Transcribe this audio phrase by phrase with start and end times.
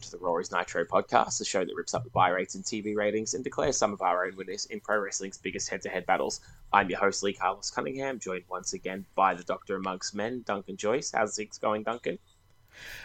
[0.00, 2.54] welcome to the Raw is Nitro podcast, the show that rips up the buy rates
[2.54, 5.82] and TV ratings and declares some of our own winners in pro wrestling's biggest head
[5.82, 6.40] to head battles.
[6.72, 10.78] I'm your host, Lee Carlos Cunningham, joined once again by the Doctor amongst men, Duncan
[10.78, 11.12] Joyce.
[11.14, 12.18] How's things going, Duncan?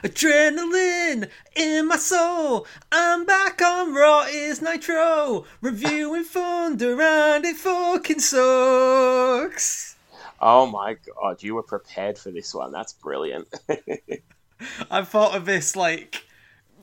[0.06, 2.66] Adrenaline in my soul.
[2.94, 9.98] I'm back on Raw is Nitro, reviewing Thunder, and it fucking sucks.
[10.40, 12.72] Oh my god, you were prepared for this one.
[12.72, 13.54] That's brilliant.
[14.90, 16.25] I thought of this like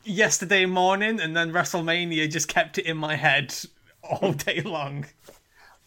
[0.04, 3.54] yesterday morning, and then WrestleMania just kept it in my head
[4.02, 5.06] all day long.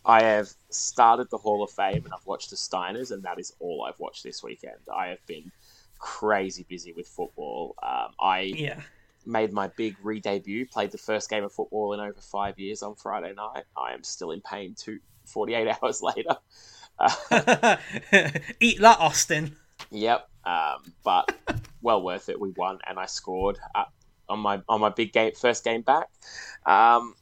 [0.06, 3.52] I have started the Hall of Fame and I've watched the Steiners, and that is
[3.60, 4.78] all I've watched this weekend.
[4.96, 5.52] I have been
[6.00, 7.76] crazy busy with football.
[7.82, 8.82] Um, I Yeah.
[9.26, 12.84] made my big re debut, played the first game of football in over five years
[12.84, 13.64] on Friday night.
[13.76, 16.38] I am still in pain two, 48 hours later.
[17.00, 17.10] Uh,
[18.60, 19.58] Eat that, Austin.
[19.92, 21.30] Yep, um, but
[21.82, 22.40] well worth it.
[22.40, 23.86] We won, and I scored uh,
[24.30, 26.10] on my on my big game, first game back,
[26.66, 27.16] um,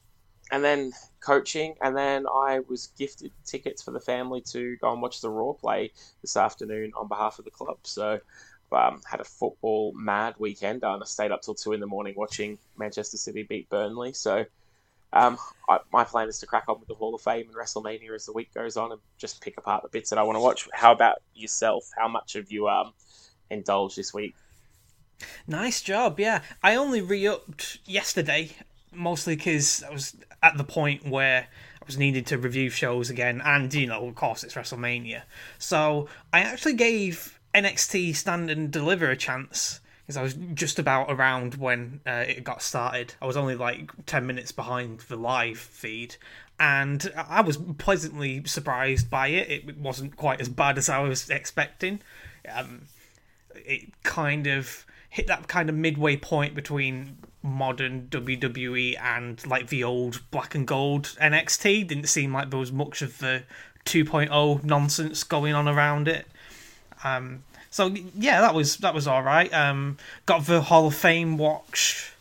[0.50, 5.02] and then coaching, and then I was gifted tickets for the family to go and
[5.02, 7.78] watch the Raw play this afternoon on behalf of the club.
[7.82, 8.20] So.
[8.72, 12.14] Um, had a football mad weekend and I stayed up till two in the morning
[12.16, 14.14] watching Manchester City beat Burnley.
[14.14, 14.46] So
[15.14, 18.12] um, I, my plan is to crack on with the Hall of Fame and WrestleMania
[18.14, 20.40] as the week goes on and just pick apart the bits that I want to
[20.40, 20.68] watch.
[20.72, 21.88] How about yourself?
[21.96, 22.92] How much have you um,
[23.48, 24.34] indulged this week?
[25.46, 26.42] Nice job, yeah.
[26.62, 28.50] I only re upped yesterday,
[28.92, 31.48] mostly because I was at the point where
[31.80, 35.22] I was needed to review shows again, and, you know, of course, it's WrestleMania.
[35.58, 39.80] So I actually gave NXT Stand and Deliver a chance.
[40.06, 43.14] Because I was just about around when uh, it got started.
[43.22, 46.16] I was only like 10 minutes behind the live feed.
[46.60, 49.50] And I was pleasantly surprised by it.
[49.50, 52.00] It wasn't quite as bad as I was expecting.
[52.54, 52.82] Um,
[53.54, 59.84] it kind of hit that kind of midway point between modern WWE and like the
[59.84, 61.86] old black and gold NXT.
[61.86, 63.44] Didn't seem like there was much of the
[63.84, 66.26] 2.0 nonsense going on around it.
[67.04, 69.54] Um, so yeah, that was that was all right.
[69.54, 72.12] Um, got the Hall of Fame watch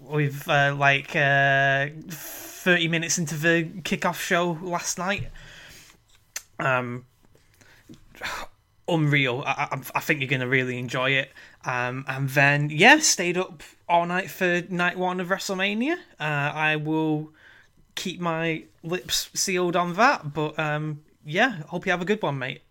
[0.00, 5.28] with uh, like uh, 30 minutes into the kickoff show last night.
[6.58, 7.04] Um,
[8.88, 9.44] unreal.
[9.46, 11.30] I, I, I think you're going to really enjoy it.
[11.66, 15.96] Um, and then, yeah, stayed up all night for night one of WrestleMania.
[16.20, 17.30] Uh, I will
[17.94, 20.32] keep my lips sealed on that.
[20.32, 22.62] But um, yeah, hope you have a good one, mate.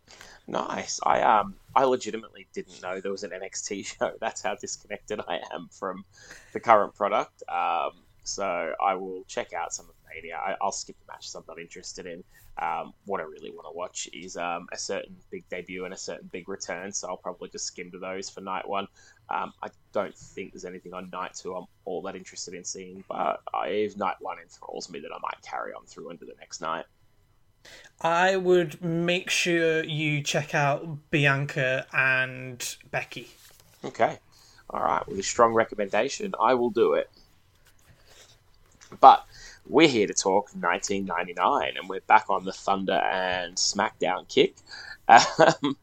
[0.48, 1.00] Nice.
[1.04, 4.14] I um I legitimately didn't know there was an NXT show.
[4.20, 6.06] That's how disconnected I am from
[6.52, 7.44] the current product.
[7.50, 7.92] Um,
[8.24, 10.38] so I will check out some of Mania.
[10.38, 12.24] I, I'll skip the matches I'm not interested in.
[12.62, 15.98] Um, what I really want to watch is um, a certain big debut and a
[15.98, 16.92] certain big return.
[16.92, 18.88] So I'll probably just skim to those for night one.
[19.30, 23.04] Um, I don't think there's anything on night two I'm all that interested in seeing,
[23.10, 26.36] but I, if night one enthralls me, then I might carry on through into the
[26.40, 26.86] next night.
[28.02, 33.30] I would make sure you check out Bianca and Becky.
[33.84, 34.20] Okay.
[34.70, 35.08] All right.
[35.08, 37.10] With a strong recommendation, I will do it.
[39.00, 39.26] But
[39.68, 44.56] we're here to talk 1999, and we're back on the Thunder and SmackDown kick.
[45.08, 45.78] Um,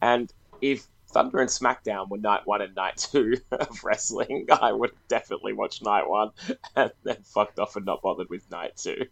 [0.00, 4.92] and if Thunder and SmackDown were night one and night two of wrestling, I would
[5.08, 6.30] definitely watch night one
[6.76, 9.06] and then fucked off and not bothered with night two.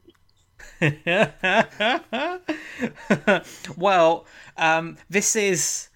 [3.76, 4.26] well,
[4.56, 5.88] um, this is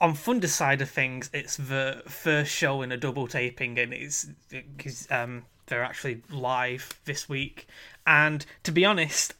[0.00, 1.30] on Thunder side of things.
[1.32, 7.00] It's the first show in a double taping, and it's because um, they're actually live
[7.04, 7.66] this week.
[8.06, 9.34] And to be honest,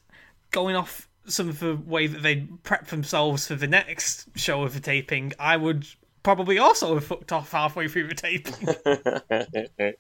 [0.51, 4.75] going off some of the way that they prep themselves for the next show of
[4.75, 5.87] the taping, I would
[6.23, 8.55] probably also have fucked off halfway through the taping.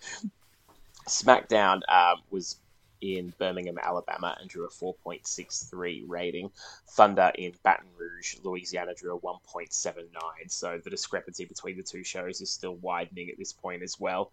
[1.07, 2.57] SmackDown um, was
[3.01, 6.51] in Birmingham, Alabama, and drew a 4.63 rating.
[6.89, 10.09] Thunder in Baton Rouge, Louisiana, drew a 1.79.
[10.49, 14.33] So the discrepancy between the two shows is still widening at this point as well.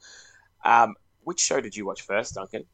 [0.63, 2.65] Um, which show did you watch first, Duncan?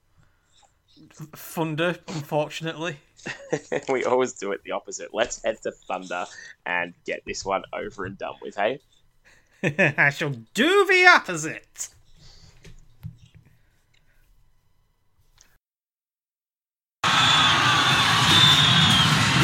[1.14, 2.98] Thunder, unfortunately.
[3.90, 5.14] we always do it the opposite.
[5.14, 6.26] Let's head to Thunder
[6.66, 8.80] and get this one over and done with, hey?
[9.98, 11.90] I shall do the opposite.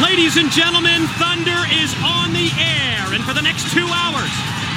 [0.01, 4.29] Ladies and gentlemen, Thunder is on the air, and for the next two hours,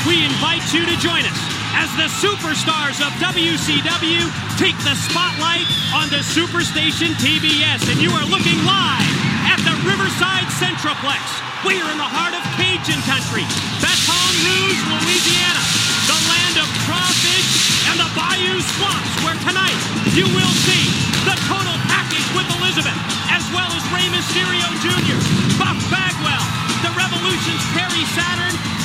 [0.07, 4.25] we invite you to join us as the superstars of WCW
[4.57, 9.13] take the spotlight on the Superstation TBS, and you are looking live
[9.45, 11.21] at the Riverside Centroplex.
[11.69, 13.45] We are in the heart of Cajun country,
[13.85, 15.63] Baton Rouge, Louisiana,
[16.09, 19.77] the land of crawfish and the bayou swamps, where tonight
[20.17, 20.85] you will see
[21.29, 22.97] the total package with Elizabeth,
[23.29, 25.19] as well as Rey Mysterio Jr.,
[25.61, 26.47] Buff Bagwell,
[26.81, 28.76] the Revolution's Perry Saturn,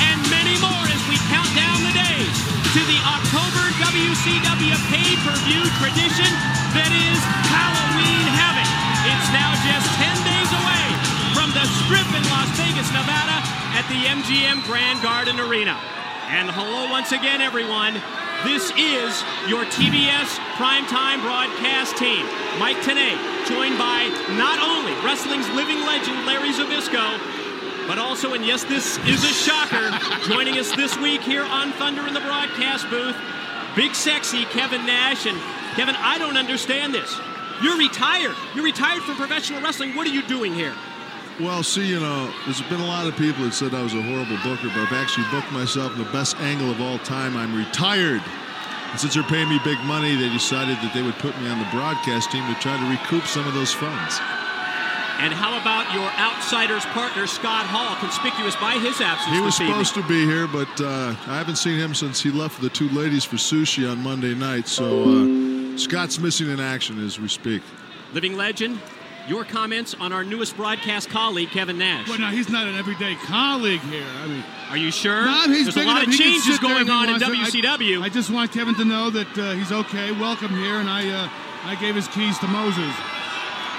[4.22, 6.30] WCW pay-per-view tradition
[6.78, 7.18] that is
[7.50, 8.70] Halloween Havoc.
[9.10, 10.86] It's now just 10 days away
[11.34, 13.42] from the Strip in Las Vegas, Nevada
[13.74, 15.74] at the MGM Grand Garden Arena.
[16.30, 17.98] And hello once again, everyone.
[18.46, 19.10] This is
[19.50, 22.22] your TBS primetime broadcast team.
[22.62, 23.18] Mike Tenay,
[23.50, 24.06] joined by
[24.38, 27.18] not only wrestling's living legend Larry Zbyszko,
[27.90, 29.90] but also, and yes, this is a shocker,
[30.30, 33.18] joining us this week here on Thunder in the broadcast booth,
[33.76, 35.26] big sexy Kevin Nash.
[35.26, 35.40] And
[35.76, 37.20] Kevin, I don't understand this.
[37.62, 38.36] You're retired.
[38.56, 39.96] You're retired from professional wrestling.
[39.96, 40.76] What are you doing here?
[41.40, 44.02] Well, see, you know, there's been a lot of people that said I was a
[44.02, 47.38] horrible booker, but I've actually booked myself in the best angle of all time.
[47.38, 48.22] I'm retired.
[48.92, 51.60] And since they're paying me big money, they decided that they would put me on
[51.60, 54.20] the broadcast team to try to recoup some of those funds.
[55.22, 59.32] And how about your outsiders partner, Scott Hall, conspicuous by his absence?
[59.36, 60.08] He was this supposed evening?
[60.08, 63.24] to be here, but uh, I haven't seen him since he left the two ladies
[63.24, 64.68] for sushi on Monday night.
[64.68, 67.62] So uh, Scott's missing in action as we speak.
[68.14, 68.80] Living legend,
[69.28, 72.10] your comments on our newest broadcast colleague, Kevin Nash.
[72.10, 74.08] Well, now he's not an everyday colleague here.
[74.24, 75.24] I mean, Are you sure?
[75.24, 76.16] no, he's There's a big lot enough.
[76.16, 77.60] of changes going on in wants to.
[77.62, 78.02] I- WCW.
[78.02, 80.12] I, just want Kevin to know that uh, he's okay.
[80.14, 81.30] Welcome here, and I uh,
[81.64, 82.92] I gave his keys to Moses.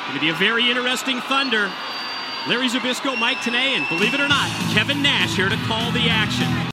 [0.06, 1.70] Going to be a very interesting Thunder.
[2.48, 6.08] Larry Zbyszko, Mike Tenay, and believe it or not, Kevin Nash here to call the
[6.10, 6.72] action.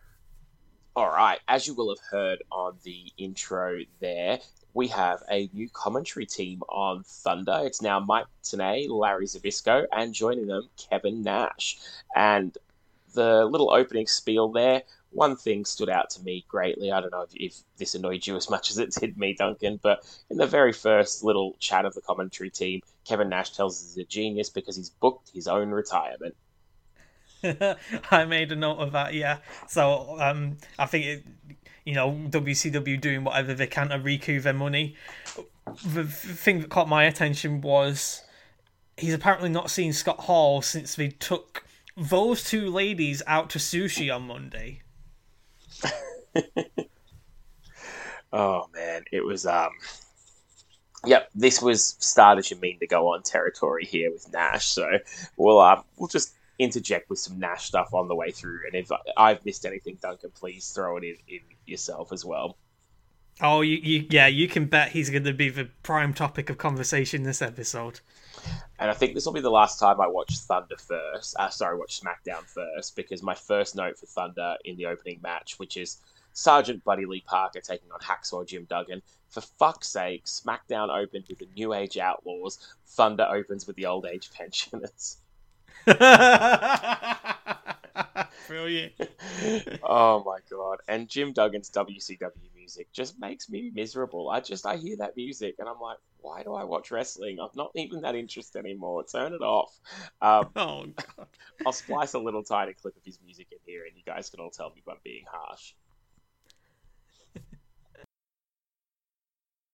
[0.96, 4.40] All right, as you will have heard on the intro there,
[4.74, 7.62] we have a new commentary team on Thunder.
[7.64, 11.78] It's now Mike Tenay, Larry Zbyszko, and joining them, Kevin Nash.
[12.16, 12.58] And
[13.14, 14.82] the little opening spiel there,
[15.12, 16.92] one thing stood out to me greatly.
[16.92, 19.80] I don't know if, if this annoyed you as much as it did me, Duncan,
[19.82, 23.96] but in the very first little chat of the commentary team, Kevin Nash tells us
[23.96, 26.36] he's a genius because he's booked his own retirement.
[28.12, 29.14] I made a note of that.
[29.14, 29.40] Yeah.
[29.68, 31.24] So um, I think it,
[31.86, 34.96] you know WCW doing whatever they can to recoup their money.
[35.86, 38.22] The thing that caught my attention was
[38.98, 41.64] he's apparently not seen Scott Hall since they took
[41.96, 44.82] those two ladies out to sushi on Monday.
[48.32, 49.72] Oh man, it was um
[51.06, 54.88] Yep, this was started you mean to go on territory here with Nash, so
[55.38, 58.92] we'll um we'll just interject with some Nash stuff on the way through, and if
[59.16, 62.58] I've missed anything, Duncan, please throw it in, in yourself as well.
[63.42, 66.58] Oh, you, you yeah, you can bet he's going to be the prime topic of
[66.58, 68.02] conversation this episode.
[68.80, 71.36] And I think this will be the last time I watch Thunder first.
[71.38, 75.60] Uh, sorry, watch SmackDown first, because my first note for Thunder in the opening match,
[75.60, 75.98] which is
[76.32, 79.02] Sergeant Buddy Lee Parker taking on Hacksaw Jim Duggan.
[79.30, 82.58] For fuck's sake, SmackDown opened with the New Age Outlaws.
[82.88, 85.18] Thunder opens with the Old Age Pensioners.
[88.48, 88.94] Brilliant.
[89.84, 90.80] oh my god!
[90.88, 94.30] And Jim Duggan's WCW music just makes me miserable.
[94.30, 97.40] I just I hear that music and I'm like, why do I watch wrestling?
[97.42, 99.04] I'm not even that interested anymore.
[99.12, 99.74] Turn it off.
[100.22, 100.86] Um, Oh
[101.18, 101.28] god.
[101.66, 104.40] I'll splice a little tiny clip of his music in here, and you guys can
[104.40, 105.74] all tell me if I'm being harsh.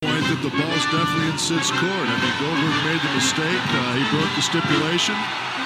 [0.01, 2.07] point that the ball's definitely in Sid's court.
[2.07, 3.63] I mean, Goldberg made the mistake.
[3.75, 5.64] Uh, he broke the stipulation.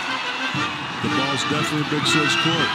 [0.99, 2.69] The ball's definitely in Big Sid's court.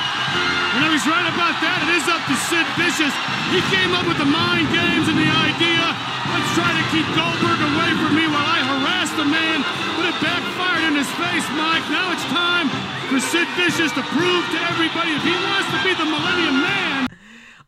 [0.74, 1.78] You know, he's right about that.
[1.86, 3.14] It is up to Sid Vicious.
[3.52, 5.84] He came up with the mind games and the idea.
[6.32, 9.60] Let's try to keep Goldberg away from me while I harass the man.
[9.94, 11.84] But it backfired in his face, Mike.
[11.92, 12.72] Now it's time
[13.12, 17.06] for Sid Vicious to prove to everybody if he wants to be the Millennium Man.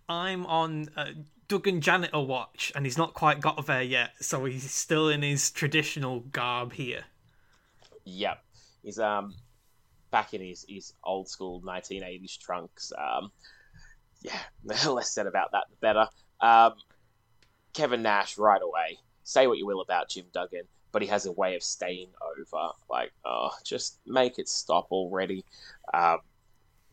[0.08, 1.12] I'm on uh,
[1.48, 5.50] Duggan janitor watch, and he's not quite got there yet, so he's still in his
[5.50, 7.04] traditional garb here.
[8.04, 8.42] Yep,
[8.82, 9.34] he's um
[10.16, 12.90] back in his, his old school 1980s trunks.
[12.96, 13.30] Um,
[14.23, 16.08] yeah, the less said about that, the better.
[16.40, 16.73] Um,
[17.75, 18.96] Kevin Nash right away.
[19.25, 22.70] Say what you will about Jim Duggan, but he has a way of staying over.
[22.88, 25.44] Like, oh, just make it stop already.
[25.92, 26.20] Um,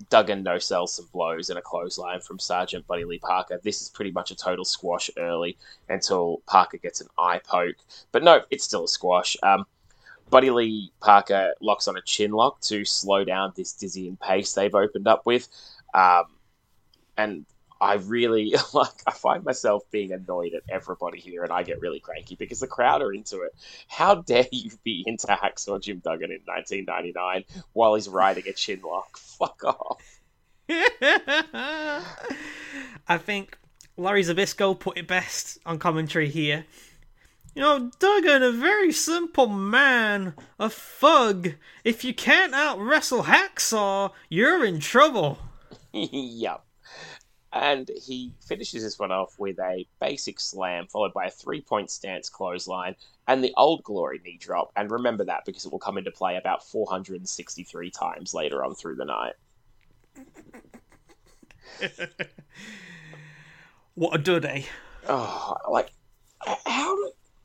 [0.10, 3.58] Duggan no sells some blows and a clothesline from Sergeant Buddy Lee Parker.
[3.64, 7.78] This is pretty much a total squash early until Parker gets an eye poke.
[8.12, 9.38] But no, it's still a squash.
[9.44, 9.66] Um,
[10.34, 14.74] Buddy Lee Parker locks on a chin lock to slow down this dizzying pace they've
[14.74, 15.48] opened up with.
[15.94, 16.24] Um,
[17.16, 17.46] and
[17.80, 22.00] I really like I find myself being annoyed at everybody here and I get really
[22.00, 23.54] cranky because the crowd are into it.
[23.88, 28.82] How dare you be into Hacksaw Jim Duggan in 1999 while he's riding a chin
[28.84, 29.16] lock?
[29.38, 30.20] Fuck off.
[33.08, 33.56] I think
[33.98, 36.66] Larry Zbyszko put it best on commentary here.
[37.56, 41.54] You know, Duggan, a very simple man, a thug.
[41.84, 45.38] If you can't out wrestle Hacksaw, you're in trouble.
[45.94, 46.64] yep.
[47.52, 51.92] And he finishes this one off with a basic slam, followed by a three point
[51.92, 52.96] stance clothesline
[53.28, 54.72] and the old glory knee drop.
[54.76, 58.96] And remember that because it will come into play about 463 times later on through
[58.96, 59.34] the night.
[63.94, 64.66] what a duddy.
[65.08, 65.92] Oh, like,
[66.66, 66.98] how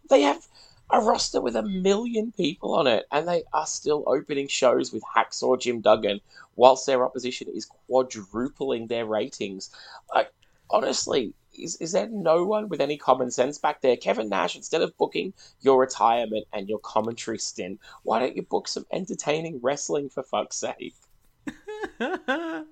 [0.09, 0.47] they have
[0.91, 5.03] a roster with a million people on it, and they are still opening shows with
[5.05, 6.21] Hacksaw Jim Duggan,
[6.57, 9.71] whilst their opposition is quadrupling their ratings.
[10.15, 10.33] Like,
[10.71, 13.97] honestly, is, is there no one with any common sense back there?
[13.97, 18.69] Kevin Nash, instead of booking your retirement and your commentary stint, why don't you book
[18.69, 20.95] some entertaining wrestling for fuck's sake?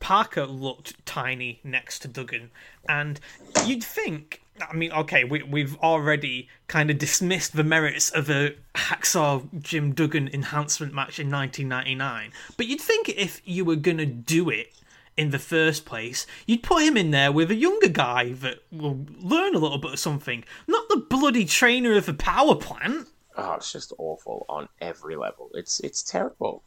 [0.00, 2.50] Parker looked tiny next to Duggan,
[2.88, 3.20] and
[3.66, 4.42] you'd think.
[4.68, 9.92] I mean, okay, we, we've already kind of dismissed the merits of a Hacksaw Jim
[9.92, 14.72] Duggan enhancement match in 1999, but you'd think if you were gonna do it
[15.16, 19.04] in the first place, you'd put him in there with a younger guy that will
[19.18, 23.08] learn a little bit of something, not the bloody trainer of a power plant.
[23.36, 25.50] Oh, it's just awful on every level.
[25.54, 26.62] It's it's terrible.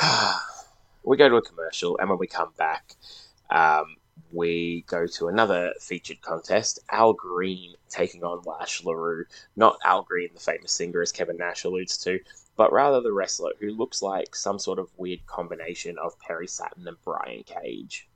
[1.04, 2.94] we go to a commercial, and when we come back,
[3.50, 3.96] um,
[4.32, 6.80] we go to another featured contest.
[6.90, 9.24] Al Green taking on Lash LaRue.
[9.56, 12.18] Not Al Green, the famous singer, as Kevin Nash alludes to,
[12.56, 16.86] but rather the wrestler who looks like some sort of weird combination of Perry Saturn
[16.86, 18.08] and Brian Cage.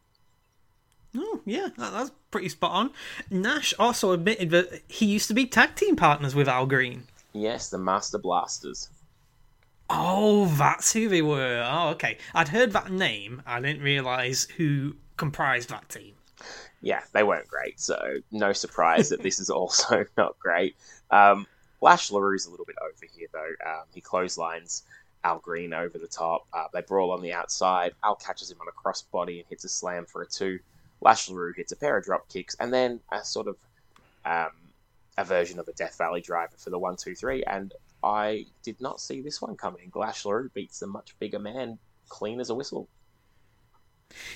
[1.17, 2.91] Oh, yeah, that, that's pretty spot on.
[3.31, 7.05] Nash also admitted that he used to be tag team partners with Al Green.
[7.33, 8.91] Yes, the Master Blasters.
[9.91, 11.67] Oh, that's who they were.
[11.67, 12.19] Oh, okay.
[12.35, 13.43] I'd heard that name.
[13.47, 16.15] I didn't realise who comprised that team.
[16.81, 20.77] Yeah, they weren't great, so no surprise that this is also not great.
[21.11, 21.47] Um,
[21.81, 23.71] Lash LaRue's a little bit over here, though.
[23.71, 24.85] Um, he clotheslines
[25.25, 26.47] Al Green over the top.
[26.53, 27.93] Uh, they brawl on the outside.
[28.03, 30.59] Al catches him on a crossbody and hits a slam for a two.
[31.01, 33.57] Lash LaRue hits a pair of drop kicks and then a sort of
[34.25, 34.51] um,
[35.17, 37.45] a version of a Death Valley driver for the one, two, three.
[37.45, 37.73] And
[38.03, 39.93] I did not see this one coming.
[39.95, 42.89] Lash LaRue beats the much bigger man clean as a whistle.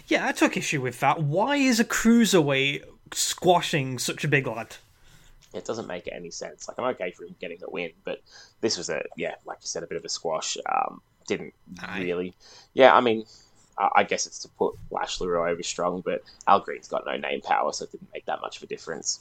[0.07, 1.23] Yeah, I took issue with that.
[1.23, 4.77] Why is a cruiserweight squashing such a big lad?
[5.55, 6.69] It doesn't make any sense.
[6.69, 8.21] Like I'm okay for him getting a win, but
[8.61, 10.57] this was a yeah, like you said, a bit of a squash.
[10.67, 12.03] Um, didn't Aye.
[12.03, 12.35] really.
[12.75, 13.25] Yeah, I mean,
[13.79, 17.41] I guess it's to put Lash LaRue over strong, but Al Green's got no name
[17.41, 19.21] power, so it didn't make that much of a difference.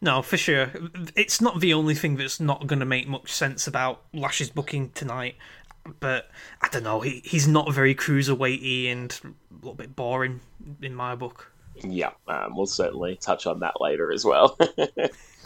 [0.00, 0.70] No, for sure.
[1.14, 4.90] It's not the only thing that's not going to make much sense about Lash's booking
[4.90, 5.34] tonight.
[5.98, 6.30] But
[6.60, 7.00] I don't know.
[7.00, 10.40] He he's not very cruiserweighty and a little bit boring
[10.82, 11.52] in my book.
[11.82, 14.58] Yeah, um, we'll certainly touch on that later as well.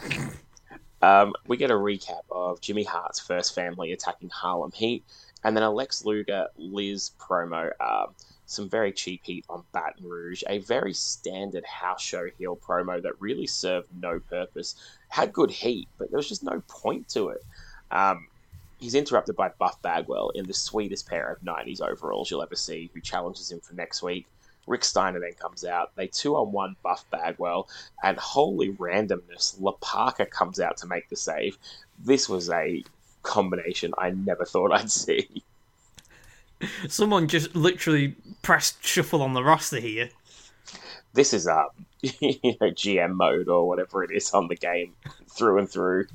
[1.01, 5.03] um, we get a recap of Jimmy Hart's first family attacking Harlem Heat,
[5.43, 7.71] and then a Lex Luger Liz promo.
[7.79, 8.13] Um,
[8.47, 13.19] some very cheap heat on Baton Rouge, a very standard house show heel promo that
[13.19, 14.75] really served no purpose.
[15.09, 17.43] Had good heat, but there was just no point to it.
[17.91, 18.27] Um,
[18.79, 22.89] he's interrupted by Buff Bagwell in the sweetest pair of 90s overalls you'll ever see,
[22.93, 24.27] who challenges him for next week.
[24.67, 25.91] Rick Steiner then comes out.
[25.95, 27.67] They two on one buff Bagwell,
[28.03, 31.57] and holy randomness, La Parka comes out to make the save.
[32.03, 32.83] This was a
[33.23, 35.43] combination I never thought I'd see.
[36.87, 40.09] Someone just literally pressed shuffle on the roster here.
[41.13, 41.67] This is um,
[42.01, 44.93] you know, GM mode or whatever it is on the game
[45.29, 46.07] through and through.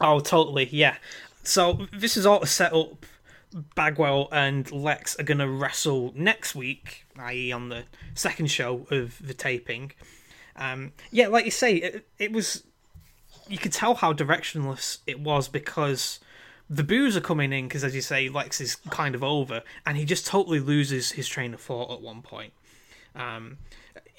[0.00, 0.96] Oh, totally, yeah.
[1.42, 3.04] So this is all to set up
[3.74, 7.84] Bagwell and Lex are going to wrestle next week, i.e., on the
[8.14, 9.92] second show of the taping.
[10.56, 12.64] Um, yeah, like you say, it, it, was.
[13.48, 16.20] You could tell how directionless it was because
[16.68, 19.96] the boos are coming in because, as you say, Lex is kind of over, and
[19.96, 22.52] he just totally loses his train of thought at one point.
[23.14, 23.58] Um,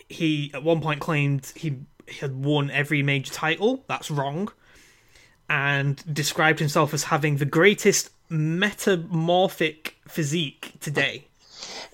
[0.10, 1.80] he at one point claimed he
[2.20, 3.84] had won every major title.
[3.88, 4.50] That's wrong.
[5.56, 11.26] And described himself as having the greatest metamorphic physique today.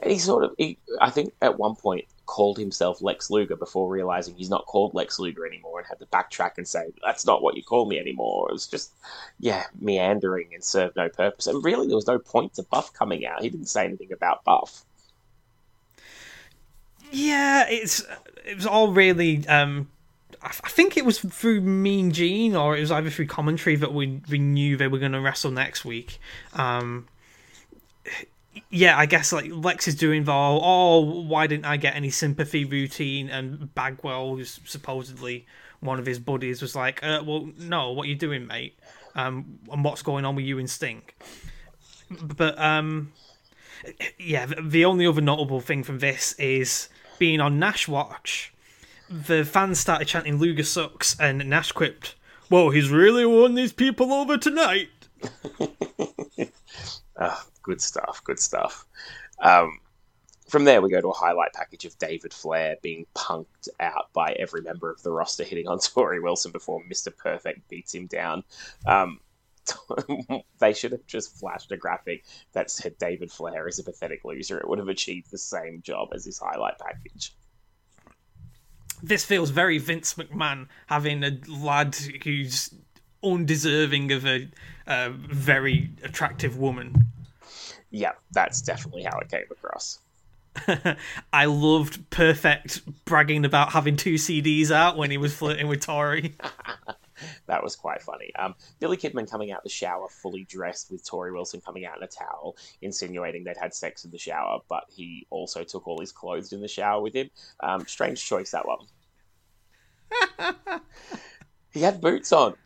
[0.01, 3.89] And he sort of, he, I think at one point called himself Lex Luger before
[3.89, 7.41] realizing he's not called Lex Luger anymore and had to backtrack and say, that's not
[7.41, 8.47] what you call me anymore.
[8.49, 8.93] It was just,
[9.41, 11.45] yeah, meandering and served no purpose.
[11.47, 13.41] And really, there was no point to Buff coming out.
[13.41, 14.85] He didn't say anything about Buff.
[17.11, 18.05] Yeah, it's
[18.45, 19.89] it was all really um,
[20.41, 24.21] I think it was through Mean Gene or it was either through commentary that we,
[24.29, 26.19] we knew they were going to wrestle next week.
[26.53, 27.07] Um,
[28.69, 32.65] yeah, I guess like Lex is doing the oh, why didn't I get any sympathy
[32.65, 33.29] routine?
[33.29, 35.45] And Bagwell, who's supposedly
[35.79, 38.77] one of his buddies was like, uh, "Well, no, what are you doing, mate?
[39.15, 41.01] Um, and what's going on with you and Sting?"
[42.09, 43.11] But um,
[44.17, 48.53] yeah, the only other notable thing from this is being on Nash Watch.
[49.09, 52.15] The fans started chanting "Luger sucks," and Nash quipped,
[52.49, 54.89] "Well, he's really won these people over tonight."
[57.19, 58.21] oh, good stuff.
[58.23, 58.85] Good stuff.
[59.39, 59.79] Um,
[60.47, 64.33] from there, we go to a highlight package of David Flair being punked out by
[64.33, 67.15] every member of the roster, hitting on Torrie Wilson before Mr.
[67.15, 68.43] Perfect beats him down.
[68.85, 69.21] Um,
[70.59, 74.59] they should have just flashed a graphic that said David Flair is a pathetic loser.
[74.59, 77.33] It would have achieved the same job as his highlight package.
[79.01, 82.73] This feels very Vince McMahon having a lad who's
[83.23, 84.49] undeserving of a,
[84.87, 87.05] a very attractive woman.
[87.91, 89.99] Yeah, that's definitely how it came across.
[91.33, 96.33] I loved Perfect bragging about having two CDs out when he was flirting with Torrie.
[97.47, 98.33] that was quite funny.
[98.35, 102.03] Um, Billy Kidman coming out the shower fully dressed with Torrie Wilson coming out in
[102.03, 106.11] a towel, insinuating they'd had sex in the shower, but he also took all his
[106.11, 107.29] clothes in the shower with him.
[107.59, 108.85] Um, strange choice, that one.
[111.71, 112.55] he had boots on.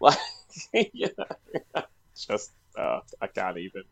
[0.71, 1.81] Like, you know,
[2.15, 3.83] just, uh, I can't even.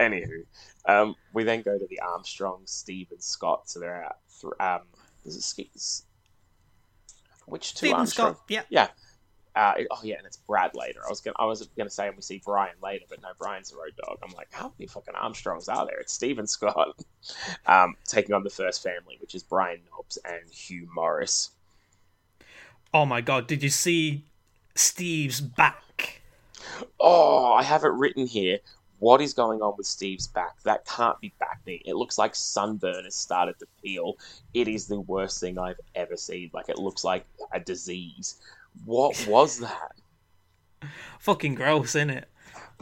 [0.00, 0.44] Anywho,
[0.86, 3.68] um, we then go to the Armstrong, Steve and Scott.
[3.68, 4.80] So they're at, th- um,
[5.24, 5.42] is it
[7.46, 8.34] which two Armstrong?
[8.34, 8.62] Scott, yeah.
[8.70, 8.88] Yeah.
[9.56, 11.00] Uh, oh yeah, and it's Brad later.
[11.06, 13.72] I was gonna, I was gonna say, and we see Brian later, but no, Brian's
[13.72, 14.18] a road dog.
[14.22, 16.00] I'm like, how many fucking Armstrongs are there?
[16.00, 16.98] It's Steven Scott,
[17.66, 21.50] um, taking on the first family, which is Brian Knobbs and Hugh Morris.
[22.92, 24.24] Oh my god, did you see
[24.74, 26.20] Steve's back?
[26.98, 28.58] Oh, I have it written here.
[28.98, 30.62] What is going on with Steve's back?
[30.62, 31.82] That can't be back knee.
[31.84, 34.16] It looks like sunburn has started to peel.
[34.54, 36.50] It is the worst thing I've ever seen.
[36.52, 38.40] Like it looks like a disease.
[38.84, 39.92] What was that?
[41.20, 42.28] Fucking gross, isn't it?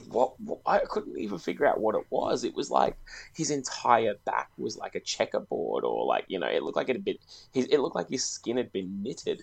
[0.09, 2.45] What, what, I couldn't even figure out what it was.
[2.45, 2.97] It was like
[3.35, 6.97] his entire back was like a checkerboard, or like you know, it looked like it
[6.97, 7.19] had been.
[7.53, 9.43] His, it looked like his skin had been knitted.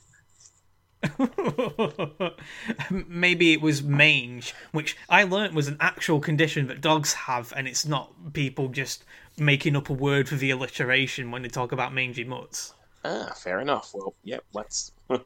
[2.89, 7.67] Maybe it was mange, which I learnt was an actual condition that dogs have, and
[7.67, 9.05] it's not people just
[9.37, 12.73] making up a word for the alliteration when they talk about mangy mutts.
[13.05, 13.91] Ah, fair enough.
[13.93, 14.91] Well, yep, yeah, let's.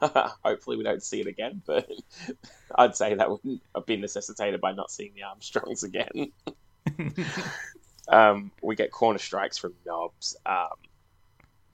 [0.00, 1.88] Hopefully, we don't see it again, but
[2.74, 6.32] I'd say that wouldn't have been necessitated by not seeing the Armstrongs again.
[8.08, 10.36] um, we get corner strikes from Knobbs.
[10.46, 10.68] Um,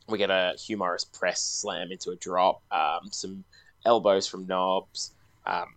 [0.09, 2.63] we get a Hugh Morris press slam into a drop.
[2.71, 3.45] Um, some
[3.85, 5.13] elbows from Knobbs.
[5.45, 5.77] Um,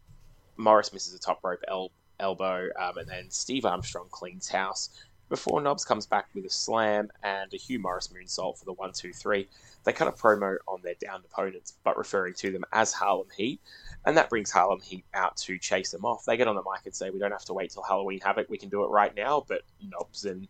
[0.57, 4.89] Morris misses a top rope el- elbow, um, and then Steve Armstrong cleans house
[5.29, 8.91] before Knobbs comes back with a slam and a Hugh Morris moonsault for the one,
[8.91, 9.47] two, three.
[9.83, 13.61] They cut a promo on their downed opponents, but referring to them as Harlem Heat,
[14.05, 16.25] and that brings Harlem Heat out to chase them off.
[16.25, 18.49] They get on the mic and say, "We don't have to wait till Halloween Havoc;
[18.49, 20.47] we can do it right now." But Knobbs and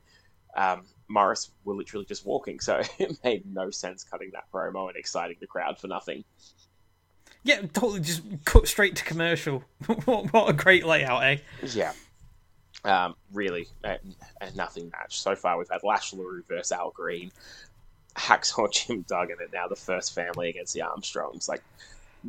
[0.56, 4.98] um, Morris were literally just walking, so it made no sense cutting that promo and
[4.98, 6.24] exciting the crowd for nothing.
[7.44, 9.64] Yeah, totally just cut straight to commercial.
[10.06, 11.38] what, what a great layout, eh?
[11.64, 11.94] Yeah.
[12.84, 13.96] Um, really, uh,
[14.56, 15.20] nothing match.
[15.20, 17.32] So far, we've had Lash LaRue versus Al Green,
[18.16, 21.48] Hacksaw Jim Duggan, and now the first family against the Armstrongs.
[21.48, 21.64] Like,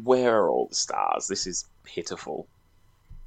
[0.05, 1.27] where are all the stars?
[1.27, 2.47] This is pitiful.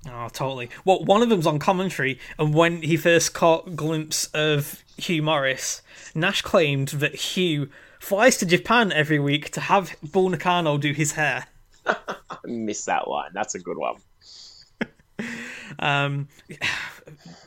[0.09, 0.69] Oh, totally.
[0.83, 5.23] Well, one of them's on commentary, and when he first caught a glimpse of Hugh
[5.23, 5.81] Morris,
[6.13, 11.13] Nash claimed that Hugh flies to Japan every week to have Bull Nakano do his
[11.13, 11.47] hair.
[11.85, 11.95] I
[12.45, 13.31] missed that line.
[13.33, 13.95] That's a good one.
[15.79, 16.27] um,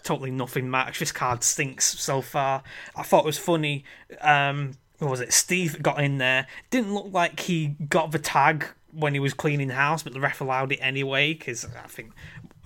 [0.03, 0.99] totally nothing match.
[0.99, 2.63] This card stinks so far.
[2.95, 3.85] I thought it was funny.
[4.23, 5.33] Um, what was it?
[5.33, 6.47] Steve got in there.
[6.71, 10.41] Didn't look like he got the tag when he was cleaning house, but the ref
[10.41, 12.13] allowed it anyway because I think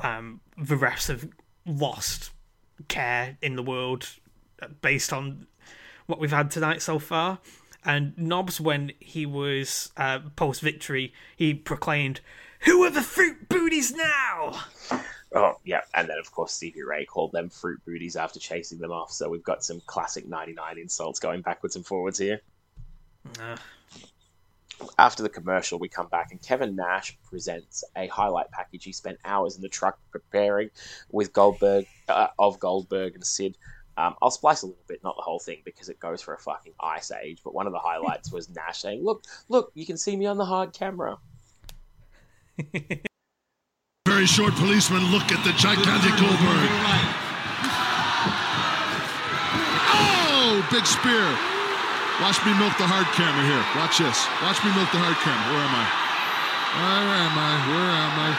[0.02, 1.28] um, the refs have
[1.66, 2.30] lost
[2.88, 4.08] care in the world
[4.82, 5.46] based on
[6.06, 7.38] what we've had tonight so far.
[7.84, 12.20] And Knobbs, when he was uh, post victory, he proclaimed,
[12.60, 14.60] Who are the fruit booties now?
[15.34, 15.80] Oh, yeah.
[15.94, 19.12] And then, of course, Stevie Ray called them fruit booties after chasing them off.
[19.12, 22.40] So we've got some classic 99 insults going backwards and forwards here.
[23.40, 23.56] Uh.
[24.98, 29.18] After the commercial, we come back and Kevin Nash presents a highlight package he spent
[29.24, 30.70] hours in the truck preparing
[31.10, 33.56] with Goldberg, uh, of Goldberg and Sid.
[33.96, 36.38] Um, I'll splice a little bit, not the whole thing, because it goes for a
[36.38, 37.40] fucking ice age.
[37.44, 40.38] But one of the highlights was Nash saying, "Look, look, you can see me on
[40.38, 41.18] the hard camera."
[44.06, 45.04] Very short policeman.
[45.10, 46.70] Look at the gigantic Goldberg.
[49.92, 51.59] Oh, big spear.
[52.20, 53.64] Watch me milk the hard camera here.
[53.80, 54.28] Watch this.
[54.44, 55.40] Watch me milk the hard camera.
[55.56, 55.86] Where am I?
[56.76, 57.52] Where am I?
[57.72, 58.30] Where am I?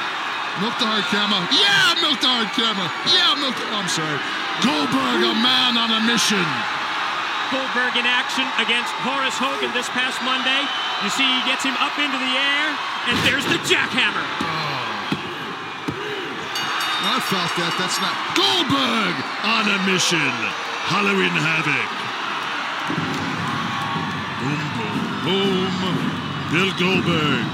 [0.61, 1.41] Milk the hard camera.
[1.49, 2.85] Yeah, milk the hard camera.
[3.09, 3.65] Yeah, milk the.
[3.73, 4.21] Oh, I'm sorry.
[4.61, 6.45] Goldberg, a man on a mission.
[7.49, 10.61] Goldberg in action against Horace Hogan this past Monday.
[11.01, 12.67] You see, he gets him up into the air,
[13.09, 14.21] and there's the jackhammer.
[14.45, 14.61] Oh.
[17.01, 17.73] I felt that.
[17.81, 20.29] That's not Goldberg on a mission.
[20.85, 22.10] Halloween Havoc.
[24.41, 24.57] Boom,
[25.23, 25.99] boom, boom.
[26.51, 27.45] Bill Goldberg,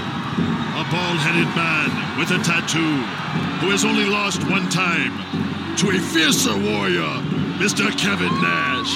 [0.80, 3.04] a bald-headed man with a tattoo,
[3.60, 5.12] who has only lost one time
[5.78, 7.12] to a fiercer warrior,
[7.60, 7.92] Mr.
[8.00, 8.92] Kevin Nash.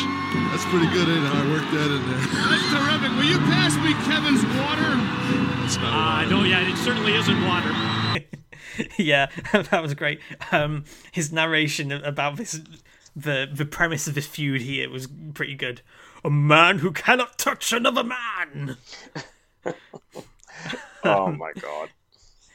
[0.51, 1.31] That's pretty good, ain't it?
[1.35, 2.19] I worked that in there.
[2.49, 3.11] That's terrific.
[3.17, 4.95] Will you pass me Kevin's water?
[5.65, 6.29] It's not Uh, water.
[6.29, 7.71] no, yeah, it certainly isn't water.
[8.97, 10.21] yeah, that was great.
[10.51, 12.59] Um, his narration about this,
[13.15, 15.81] the the premise of this feud here was pretty good.
[16.23, 18.77] A man who cannot touch another man.
[21.03, 21.89] Oh my god.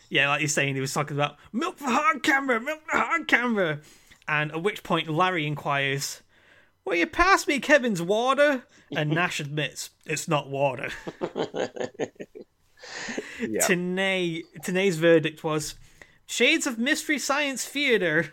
[0.08, 3.26] Yeah, like you're saying, he was talking about milk the hard camera, milk the hard
[3.26, 3.80] camera,
[4.28, 6.22] and at which point Larry inquires,
[6.84, 8.62] "Will you pass me Kevin's water?"
[8.94, 10.90] And Nash admits it's not water.
[13.40, 13.62] Yeah.
[13.62, 15.74] Tenay, Tenay's verdict was
[16.26, 18.32] shades of mystery science theater.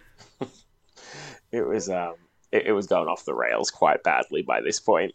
[1.51, 2.15] It was um
[2.53, 5.13] it, it was going off the rails quite badly by this point.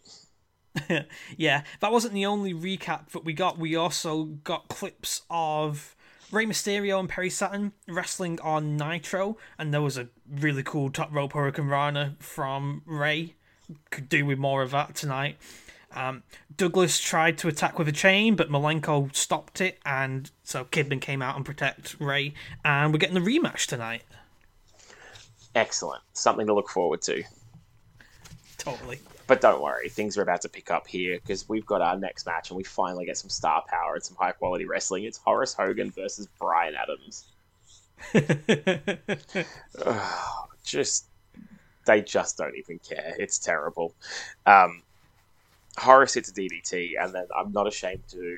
[1.35, 3.57] Yeah, that wasn't the only recap that we got.
[3.57, 5.95] We also got clips of
[6.31, 11.13] Rey Mysterio and Perry Saturn wrestling on Nitro, and there was a really cool top
[11.13, 13.35] rope hurricanrana from Rey.
[13.89, 15.37] Could do with more of that tonight.
[15.91, 16.23] Um,
[16.55, 21.21] Douglas tried to attack with a chain, but Malenko stopped it, and so Kidman came
[21.21, 22.33] out and protect Rey.
[22.63, 24.03] And we're getting the rematch tonight.
[25.59, 26.01] Excellent.
[26.13, 27.21] Something to look forward to.
[28.57, 28.99] Totally.
[29.27, 32.25] But don't worry, things are about to pick up here because we've got our next
[32.25, 35.03] match and we finally get some star power and some high quality wrestling.
[35.03, 37.25] It's Horace Hogan versus Brian Adams.
[40.63, 41.07] Just
[41.85, 43.15] they just don't even care.
[43.19, 43.93] It's terrible.
[44.45, 44.83] Um,
[45.77, 48.37] Horace hits a DDT, and then I'm not ashamed to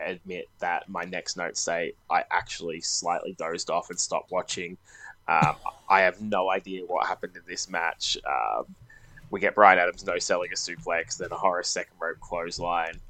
[0.00, 4.76] admit that my next notes say I actually slightly dozed off and stopped watching.
[5.26, 5.56] Um,
[5.88, 8.16] I have no idea what happened in this match.
[8.26, 8.74] Um,
[9.30, 13.00] we get Brian Adams no selling a suplex, then a Horace second rope clothesline,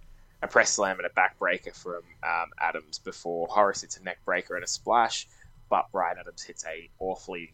[0.43, 4.55] a press slam and a backbreaker from um, Adams before Horace hits a neck breaker
[4.55, 5.27] and a splash,
[5.69, 7.53] but Brian Adams hits a awfully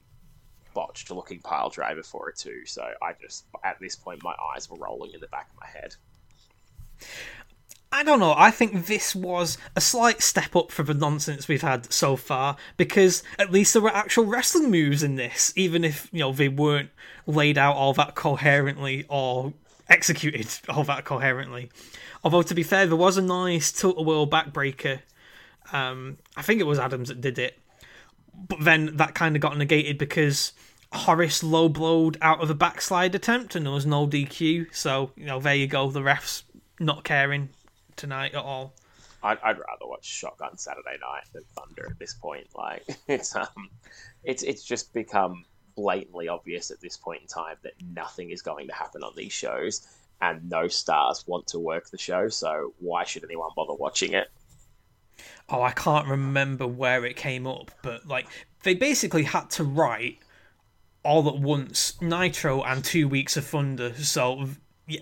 [0.75, 2.65] botched looking pile driver for it too.
[2.67, 5.67] So I just at this point my eyes were rolling in the back of my
[5.67, 5.95] head.
[7.93, 8.35] I don't know.
[8.37, 12.57] I think this was a slight step up from the nonsense we've had so far
[12.77, 16.49] because at least there were actual wrestling moves in this, even if you know they
[16.49, 16.91] weren't
[17.27, 19.53] laid out all that coherently or
[19.89, 21.69] executed all that coherently.
[22.23, 25.01] Although to be fair, there was a nice tilt a backbreaker.
[25.73, 27.59] Um, I think it was Adams that did it,
[28.49, 30.53] but then that kind of got negated because
[30.93, 34.73] Horace low blowed out of a backslide attempt and there was no DQ.
[34.73, 35.91] So you know there you go.
[35.91, 36.45] The refs
[36.79, 37.49] not caring
[38.01, 38.75] tonight at all.
[39.23, 42.47] I'd, I'd rather watch Shotgun Saturday Night than Thunder at this point.
[42.55, 43.69] Like it's um,
[44.25, 45.45] it's it's just become
[45.77, 49.33] blatantly obvious at this point in time that nothing is going to happen on these
[49.33, 49.87] shows,
[50.21, 52.29] and no stars want to work the show.
[52.29, 54.29] So why should anyone bother watching it?
[55.51, 58.27] Oh, I can't remember where it came up, but like
[58.63, 60.19] they basically had to write
[61.03, 63.95] all at once Nitro and two weeks of Thunder.
[63.95, 64.49] So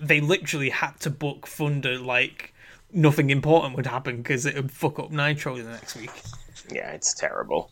[0.02, 2.52] they literally had to book Thunder like
[2.92, 6.12] nothing important would happen because it would fuck up Nitro the next week.
[6.70, 7.70] Yeah, it's terrible.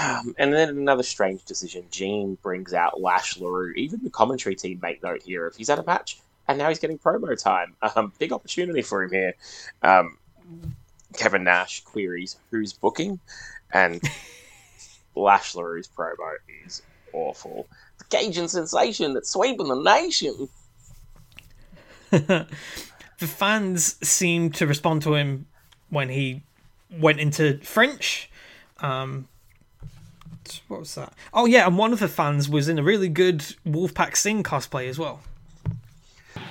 [0.00, 1.84] Um, and then another strange decision.
[1.90, 3.74] Gene brings out Lash LaRue.
[3.76, 6.18] Even the commentary team make note here of he's at a match
[6.48, 7.74] and now he's getting promo time.
[7.96, 9.34] Um, big opportunity for him here.
[9.82, 10.18] Um,
[11.16, 13.20] Kevin Nash queries who's booking,
[13.72, 14.02] and
[15.14, 17.68] Lash LaRue's promo is awful.
[17.98, 20.48] The Cajun sensation that's sweeping the nation.
[23.18, 25.46] the fans seemed to respond to him
[25.90, 26.42] when he
[26.90, 28.30] went into French.
[28.80, 29.28] Um,
[30.68, 31.12] what was that?
[31.32, 34.88] Oh yeah, and one of the fans was in a really good Wolfpac Sting cosplay
[34.88, 35.20] as well.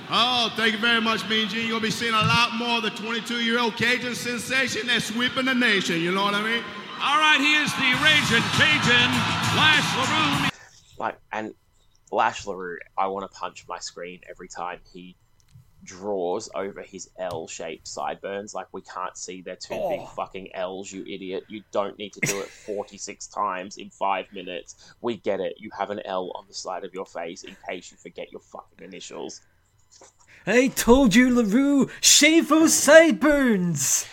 [0.10, 1.62] Oh, thank you very much, Mean Gene.
[1.62, 4.88] You're going to be seeing a lot more of the 22 year old Cajun sensation
[4.88, 6.00] that's sweeping the nation.
[6.00, 6.64] You know what I mean?
[7.02, 9.10] All right, here's the Raging Cajun,
[9.58, 10.50] Lash LaRue.
[11.00, 11.54] like and
[12.12, 15.16] Lash LaRue, I want to punch my screen every time he
[15.84, 18.54] draws over his L-shaped sideburns.
[18.54, 20.06] Like we can't see they're two big Oh.
[20.16, 21.44] fucking L's, you idiot.
[21.48, 24.94] You don't need to do it 46 times in five minutes.
[25.02, 25.56] We get it.
[25.58, 28.42] You have an L on the side of your face in case you forget your
[28.42, 29.42] fucking initials.
[30.46, 34.06] I told you, LaRue, shave those sideburns.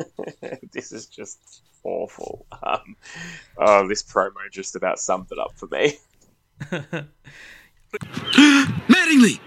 [0.72, 2.46] this is just awful.
[2.62, 2.96] Um,
[3.58, 5.98] oh, this promo just about summed it up for me.
[8.88, 9.38] Mattingly!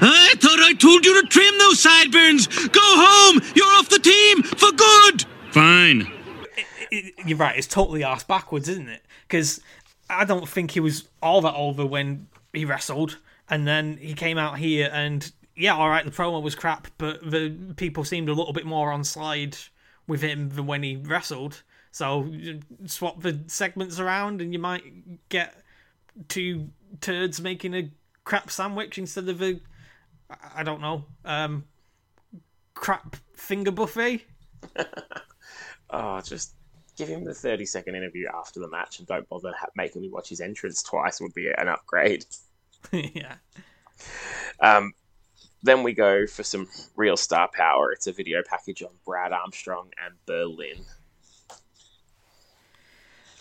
[0.00, 2.46] I thought I told you to trim those sideburns!
[2.68, 3.40] Go home!
[3.54, 5.24] You're off the team for good!
[5.52, 6.12] Fine.
[6.90, 7.56] It- you're right.
[7.56, 9.02] It's totally ass backwards, isn't it?
[9.26, 9.60] Because
[10.08, 13.18] I don't think he was all that over when he wrestled,
[13.50, 17.22] and then he came out here and yeah, all right, the promo was crap, but
[17.30, 19.56] the people seemed a little bit more on slide
[20.06, 21.62] with him than when he wrestled.
[21.92, 22.30] So
[22.84, 25.54] swap the segments around, and you might get
[26.28, 26.68] two
[27.00, 27.90] turds making a
[28.26, 29.58] crap sandwich instead of a
[30.54, 31.64] I don't know um
[32.74, 34.26] crap finger buffet.
[35.90, 36.54] Oh, just
[36.96, 40.28] give him the 30 second interview after the match and don't bother making me watch
[40.28, 42.24] his entrance twice would be an upgrade.
[42.92, 43.36] yeah.
[44.60, 44.92] Um,
[45.62, 47.92] then we go for some real star power.
[47.92, 50.84] It's a video package on Brad Armstrong and Berlin.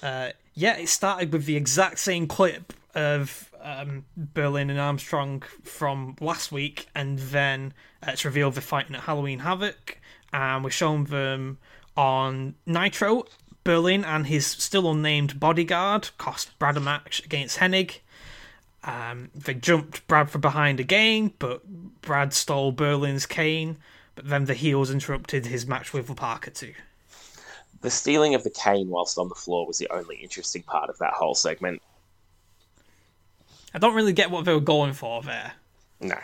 [0.04, 6.16] Uh, yeah, it started with the exact same clip of um, Berlin and Armstrong from
[6.22, 7.74] last week, and then
[8.06, 10.00] uh, it's revealed they're fighting at Halloween Havoc,
[10.32, 11.58] and we're showing them
[11.98, 13.26] on Nitro.
[13.64, 18.00] Berlin and his still unnamed bodyguard cost Brad a match against Hennig.
[18.84, 21.64] Um, they jumped Brad from behind again, but
[22.02, 23.78] Brad stole Berlin's cane.
[24.14, 26.76] But then the heels interrupted his match with Parker too.
[27.82, 31.00] The stealing of the cane whilst on the floor was the only interesting part of
[31.00, 31.82] that whole segment.
[33.76, 35.52] I don't really get what they were going for there.
[36.00, 36.18] No.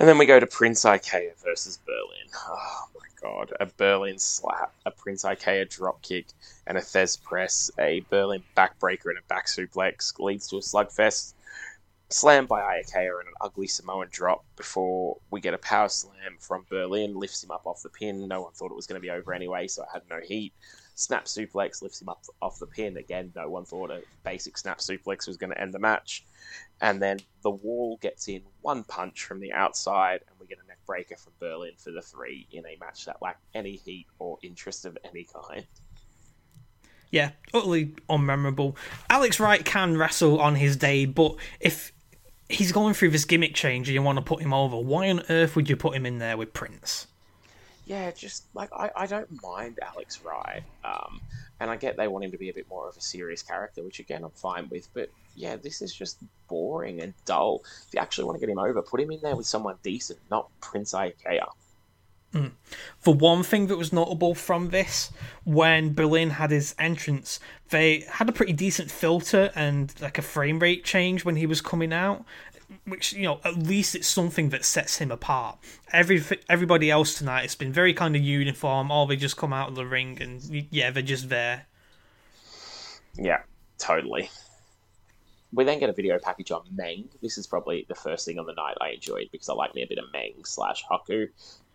[0.00, 2.26] And then we go to Prince Iaukea versus Berlin.
[2.34, 3.52] Oh my god.
[3.60, 6.24] A Berlin slap, a Prince Iaukea drop kick,
[6.66, 11.34] and a Thesz press, a Berlin backbreaker and a back suplex leads to a slugfest.
[12.08, 16.64] Slammed by Iaukea and an ugly Samoan drop before we get a power slam from
[16.70, 18.26] Berlin, lifts him up off the pin.
[18.26, 20.54] No one thought it was going to be over anyway, so I had no heat.
[20.94, 22.96] Snap suplex lifts him up off the pin.
[22.96, 26.24] Again, no one thought a basic snap suplex was going to end the match
[26.80, 30.66] and then the wall gets in one punch from the outside, and we get a
[30.66, 34.38] neck breaker from Berlin for the three in a match that lacked any heat or
[34.42, 35.66] interest of any kind.
[37.10, 38.76] Yeah, utterly unmemorable.
[39.08, 41.92] Alex Wright can wrestle on his day, but if
[42.48, 45.22] he's going through this gimmick change and you want to put him over, why on
[45.30, 47.06] earth would you put him in there with Prince?
[47.86, 51.20] Yeah, just like I, I don't mind Alex Wright, um,
[51.60, 53.82] and I get they want him to be a bit more of a serious character,
[53.82, 54.88] which again I'm fine with.
[54.94, 56.18] But yeah, this is just
[56.48, 57.62] boring and dull.
[57.86, 60.18] If you actually want to get him over, put him in there with someone decent,
[60.30, 61.48] not Prince Iaukea.
[62.98, 65.12] For one thing that was notable from this,
[65.44, 67.38] when Berlin had his entrance,
[67.70, 71.60] they had a pretty decent filter and like a frame rate change when he was
[71.60, 72.24] coming out,
[72.86, 75.58] which you know at least it's something that sets him apart.
[75.92, 78.90] Every everybody else tonight, it's been very kind of uniform.
[78.90, 81.66] Or they just come out of the ring and yeah, they're just there.
[83.16, 83.42] Yeah,
[83.78, 84.30] totally.
[85.52, 87.08] We then get a video package on Meng.
[87.22, 89.82] This is probably the first thing on the night I enjoyed because I like me
[89.82, 91.28] a bit of Meng slash Haku.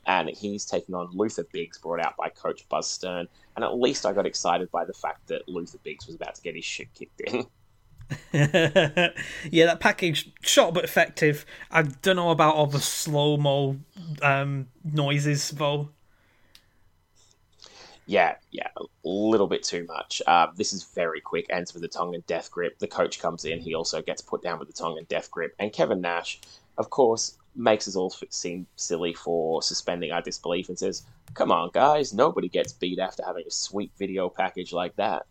[0.06, 3.28] And he's taking on Luther Biggs, brought out by Coach Buzz Stern.
[3.56, 6.42] And at least I got excited by the fact that Luther Biggs was about to
[6.42, 7.46] get his shit kicked in.
[8.34, 9.12] yeah,
[9.66, 11.46] that package short but effective.
[11.72, 13.78] I don't know about all the slow mo
[14.22, 15.90] um, noises though.
[18.10, 20.20] Yeah, yeah, a little bit too much.
[20.26, 21.46] Uh, this is very quick.
[21.52, 22.80] Ends with the Tongan death grip.
[22.80, 23.60] The coach comes in.
[23.60, 25.54] He also gets put down with the Tongan death grip.
[25.60, 26.40] And Kevin Nash,
[26.80, 31.04] of course, makes us all seem silly for suspending our disbelief and says,
[31.36, 35.28] "Come on, guys, nobody gets beat after having a sweet video package like that."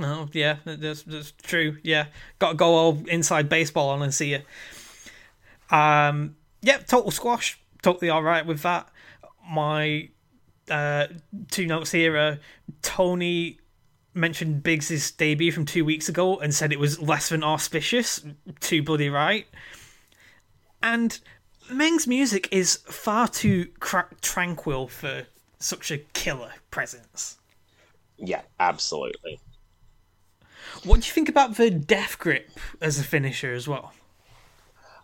[0.00, 1.78] Oh yeah, that's that's true.
[1.82, 2.06] Yeah,
[2.38, 4.40] got to go all inside baseball on and see you.
[5.76, 7.60] Um, yeah, total squash.
[7.82, 8.88] Totally all right with that.
[9.48, 10.08] My
[10.70, 11.08] uh,
[11.50, 12.16] two notes here.
[12.16, 12.36] Uh,
[12.82, 13.58] Tony
[14.14, 18.24] mentioned Biggs' debut from two weeks ago and said it was less than auspicious.
[18.60, 19.46] Too bloody right.
[20.82, 21.18] And
[21.70, 25.26] Meng's music is far too cra- tranquil for
[25.58, 27.38] such a killer presence.
[28.16, 29.40] Yeah, absolutely.
[30.84, 32.50] What do you think about the death grip
[32.80, 33.92] as a finisher as well?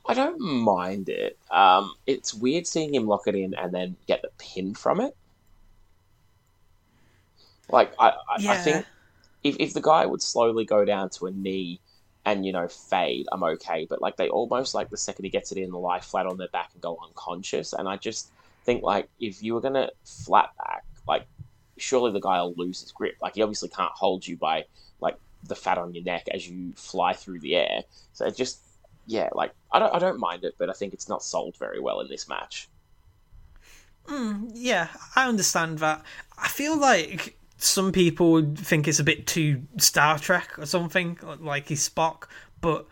[0.07, 1.39] I don't mind it.
[1.51, 5.17] Um, it's weird seeing him lock it in and then get the pin from it.
[7.71, 8.87] Like I, I, I think
[9.43, 11.81] if if the guy would slowly go down to a knee
[12.27, 13.87] and you know fade, I'm okay.
[13.89, 16.49] But like they almost like the second he gets it in, lie flat on their
[16.49, 17.73] back and go unconscious.
[17.73, 18.31] And I just
[18.65, 21.27] think like if you were gonna flat back, like
[21.79, 23.17] surely the guy will lose his grip.
[23.23, 24.65] Like he obviously can't hold you by
[25.01, 27.83] like the fat on your neck as you fly through the air.
[28.13, 28.61] So it just
[29.07, 31.81] yeah, like I don't I don't mind it, but I think it's not sold very
[31.81, 32.69] well in this match.
[34.09, 36.05] Yeah, I understand that.
[36.37, 41.19] I feel like some people would think it's a bit too Star Trek or something,
[41.41, 42.25] like he's Spock.
[42.61, 42.87] But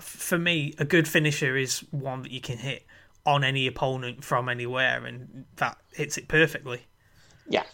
[0.00, 2.86] for me, a good finisher is one that you can hit
[3.24, 6.82] on any opponent from anywhere, and that hits it perfectly.
[7.48, 7.64] Yeah.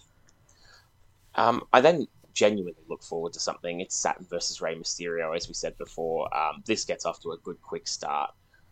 [1.34, 2.06] Um, I then
[2.38, 3.80] genuinely look forward to something.
[3.80, 6.32] It's Saturn versus Rey Mysterio, as we said before.
[6.36, 8.30] Um, this gets off to a good, quick start.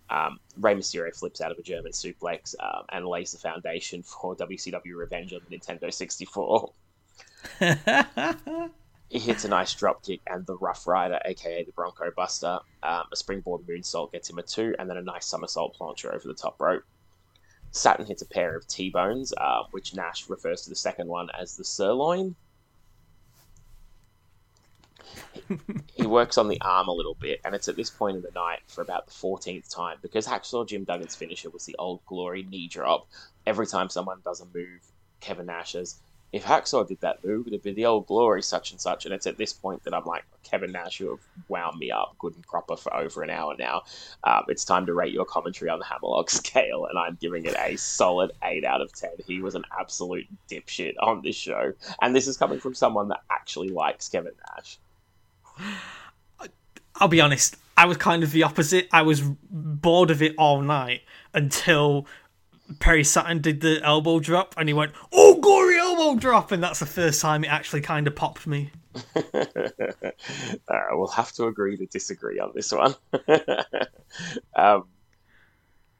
[0.09, 4.37] Um, Rey Mysterio flips out of a German suplex um, and lays the foundation for
[4.37, 6.73] WCW Revenge on the Nintendo 64.
[9.09, 12.61] he hits a nice dropkick and the Rough Rider, aka the Bronco Buster.
[12.85, 16.29] Um, a springboard moonsault gets him a two, and then a nice somersault plancha over
[16.29, 16.85] the top rope.
[17.73, 21.31] Saturn hits a pair of T bones, uh, which Nash refers to the second one
[21.37, 22.37] as the sirloin.
[25.95, 28.31] He works on the arm a little bit, and it's at this point in the
[28.35, 32.42] night for about the 14th time because Hacksaw Jim Duggan's finisher was the old glory
[32.42, 33.09] knee drop.
[33.47, 34.81] Every time someone does a move,
[35.21, 36.01] Kevin Nash says,
[36.33, 39.05] if Hacksaw did that move, it'd be the old glory such and such.
[39.05, 42.16] And it's at this point that I'm like, Kevin Nash, you have wound me up
[42.19, 43.83] good and proper for over an hour now.
[44.25, 47.55] Um, it's time to rate your commentary on the Hammerlock scale, and I'm giving it
[47.59, 49.11] a solid 8 out of 10.
[49.27, 51.73] He was an absolute dipshit on this show.
[52.03, 54.79] And this is coming from someone that actually likes Kevin Nash.
[56.99, 58.88] I'll be honest, I was kind of the opposite.
[58.92, 61.03] I was bored of it all night
[61.35, 62.07] until
[62.79, 66.53] Perry Saturn did the elbow drop and he went, Oh, gory elbow drop!
[66.53, 68.71] And that's the first time it actually kind of popped me.
[69.14, 69.23] uh,
[70.92, 72.95] we'll have to agree to disagree on this one.
[74.57, 74.85] um,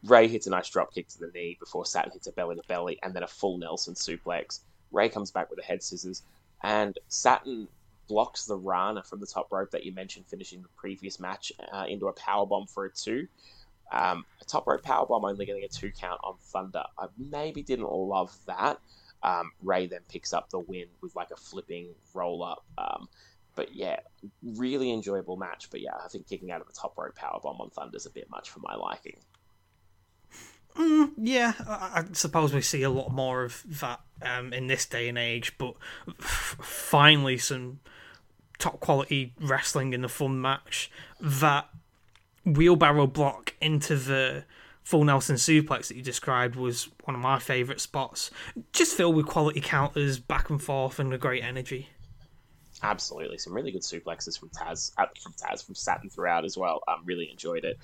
[0.05, 2.62] Rey hits a nice drop kick to the knee before Saturn hits a belly to
[2.69, 4.61] belly and then a full Nelson suplex.
[4.92, 6.23] Rey comes back with a head scissors,
[6.62, 7.69] and Saturn
[8.09, 11.87] blocks the Rana from the top rope that you mentioned finishing the previous match uh,
[11.88, 13.29] into a power bomb for a two.
[13.92, 16.83] Um, a top rope power bomb only getting a two count on Thunder.
[16.99, 18.81] I maybe didn't love that.
[19.23, 22.64] Um, Rey then picks up the win with like a flipping roll up.
[22.79, 23.09] Um,
[23.55, 24.01] but yeah,
[24.42, 25.69] really enjoyable match.
[25.71, 28.07] But yeah, I think kicking out of a top rope power bomb on Thunder is
[28.07, 29.16] a bit much for my liking.
[30.77, 34.85] Mm, yeah, I, I, suppose we see a lot more of that um, in this
[34.85, 35.57] day and age.
[35.57, 35.75] But
[36.21, 37.81] f- finally, some
[38.59, 40.90] top quality wrestling in a fun match.
[41.21, 41.69] That
[42.45, 44.45] wheelbarrow block into the
[44.83, 48.31] full Nelson suplex that you described was one of my favourite spots.
[48.73, 51.88] Just filled with quality counters, back and forth, and a great energy.
[52.83, 56.83] Absolutely, some really good suplexes from Taz, uh, from Taz, from Saturn throughout as well.
[56.87, 57.79] Um, really enjoyed it.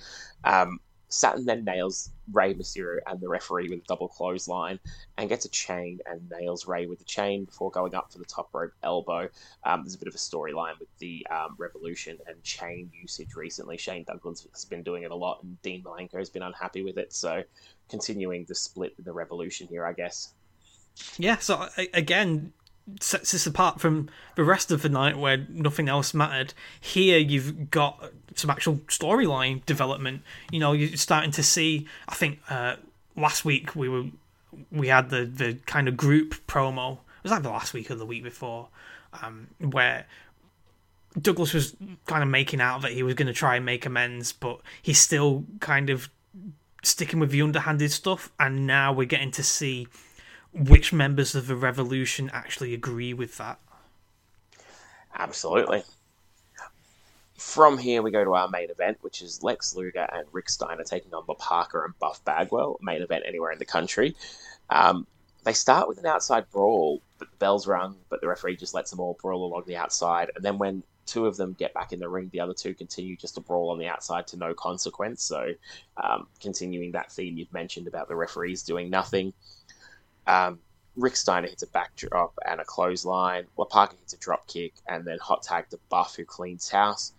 [0.45, 0.79] Um,
[1.13, 4.81] Saturn then nails Rey Mysterio and the referee with a double clothesline
[5.19, 8.25] and gets a chain and nails Rey with the chain before going up for the
[8.25, 9.29] top rope elbow.
[9.65, 13.77] Um, there's a bit of a storyline with the um, Revolution and chain usage recently.
[13.77, 16.97] Shane Douglas has been doing it a lot, and Dean Malenko has been unhappy with
[16.97, 17.13] it.
[17.13, 17.43] So,
[17.91, 20.33] continuing the split with the Revolution here, I guess.
[21.19, 22.53] Yeah, so again,
[23.01, 26.55] sets this apart from the rest of the night where nothing else mattered.
[26.81, 30.23] Here you've got some actual storyline development.
[30.51, 31.87] You know, you're starting to see.
[32.09, 32.77] I think uh,
[33.17, 34.05] last week we were
[34.71, 36.95] we had the the kind of group promo.
[36.95, 38.69] It was like the last week or the week before,
[39.23, 40.07] um, where
[41.21, 44.33] Douglas was kind of making out that he was going to try and make amends,
[44.33, 46.09] but he's still kind of
[46.83, 48.33] sticking with the underhanded stuff.
[48.41, 49.87] And now we're getting to see
[50.53, 53.59] which members of the revolution actually agree with that.
[55.15, 55.83] Absolutely.
[57.37, 60.85] From here, we go to our main event, which is Lex Luger and Rick Steiner
[60.85, 64.15] taking on Bob Parker and Buff Bagwell, main event anywhere in the country.
[64.71, 65.07] Um,
[65.45, 68.91] they start with an outside brawl, but the bell's rung, but the referee just lets
[68.91, 70.31] them all brawl along the outside.
[70.37, 73.17] And then when two of them get back in the ring, the other two continue
[73.17, 75.23] just to brawl on the outside to no consequence.
[75.23, 75.53] So,
[75.97, 79.33] um, continuing that theme you've mentioned about the referees doing nothing.
[80.27, 80.59] Um,
[80.97, 83.47] Rick Steiner hits a backdrop and a clothesline.
[83.57, 87.13] LaParka hits a drop kick and then hot tag to Buff, who cleans house.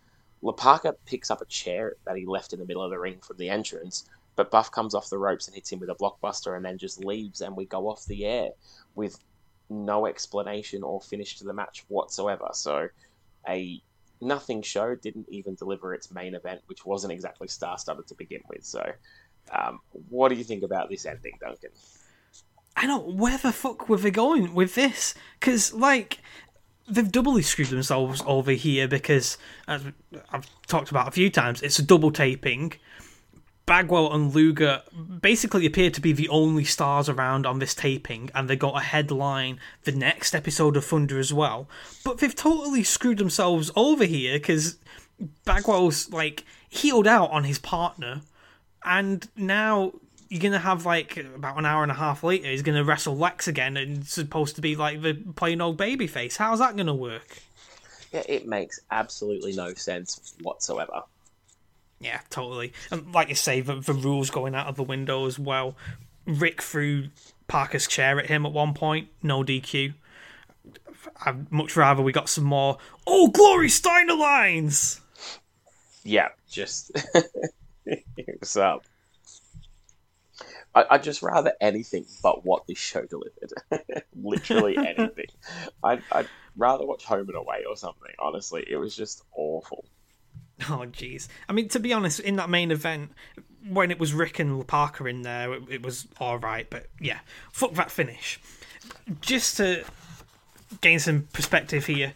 [0.43, 3.38] LaParka picks up a chair that he left in the middle of the ring from
[3.38, 6.66] the entrance, but Buff comes off the ropes and hits him with a blockbuster and
[6.66, 8.49] then just leaves, and we go off the air
[8.95, 9.18] with
[9.70, 12.49] no explanation or finish to the match whatsoever.
[12.54, 12.89] So,
[13.47, 13.82] a
[14.22, 18.41] nothing show didn't even deliver its main event, which wasn't exactly star studded to begin
[18.49, 18.66] with.
[18.66, 18.91] So,
[19.51, 19.80] um,
[20.10, 21.72] what do you think about this ending, Duncan?
[22.76, 25.13] I know where the fuck were they going with this?
[25.39, 26.19] Because like
[26.88, 29.84] they've doubly screwed themselves over here because as
[30.32, 32.74] I've talked about a few times, it's a double taping.
[33.65, 34.82] Bagwell and Luger
[35.21, 38.84] basically appear to be the only stars around on this taping, and they got a
[38.84, 41.69] headline the next episode of Thunder as well.
[42.03, 44.78] But they've totally screwed themselves over here because
[45.45, 48.21] Bagwell's like heeled out on his partner,
[48.84, 49.93] and now
[50.34, 53.47] you're gonna have like about an hour and a half later, he's gonna wrestle Lex
[53.47, 56.38] again, and it's supposed to be like the plain old baby face.
[56.38, 57.38] How's that gonna work?
[58.11, 61.03] Yeah, it makes absolutely no sense whatsoever.
[61.99, 62.73] Yeah, totally.
[62.89, 65.75] And like you say, the, the rules going out of the window as well.
[66.25, 67.09] Rick threw
[67.47, 69.93] Parker's chair at him at one point, no DQ.
[71.27, 72.79] I'd much rather we got some more.
[73.05, 74.99] Oh, Glory Steiner lines!
[76.03, 76.91] Yeah, just
[77.84, 78.84] what's up?
[80.76, 83.53] I, I'd just rather anything but what this show delivered.
[84.15, 85.28] Literally anything.
[85.84, 88.11] I'd, I'd rather watch Home and Away or something.
[88.19, 89.86] Honestly, it was just awful.
[90.69, 91.28] Oh, jeez.
[91.49, 93.11] I mean, to be honest, in that main event,
[93.67, 96.69] when it was Rick and Parker in there, it, it was all right.
[96.69, 97.19] But yeah,
[97.51, 98.39] fuck that finish.
[99.21, 99.84] Just to
[100.82, 102.13] gain some perspective here.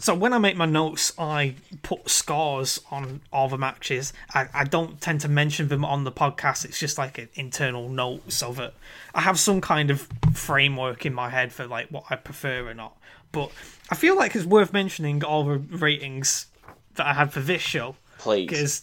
[0.00, 4.14] So when I make my notes, I put scores on all the matches.
[4.32, 6.64] I, I don't tend to mention them on the podcast.
[6.64, 8.72] It's just like an internal note so that
[9.14, 12.72] I have some kind of framework in my head for like what I prefer or
[12.72, 12.96] not.
[13.30, 13.52] But
[13.90, 16.46] I feel like it's worth mentioning all the ratings
[16.94, 17.94] that I had for this show.
[18.16, 18.48] Please.
[18.48, 18.82] Because,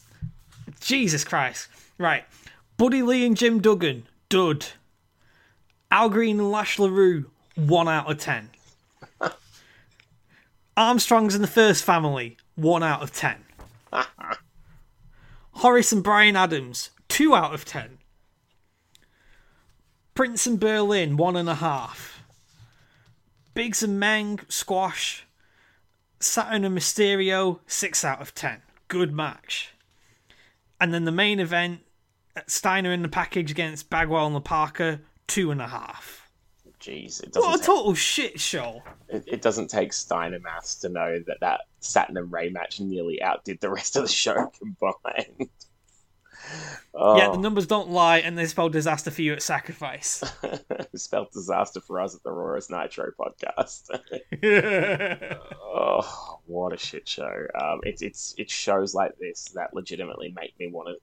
[0.80, 1.68] Jesus Christ.
[1.97, 2.26] Right.
[2.78, 4.68] Buddy Lee and Jim Duggan, dud.
[5.89, 8.51] Al Green and Lash LaRue, 1 out of 10.
[10.78, 13.38] Armstrongs and the First Family, 1 out of 10.
[15.53, 17.97] Horace and Brian Adams, 2 out of 10.
[20.13, 22.11] Prince and Berlin, 1.5.
[23.55, 25.25] Biggs and Meng, Squash,
[26.19, 28.61] Saturn and Mysterio, 6 out of 10.
[28.88, 29.73] Good match.
[30.80, 31.80] And then the main event,
[32.45, 36.26] Steiner in the package against Bagwell and the Parker, 2.5.
[36.88, 37.49] Jeez, it doesn't.
[37.49, 38.81] What a take, total shit show.
[39.09, 43.21] it, it doesn't take Steiner maths to know that that Saturn and Rey match nearly
[43.21, 45.49] outdid the rest of the show combined.
[46.93, 50.23] oh, Yeah, the numbers don't lie, and they spell disaster for you at Sacrifice.
[50.43, 53.89] It spelled disaster for us at the Raw is Nitro podcast.
[55.61, 57.47] oh, what a shit show!
[57.61, 60.95] Um, it's it's it's shows like this that legitimately make me want to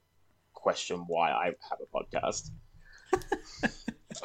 [0.55, 2.51] question why I have a podcast.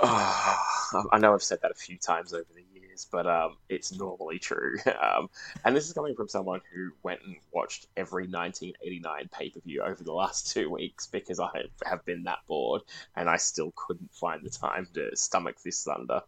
[0.01, 3.91] Oh, I know I've said that a few times over the years, but um, it's
[3.97, 4.77] normally true.
[4.99, 5.29] Um,
[5.63, 9.81] and this is coming from someone who went and watched every 1989 pay per view
[9.81, 11.49] over the last two weeks because I
[11.85, 12.81] have been that bored,
[13.15, 16.21] and I still couldn't find the time to stomach this thunder.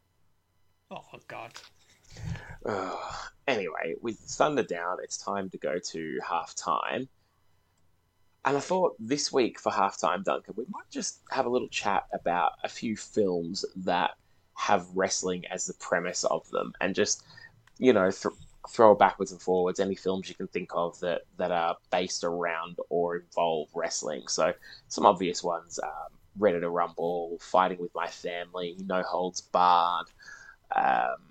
[0.91, 1.51] oh, God.
[2.65, 3.13] Ugh.
[3.47, 7.09] anyway, with Thunder down, it's time to go to half time.
[8.43, 12.07] And I thought this week for halftime, Duncan, we might just have a little chat
[12.13, 14.11] about a few films that
[14.57, 17.23] have wrestling as the premise of them, and just
[17.77, 18.33] you know th-
[18.69, 19.79] throw backwards and forwards.
[19.79, 24.27] Any films you can think of that that are based around or involve wrestling.
[24.27, 24.53] So
[24.87, 30.07] some obvious ones: um, Ready to Rumble, Fighting with My Family, No Holds Barred.
[30.75, 31.30] Um,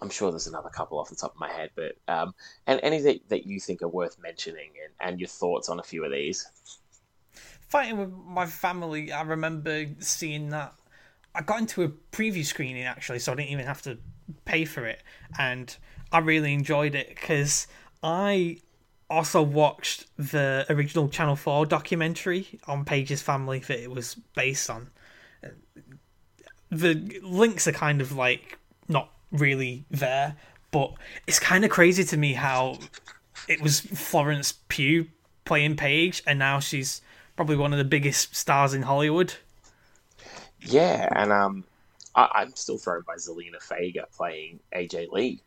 [0.00, 2.34] I'm sure there's another couple off the top of my head, but um,
[2.66, 5.82] and any that, that you think are worth mentioning, and, and your thoughts on a
[5.82, 6.46] few of these.
[7.68, 10.74] Fighting with my family, I remember seeing that.
[11.34, 13.98] I got into a preview screening actually, so I didn't even have to
[14.44, 15.02] pay for it,
[15.38, 15.74] and
[16.10, 17.66] I really enjoyed it because
[18.02, 18.58] I
[19.08, 24.90] also watched the original Channel Four documentary on Paige's family that it was based on.
[26.70, 30.36] The links are kind of like not really there,
[30.70, 30.94] but
[31.26, 32.78] it's kind of crazy to me how
[33.48, 35.08] it was Florence Pugh
[35.44, 37.02] playing Paige, and now she's
[37.36, 39.34] probably one of the biggest stars in Hollywood.
[40.60, 41.64] Yeah, and um,
[42.14, 45.42] I, I'm still thrown by Zelina Vega playing AJ Lee.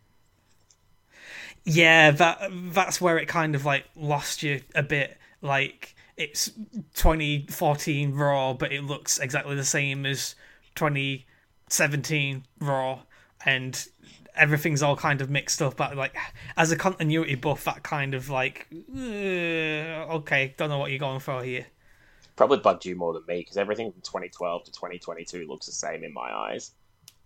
[1.65, 5.17] Yeah, that that's where it kind of like lost you a bit.
[5.41, 6.51] Like it's
[6.95, 10.35] 2014 Raw, but it looks exactly the same as
[10.75, 12.99] 2017 Raw,
[13.45, 13.87] and
[14.35, 15.77] everything's all kind of mixed up.
[15.77, 16.15] But like
[16.57, 18.99] as a continuity buff, that kind of like uh,
[20.17, 21.65] okay, don't know what you're going for here.
[22.35, 26.03] Probably bugged you more than me because everything from 2012 to 2022 looks the same
[26.03, 26.71] in my eyes.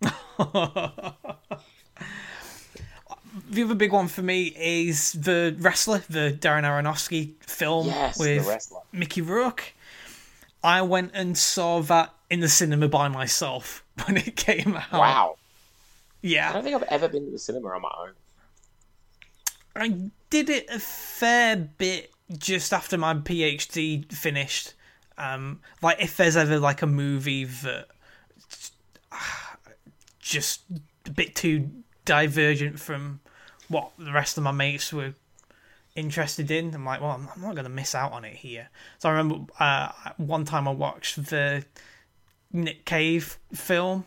[3.50, 8.46] the other big one for me is the wrestler, the Darren Aronofsky film Yes, with.
[8.92, 9.74] Mickey Rourke.
[10.62, 14.92] I went and saw that in the cinema by myself when it came out.
[14.92, 15.36] Wow,
[16.50, 18.12] I don't think I've ever been to the cinema on my own.
[19.76, 24.74] I did it a fair bit just after my PhD finished.
[25.16, 27.86] Um, like if there's ever like a movie that
[30.20, 30.62] just
[31.06, 31.70] a bit too
[32.04, 33.20] divergent from
[33.68, 35.14] what the rest of my mates were
[35.94, 36.74] interested in.
[36.74, 38.68] I'm like, well, I'm, I'm not going to miss out on it here.
[38.98, 41.64] So I remember uh, one time I watched the
[42.52, 44.04] Nick Cave film.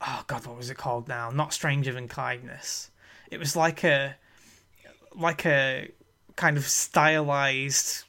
[0.00, 1.30] Oh God, what was it called now?
[1.30, 2.90] Not Stranger Than Kindness.
[3.30, 4.16] It was like a
[5.14, 5.90] like a
[6.36, 8.04] kind of stylized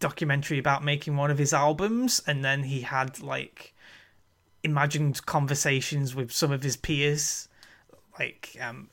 [0.00, 3.74] documentary about making one of his albums, and then he had like
[4.62, 7.48] imagined conversations with some of his peers,
[8.18, 8.88] like um,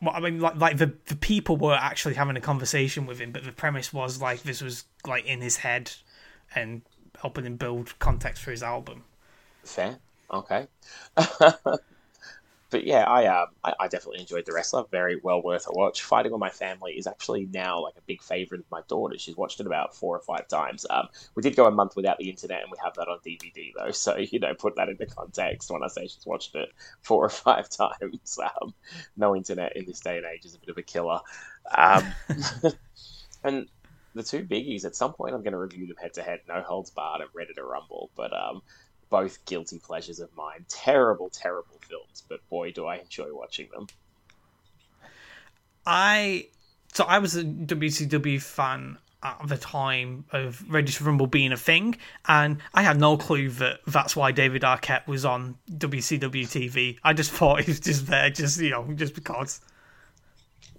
[0.00, 3.32] well, I mean, like like the the people were actually having a conversation with him,
[3.32, 5.92] but the premise was like this was like in his head,
[6.54, 6.82] and
[7.20, 9.04] helping him build context for his album.
[9.64, 9.98] Fair,
[10.34, 10.66] okay.
[12.70, 14.84] but yeah, I, um, I, I definitely enjoyed the wrestler.
[14.90, 16.02] Very well worth a watch.
[16.02, 19.16] Fighting with my family is actually now like a big favorite of my daughter.
[19.16, 20.84] She's watched it about four or five times.
[20.90, 23.72] Um, we did go a month without the internet, and we have that on DVD
[23.78, 23.92] though.
[23.92, 26.70] So you know, put that into context when I say she's watched it
[27.02, 28.38] four or five times.
[28.38, 28.74] Um,
[29.16, 31.20] no internet in this day and age is a bit of a killer.
[31.76, 32.04] Um,
[33.44, 33.68] and
[34.14, 34.84] the two biggies.
[34.84, 36.40] At some point, I'm going to review them head to head.
[36.48, 38.62] No holds barred and Ready to Rumble, but um,
[39.14, 40.66] both guilty pleasures of mine.
[40.68, 43.86] Terrible, terrible films, but boy, do I enjoy watching them.
[45.86, 46.48] I
[46.92, 51.56] so I was a WCW fan at the time of Ready to Rumble being a
[51.56, 51.96] thing,
[52.26, 56.98] and I had no clue that that's why David Arquette was on WCW TV.
[57.04, 59.60] I just thought he was just there, just you know, just because.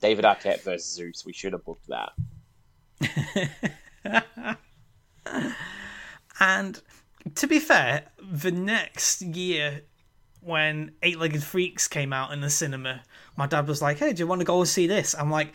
[0.02, 1.26] David Arquette versus Zeus.
[1.26, 2.12] We should have booked that.
[6.42, 6.82] and
[7.34, 9.82] to be fair, the next year
[10.42, 13.02] when Eight Legged Freaks came out in the cinema,
[13.36, 15.54] my dad was like, "Hey, do you want to go and see this?" I'm like,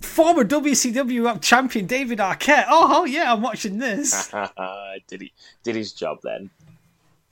[0.00, 2.64] "Former WCW champion David Arquette.
[2.68, 4.32] Oh, oh yeah, I'm watching this."
[5.08, 6.50] did he did his job then?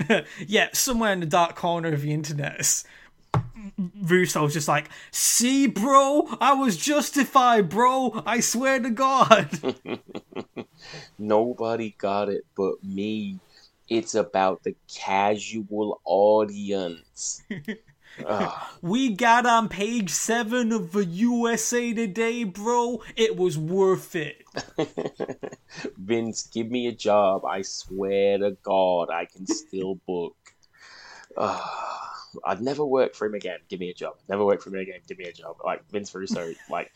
[0.46, 2.84] yeah, somewhere in the dark corner of the internet,
[4.02, 8.22] Russo's just like, "See, bro, I was justified, bro.
[8.26, 9.48] I swear to God."
[11.18, 13.40] Nobody got it but me.
[13.88, 17.42] It's about the casual audience.
[18.82, 23.02] we got on page seven of the USA Today, bro.
[23.16, 24.42] It was worth it.
[25.96, 27.44] Vince, give me a job.
[27.44, 30.36] I swear to God, I can still book.
[32.44, 33.58] I'd never work for him again.
[33.68, 34.16] Give me a job.
[34.28, 35.00] Never work for him again.
[35.06, 35.56] Give me a job.
[35.64, 36.92] Like Vince Russo, like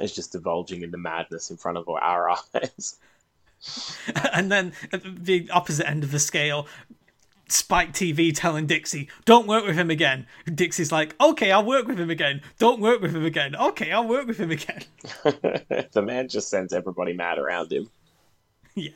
[0.00, 2.98] is just divulging into madness in front of our eyes.
[4.32, 6.66] and then at the opposite end of the scale,
[7.48, 11.98] Spike TV telling Dixie, "Don't work with him again." Dixie's like, "Okay, I'll work with
[11.98, 12.42] him again.
[12.58, 13.54] Don't work with him again.
[13.54, 14.82] Okay, I'll work with him again."
[15.92, 17.90] the man just sends everybody mad around him.
[18.74, 18.90] Yeah.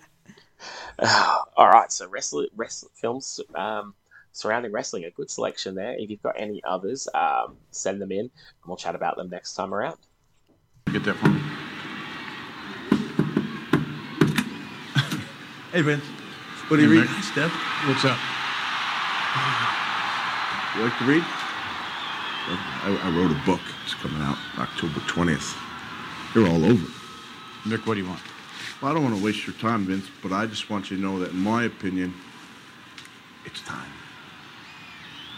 [1.56, 3.94] all right, so wrestling, wrestling films um,
[4.32, 5.94] surrounding wrestling, a good selection there.
[5.98, 8.30] If you've got any others, um, send them in, and
[8.66, 9.98] we'll chat about them next time around.
[10.92, 11.67] Get that from me.
[15.72, 16.04] Hey, Vince.
[16.68, 17.22] What are you Hey, Mick.
[17.22, 17.52] Steph?
[17.86, 18.18] What's up?
[20.76, 21.24] You like to read?
[22.82, 23.60] I, I wrote a book.
[23.84, 25.54] It's coming out October 20th.
[26.32, 26.86] They're all over.
[27.64, 28.20] Mick, what do you want?
[28.80, 31.02] Well, I don't want to waste your time, Vince, but I just want you to
[31.02, 32.14] know that, in my opinion,
[33.44, 33.92] it's time.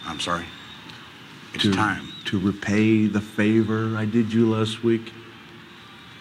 [0.07, 0.45] I'm sorry.
[1.55, 2.07] It's to, time.
[2.26, 5.12] To repay the favor I did you last week.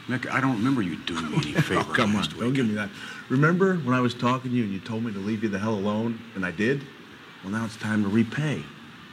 [0.09, 1.85] Mick, I don't remember you doing me any favor.
[1.87, 2.15] Oh, come on.
[2.15, 2.89] last Don't give me that.
[3.29, 5.59] Remember when I was talking to you and you told me to leave you the
[5.59, 6.81] hell alone, and I did?
[7.43, 8.63] Well, now it's time to repay.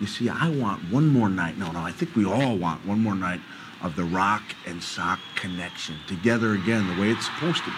[0.01, 1.59] You see, I want one more night.
[1.59, 3.41] No, no, I think we all want one more night
[3.83, 7.77] of the rock and sock connection together again, the way it's supposed to be.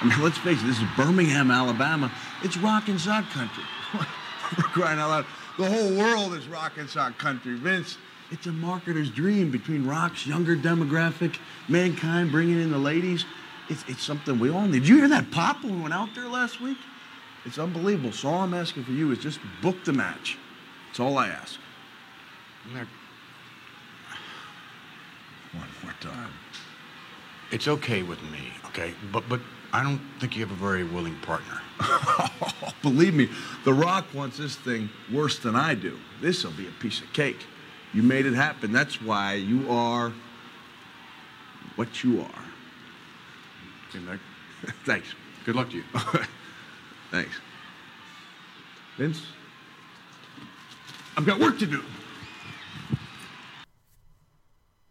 [0.00, 2.12] I mean, let's face it, this is Birmingham, Alabama.
[2.44, 3.64] It's rock and sock country.
[4.54, 5.26] For crying out loud.
[5.58, 7.56] The whole world is rock and sock country.
[7.56, 7.98] Vince,
[8.34, 13.24] it's a marketer's dream between rock's younger demographic, mankind bringing in the ladies.
[13.70, 14.80] It's, it's something we all need.
[14.80, 16.76] Did you hear that pop when we went out there last week?
[17.44, 18.10] It's unbelievable.
[18.10, 20.36] So all I'm asking for you is just book the match.
[20.88, 21.60] That's all I ask.
[22.72, 22.88] One
[25.84, 26.30] more time.
[27.52, 28.94] it's okay with me, okay?
[29.12, 29.40] But but
[29.72, 31.60] I don't think you have a very willing partner.
[32.82, 33.28] Believe me,
[33.64, 35.96] The Rock wants this thing worse than I do.
[36.20, 37.46] This will be a piece of cake.
[37.94, 38.72] You made it happen.
[38.72, 40.12] That's why you are
[41.76, 42.44] what you are.
[44.84, 45.14] Thanks.
[45.44, 45.84] Good luck to you.
[47.10, 47.36] Thanks.
[48.96, 49.24] Vince,
[51.16, 51.82] I've got work to do.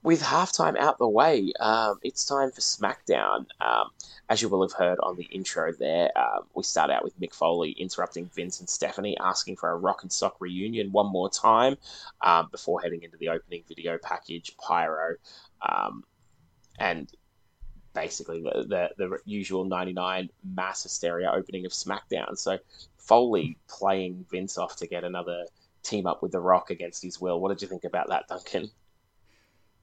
[0.04, 3.45] With halftime out the way, um, it's time for SmackDown.
[3.62, 3.89] Um,
[4.30, 7.34] as you will have heard on the intro there, um, we start out with Mick
[7.34, 11.78] Foley interrupting Vince and Stephanie, asking for a rock and sock reunion one more time
[12.22, 15.16] um, before heading into the opening video package, Pyro.
[15.62, 16.04] Um,
[16.80, 17.10] and
[17.93, 22.38] basically the, the, the usual 99 mass hysteria opening of SmackDown.
[22.38, 22.60] So
[22.97, 25.45] Foley playing Vince off to get another
[25.82, 27.39] team up with The Rock against his will.
[27.39, 28.70] What did you think about that, Duncan?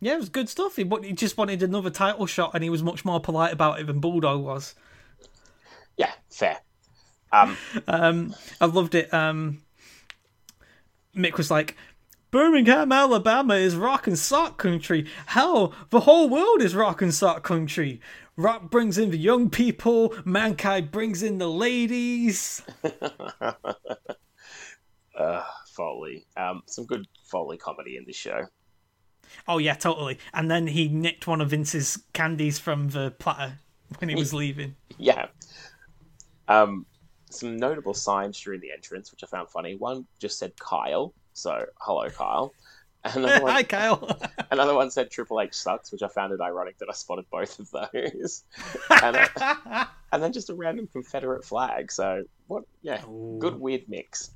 [0.00, 0.76] Yeah, it was good stuff.
[0.76, 3.86] He, he just wanted another title shot, and he was much more polite about it
[3.86, 4.74] than Bulldog was.
[5.96, 6.60] Yeah, fair.
[7.32, 9.12] Um, um, I loved it.
[9.12, 9.62] Um,
[11.14, 11.76] Mick was like,
[12.30, 15.04] Birmingham, Alabama is rock and sock country.
[15.26, 18.00] Hell, the whole world is rock and sock country.
[18.36, 22.62] Rock brings in the young people, mankind brings in the ladies.
[25.18, 25.42] uh,
[25.74, 26.24] Foley.
[26.36, 28.46] Um, some good Foley comedy in this show.
[29.48, 30.18] Oh yeah, totally.
[30.32, 33.58] And then he nicked one of Vince's candies from the platter
[33.98, 34.76] when he was leaving.
[34.98, 35.26] Yeah.
[36.48, 36.86] Um,
[37.30, 39.76] some notable signs during the entrance, which I found funny.
[39.76, 42.52] One just said Kyle, so hello Kyle.
[43.04, 44.20] Another one, Hi Kyle.
[44.50, 47.58] another one said Triple H sucks, which I found it ironic that I spotted both
[47.58, 48.44] of those.
[49.02, 51.90] and, uh, and, then just a random Confederate flag.
[51.90, 52.64] So what?
[52.82, 53.38] Yeah, Ooh.
[53.40, 54.32] good weird mix.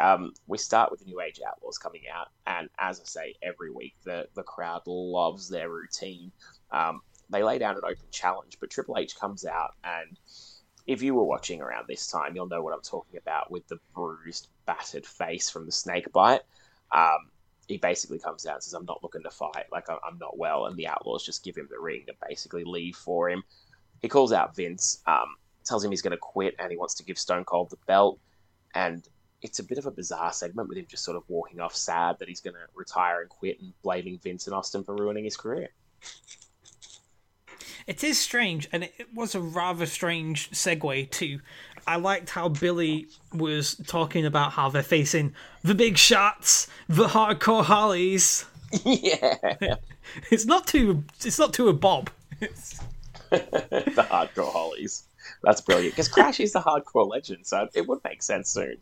[0.00, 3.70] Um, we start with the New Age Outlaws coming out, and as I say every
[3.70, 6.32] week, the the crowd loves their routine.
[6.70, 10.18] Um, they lay down an open challenge, but Triple H comes out and
[10.86, 13.78] if you were watching around this time, you'll know what I'm talking about with the
[13.94, 16.40] bruised, battered face from the snake bite.
[16.90, 17.30] Um,
[17.68, 20.66] he basically comes out and says, I'm not looking to fight, like I'm not well,
[20.66, 23.44] and the Outlaws just give him the ring and basically leave for him.
[24.02, 27.04] He calls out Vince, um, tells him he's going to quit and he wants to
[27.04, 28.18] give Stone Cold the belt.
[28.74, 29.06] And
[29.42, 32.18] it's a bit of a bizarre segment with him just sort of walking off sad
[32.18, 35.36] that he's going to retire and quit and blaming Vince and Austin for ruining his
[35.36, 35.70] career.
[37.86, 41.40] It is strange, and it was a rather strange segue too.
[41.86, 47.64] I liked how Billy was talking about how they're facing the big shots, the hardcore
[47.64, 48.44] hollies.
[48.84, 49.34] Yeah,
[50.30, 51.04] it's not too.
[51.24, 52.10] It's not too a bob.
[52.38, 55.04] the hardcore hollies.
[55.42, 58.76] That's brilliant because Crash is the hardcore legend, so it would make sense soon.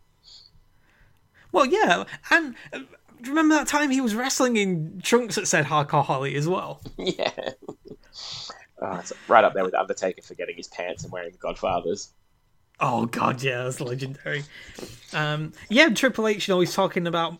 [1.52, 2.80] Well, yeah, and uh,
[3.22, 6.80] remember that time he was wrestling in trunks that said hardcore holly as well.
[6.98, 7.30] Yeah.
[8.80, 12.12] Oh, it's right up there with Undertaker forgetting his pants and wearing the Godfathers.
[12.80, 14.44] Oh god, yeah, that's legendary.
[15.12, 17.38] Um, yeah, Triple H, you know, he's talking about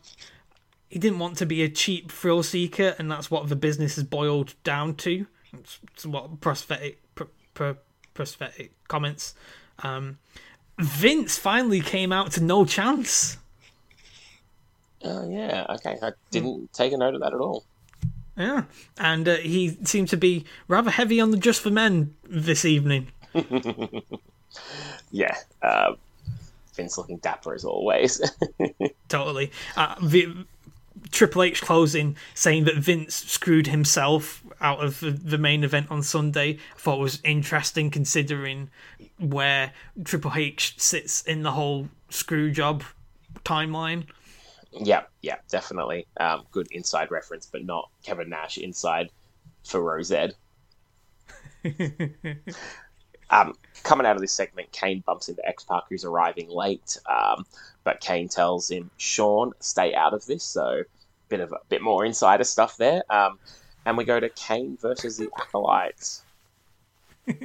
[0.89, 4.05] he didn't want to be a cheap thrill seeker, and that's what the business has
[4.05, 5.27] boiled down to.
[5.53, 7.73] It's what prosthetic, pr- pr-
[8.15, 9.35] prosthetic comments.
[9.81, 10.19] Um,
[10.79, 13.37] Vince finally came out to no chance.
[15.05, 15.99] Oh yeah, okay.
[16.03, 17.65] I didn't take a note of that at all.
[18.37, 18.65] Yeah,
[18.99, 23.09] and uh, he seemed to be rather heavy on the just for men this evening.
[25.11, 25.95] yeah, uh,
[26.75, 28.21] Vince looking dapper as always.
[29.09, 29.51] totally.
[29.77, 30.47] Uh, the,
[31.11, 36.03] Triple H closing saying that Vince screwed himself out of the, the main event on
[36.03, 36.59] Sunday.
[36.75, 38.71] I thought was interesting considering
[39.19, 39.73] where
[40.05, 42.83] Triple H sits in the whole screw job
[43.45, 44.05] timeline.
[44.73, 46.07] Yeah, yeah, definitely.
[46.19, 49.11] Um, good inside reference, but not Kevin Nash inside
[49.65, 50.13] for Rosed.
[53.31, 56.99] um, coming out of this segment, Kane bumps into X Pac, who's arriving late.
[57.09, 57.47] Um,
[57.85, 60.83] but Kane tells him, "Sean, stay out of this." So,
[61.29, 63.03] bit of a bit more insider stuff there.
[63.11, 63.39] Um,
[63.87, 66.23] and we go to Kane versus the Acolytes.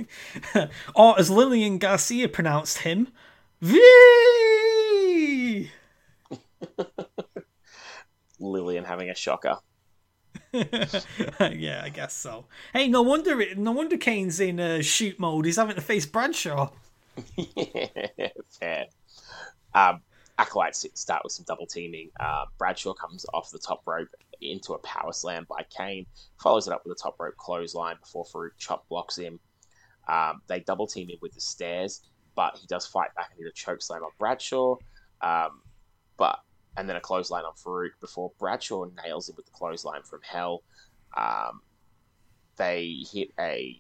[0.95, 3.07] or as Lillian Garcia pronounced him,
[3.61, 3.82] V.
[8.39, 9.57] Lillian having a shocker.
[10.53, 12.45] yeah, I guess so.
[12.74, 15.45] Hey, no wonder it, no wonder Kane's in uh, shoot mode.
[15.45, 16.72] He's having to face Bradshaw.
[17.36, 18.86] yeah, fair.
[19.74, 20.01] Um,
[20.38, 22.09] Acolytes start with some double teaming.
[22.20, 24.09] Uh, Bradshaw comes off the top rope
[24.41, 26.05] into a power slam by Kane,
[26.41, 29.39] follows it up with a top rope clothesline before Farouk chop blocks him.
[30.07, 32.01] Um, they double team him with the stairs,
[32.36, 34.76] but he does fight back into a choke slam on Bradshaw.
[35.22, 35.61] Um,
[36.18, 36.39] but
[36.78, 40.63] and then a clothesline on Farouk before Bradshaw nails him with the clothesline from hell.
[41.15, 41.61] Um,
[42.57, 43.78] they hit a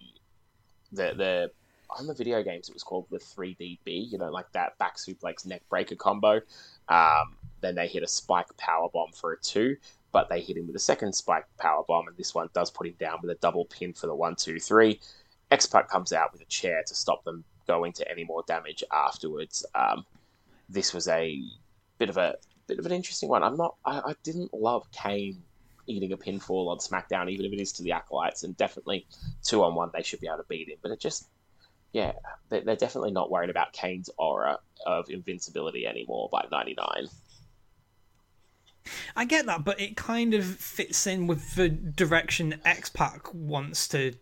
[0.91, 1.51] the the
[1.89, 5.45] on the video games it was called the 3DB, you know, like that back suplex
[5.45, 6.41] neck breaker combo.
[6.89, 9.77] Um, then they hit a spike power bomb for a two,
[10.11, 12.87] but they hit him with a second spike power bomb, and this one does put
[12.87, 14.99] him down with a double pin for the one two three.
[15.51, 18.83] X Pac comes out with a chair to stop them going to any more damage
[18.91, 19.65] afterwards.
[19.75, 20.05] Um,
[20.67, 21.39] this was a
[21.99, 22.35] bit of a
[22.67, 23.43] bit of an interesting one.
[23.43, 23.75] I'm not.
[23.85, 25.41] I, I didn't love Kane
[25.85, 29.05] eating a pinfall on SmackDown, even if it is to the acolytes, and definitely
[29.43, 30.77] two on one they should be able to beat him.
[30.81, 31.27] But it just,
[31.91, 32.13] yeah,
[32.49, 37.07] they're, they're definitely not worried about Kane's aura of invincibility anymore by '99.
[39.15, 43.87] I get that, but it kind of fits in with the direction X Pac wants
[43.89, 44.13] to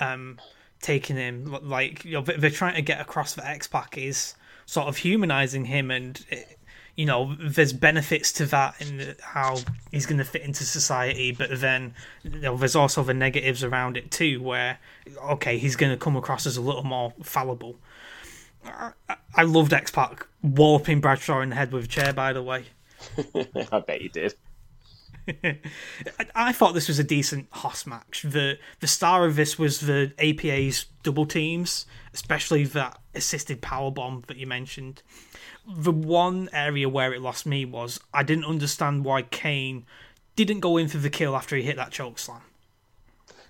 [0.00, 0.38] um,
[0.80, 1.56] taking him.
[1.62, 4.34] Like you know, they're trying to get across that X Pac is
[4.66, 6.58] sort of humanizing him, and it,
[6.96, 9.58] you know, there's benefits to that in how
[9.90, 11.32] he's going to fit into society.
[11.32, 14.78] But then you know, there's also the negatives around it too, where
[15.22, 17.76] okay, he's going to come across as a little more fallible.
[18.64, 18.92] I,
[19.34, 22.12] I loved X Pac walloping Bradshaw in the head with a chair.
[22.12, 22.64] By the way.
[23.72, 24.34] I bet you did.
[26.34, 28.24] I thought this was a decent hoss match.
[28.28, 34.24] The the star of this was the APA's double teams, especially that assisted power bomb
[34.26, 35.02] that you mentioned.
[35.66, 39.86] The one area where it lost me was I didn't understand why Kane
[40.36, 42.42] didn't go in for the kill after he hit that choke slam.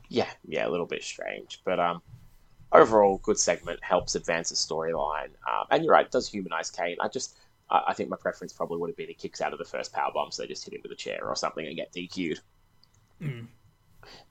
[0.08, 2.02] Yeah, yeah, a little bit strange, but um,
[2.72, 5.30] overall good segment helps advance the storyline.
[5.48, 6.96] Um, and you're right, it does humanize Kane.
[7.00, 7.36] I just
[7.70, 10.10] I think my preference probably would have been he kicks out of the first power
[10.12, 12.40] bomb, so they just hit him with a chair or something and get DQ'd.
[13.22, 13.46] Mm.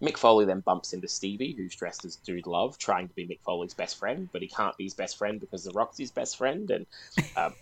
[0.01, 3.39] Mick Foley then bumps into Stevie, who's dressed as Dude Love, trying to be Mick
[3.41, 6.37] Foley's best friend, but he can't be his best friend because The Rock's his best
[6.37, 6.85] friend, and
[7.35, 7.53] um,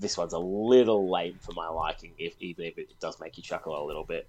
[0.00, 3.42] this one's a little lame for my liking, if even if it does make you
[3.42, 4.28] chuckle a little bit.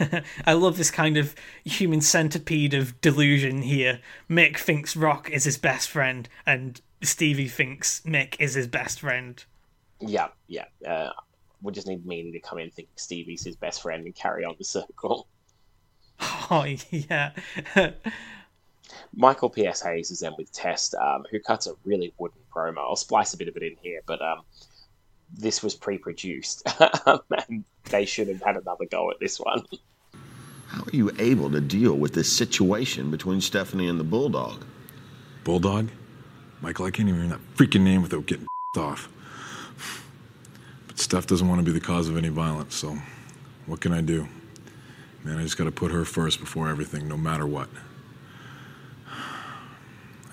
[0.46, 4.00] I love this kind of human centipede of delusion here.
[4.28, 9.42] Mick thinks Rock is his best friend, and Stevie thinks Mick is his best friend.
[10.00, 10.66] Yeah, yeah.
[10.86, 11.10] Uh,
[11.62, 14.44] we just need Meanie to come in and think Stevie's his best friend and carry
[14.44, 15.26] on the circle.
[16.50, 17.32] Oh, yeah.
[19.16, 19.82] Michael P.S.
[19.82, 22.78] Hayes is then with Test, um, who cuts a really wooden promo.
[22.78, 24.42] I'll splice a bit of it in here, but um,
[25.32, 26.62] this was pre produced,
[27.48, 29.64] and they should have had another go at this one.
[30.68, 34.64] How are you able to deal with this situation between Stephanie and the Bulldog?
[35.44, 35.90] Bulldog?
[36.60, 38.46] Michael, I can't even remember that freaking name without getting
[38.76, 39.08] off.
[40.86, 42.98] But Steph doesn't want to be the cause of any violence, so
[43.66, 44.28] what can I do?
[45.22, 47.68] Man, I just got to put her first before everything, no matter what.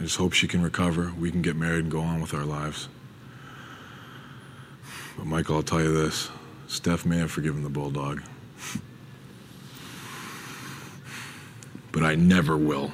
[0.02, 1.14] I just hope she can recover.
[1.20, 2.90] We can get married and go on with our lives.
[5.16, 6.32] But, Michael, I'll tell you this
[6.66, 8.24] Steph may have forgiven the Bulldog.
[11.92, 12.92] but I never will.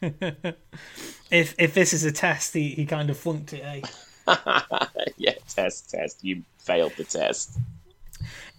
[0.02, 3.82] if if this is a test, he, he kind of flunked it, eh?
[5.16, 6.24] yeah, test, test.
[6.24, 7.60] You failed the test.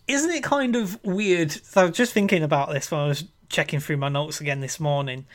[0.07, 1.51] Isn't it kind of weird?
[1.51, 4.61] So I was just thinking about this when I was checking through my notes again
[4.61, 5.25] this morning.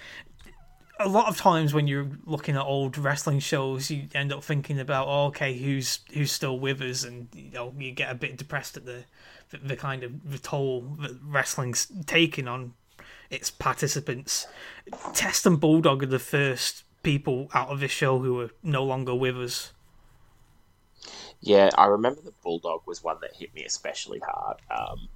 [1.00, 4.78] A lot of times when you're looking at old wrestling shows, you end up thinking
[4.78, 8.36] about, oh, okay, who's who's still with us, and you know you get a bit
[8.36, 9.04] depressed at the
[9.50, 12.74] the, the kind of the toll that wrestling's taking on
[13.28, 14.46] its participants.
[15.12, 19.14] Test and Bulldog are the first people out of this show who are no longer
[19.14, 19.72] with us.
[21.40, 24.58] Yeah, I remember the Bulldog was one that hit me especially hard.
[24.70, 25.08] Um,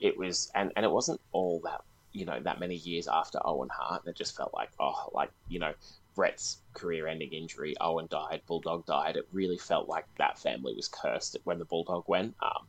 [0.00, 1.80] it was, and, and it wasn't all that,
[2.12, 4.06] you know, that many years after Owen Hart.
[4.06, 5.72] It just felt like, oh, like, you know,
[6.14, 9.16] Bret's career ending injury, Owen died, Bulldog died.
[9.16, 12.34] It really felt like that family was cursed when the Bulldog went.
[12.42, 12.66] Um,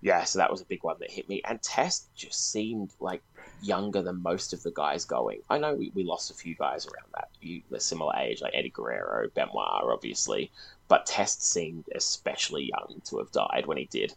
[0.00, 1.42] yeah, so that was a big one that hit me.
[1.44, 3.22] And Test just seemed like
[3.60, 5.40] younger than most of the guys going.
[5.50, 8.54] I know we, we lost a few guys around that, you, the similar age, like
[8.54, 10.50] Eddie Guerrero, Benoit, obviously,
[10.86, 14.14] but Test seemed especially young to have died when he did.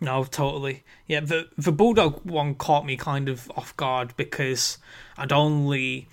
[0.00, 0.84] No, totally.
[1.06, 4.78] Yeah, the the Bulldog one caught me kind of off guard because
[5.16, 6.08] I'd only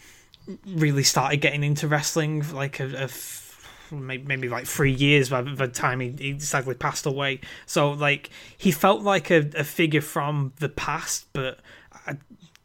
[0.66, 5.68] really started getting into wrestling like a, a maybe, maybe like three years by the
[5.68, 7.42] time he, he sadly passed away.
[7.66, 11.60] So like he felt like a, a figure from the past, but
[12.08, 12.18] I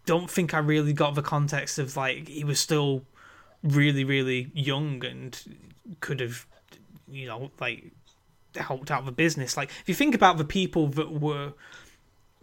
[0.06, 3.04] don't think I really got the context of like he was still
[3.62, 5.38] really really young and
[6.00, 6.46] could have
[7.10, 7.92] you know like
[8.56, 9.56] helped out the business.
[9.56, 11.52] Like if you think about the people that were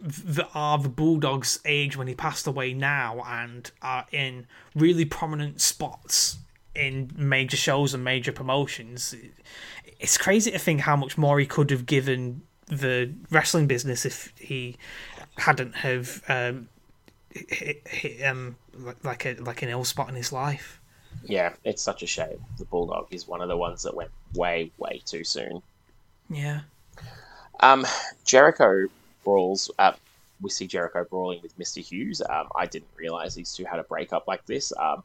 [0.00, 5.60] that are the Bulldogs' age when he passed away now and are in really prominent
[5.60, 6.38] spots
[6.74, 9.14] in major shows and major promotions.
[9.98, 14.32] It's crazy to think how much more he could have given the wrestling business if
[14.38, 14.76] he
[15.36, 16.68] hadn't have um,
[17.30, 18.56] hit, hit um
[19.02, 20.80] like a like an ill spot in his life.
[21.24, 22.44] Yeah, it's such a shame.
[22.58, 25.62] The Bulldog is one of the ones that went way way too soon.
[26.30, 26.60] Yeah.
[27.60, 27.86] Um,
[28.24, 28.86] Jericho
[29.24, 29.70] brawls.
[29.78, 29.92] Uh,
[30.40, 31.82] we see Jericho brawling with Mr.
[31.82, 32.22] Hughes.
[32.22, 34.72] Um, I didn't realize these two had a breakup like this.
[34.78, 35.02] Um,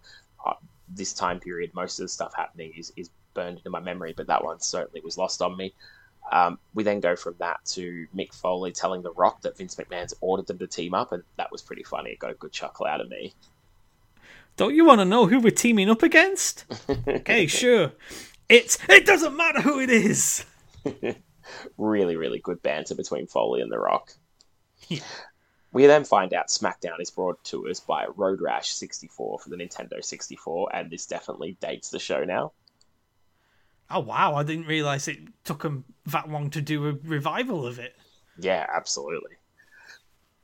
[0.90, 4.28] this time period, most of the stuff happening is, is burned into my memory, but
[4.28, 5.74] that one certainly was lost on me.
[6.32, 10.14] Um, we then go from that to Mick Foley telling The Rock that Vince McMahon's
[10.22, 12.12] ordered them to team up, and that was pretty funny.
[12.12, 13.34] It got a good chuckle out of me.
[14.56, 16.66] Don't you want to know who we're teaming up against?
[17.08, 17.92] okay, sure.
[18.48, 20.46] It's it doesn't matter who it is.
[21.78, 24.14] really, really good banter between Foley and The Rock.
[25.72, 29.56] We then find out SmackDown is brought to us by Road Rash 64 for the
[29.56, 32.52] Nintendo 64, and this definitely dates the show now.
[33.90, 34.36] Oh wow!
[34.36, 37.96] I didn't realize it took them that long to do a revival of it.
[38.40, 39.32] Yeah, absolutely.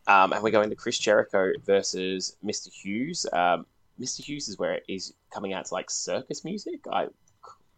[0.08, 2.72] Um, and we're going to Chris Jericho versus Mr.
[2.72, 3.28] Hughes.
[3.32, 3.66] Um,
[4.00, 4.24] Mr.
[4.24, 6.80] Hughes is where it is coming out to like circus music.
[6.92, 7.08] I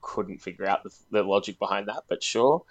[0.02, 2.64] couldn't figure out the, the logic behind that, but sure.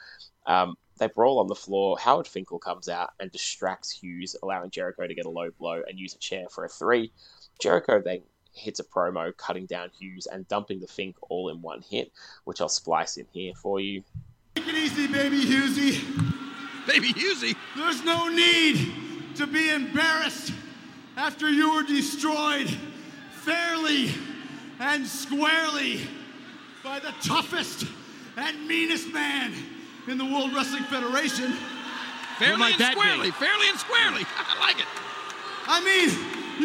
[0.47, 1.99] Um, they brawl on the floor.
[1.99, 5.99] Howard Finkel comes out and distracts Hughes, allowing Jericho to get a low blow and
[5.99, 7.11] use a chair for a three.
[7.59, 8.21] Jericho then
[8.53, 12.13] hits a promo, cutting down Hughes and dumping the Fink all in one hit,
[12.45, 14.03] which I'll splice in here for you.
[14.57, 16.03] Take it easy, baby Husey.
[16.87, 17.57] Baby Husey?
[17.77, 18.93] There's no need
[19.37, 20.53] to be embarrassed
[21.17, 22.69] after you were destroyed
[23.31, 24.11] fairly
[24.81, 26.01] and squarely
[26.83, 27.85] by the toughest
[28.37, 29.53] and meanest man
[30.09, 31.53] in the World Wrestling Federation.
[32.39, 33.31] Fairly and squarely.
[33.33, 34.23] Fairly and squarely.
[34.39, 34.87] I like it.
[35.67, 36.11] I mean,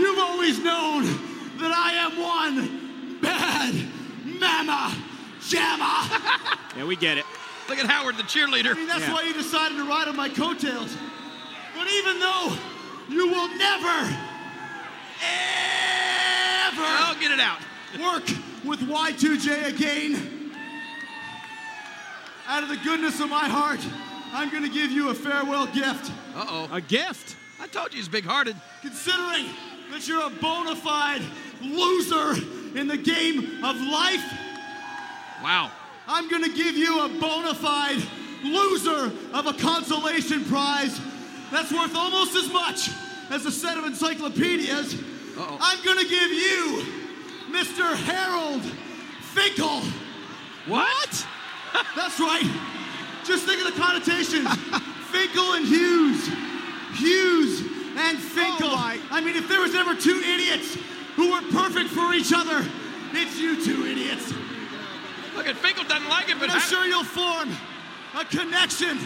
[0.02, 1.04] you've always known
[1.58, 3.74] that I am one bad
[4.40, 4.94] mama
[5.42, 6.22] jamma.
[6.76, 7.24] Yeah, we get it.
[7.70, 8.72] Look at Howard, the cheerleader.
[8.72, 10.94] I mean, that's why you decided to ride on my coattails.
[11.74, 12.54] But even though
[13.08, 14.12] you will never,
[15.24, 17.60] ever Oh, get it out.
[17.98, 18.28] work
[18.66, 20.52] with Y2J again,
[22.48, 23.80] out of the goodness of my heart,
[24.34, 26.12] I'm going to give you a farewell gift.
[26.36, 26.70] Uh oh.
[26.72, 27.36] A gift.
[27.62, 28.56] I told you he's big hearted.
[28.82, 29.46] Considering
[29.92, 31.22] that you're a bona fide
[31.62, 32.34] loser
[32.78, 34.24] in the game of life,
[35.44, 35.72] Wow.
[36.08, 38.02] I'm going to give you a bona fide
[38.44, 41.00] loser of a consolation prize
[41.52, 42.90] that's worth almost as much
[43.30, 44.94] as a set of encyclopedias.
[44.94, 45.58] Uh-oh.
[45.60, 47.05] I'm going to give you
[47.56, 47.96] Mr.
[47.96, 48.64] Harold
[49.32, 49.80] Finkel.
[50.68, 51.26] What?
[51.96, 52.44] That's right.
[53.24, 54.48] Just think of the connotations.
[55.08, 56.28] Finkel and Hughes.
[57.00, 57.62] Hughes
[57.96, 58.68] and Finkel.
[58.70, 60.78] Oh, I mean, if there was ever two idiots
[61.16, 62.60] who were perfect for each other,
[63.14, 64.34] it's you two idiots.
[65.36, 67.50] Look at Finkel doesn't like it, but And I'm sure you'll form
[68.20, 68.98] a connection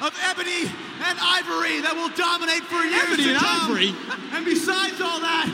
[0.00, 0.64] of ebony
[1.04, 3.70] and ivory that will dominate for years Ebony to and come.
[3.72, 3.92] ivory?
[4.36, 5.48] And besides all that,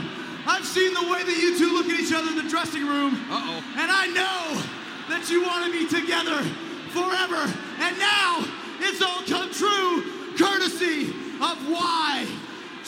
[0.47, 3.14] I've seen the way that you two look at each other in the dressing room.
[3.30, 3.62] Uh-oh.
[3.76, 4.61] And I know
[5.09, 6.43] that you want to be together
[6.90, 7.51] forever.
[7.78, 8.45] And now
[8.80, 10.03] it's all come true,
[10.36, 11.59] courtesy of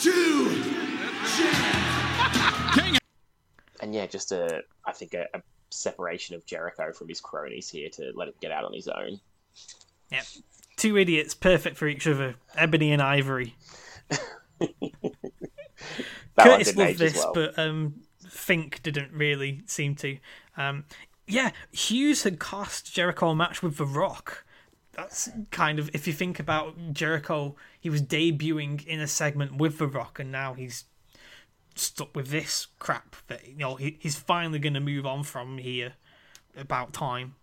[0.02, 3.00] Y2J.
[3.80, 7.90] And yeah, just a, I think a, a separation of Jericho from his cronies here
[7.90, 9.20] to let him get out on his own.
[10.10, 10.24] Yep.
[10.76, 12.36] Two idiots, perfect for each other.
[12.56, 13.54] Ebony and Ivory.
[16.36, 17.32] That Curtis loved this, well.
[17.32, 20.18] but um, Fink didn't really seem to.
[20.56, 20.84] Um,
[21.26, 24.44] yeah, Hughes had cost Jericho a match with The Rock.
[24.92, 29.78] That's kind of if you think about Jericho, he was debuting in a segment with
[29.78, 30.84] The Rock, and now he's
[31.74, 33.16] stuck with this crap.
[33.28, 35.94] That you know he, he's finally going to move on from here.
[36.56, 37.34] About time,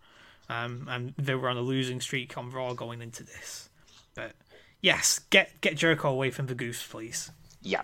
[0.48, 3.68] um, and they were on a losing streak on Raw going into this.
[4.14, 4.32] But
[4.80, 7.30] yes, get get Jericho away from the goose, please.
[7.60, 7.82] Yeah.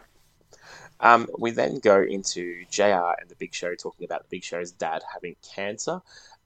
[1.00, 4.72] Um, we then go into JR and the Big Show talking about the Big Show's
[4.72, 6.00] dad having cancer.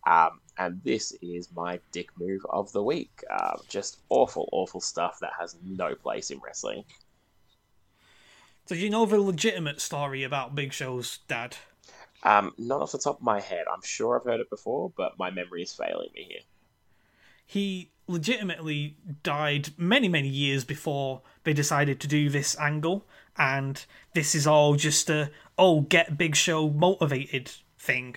[0.06, 3.22] Um, and this is my dick move of the week.
[3.30, 6.84] Um, just awful, awful stuff that has no place in wrestling.
[8.66, 11.56] So do you know the legitimate story about Big Show's dad?
[12.22, 13.64] Um, not off the top of my head.
[13.72, 16.42] I'm sure I've heard it before, but my memory is failing me here.
[17.52, 23.04] He legitimately died many, many years before they decided to do this angle,
[23.36, 23.84] and
[24.14, 28.16] this is all just a oh get Big Show motivated thing.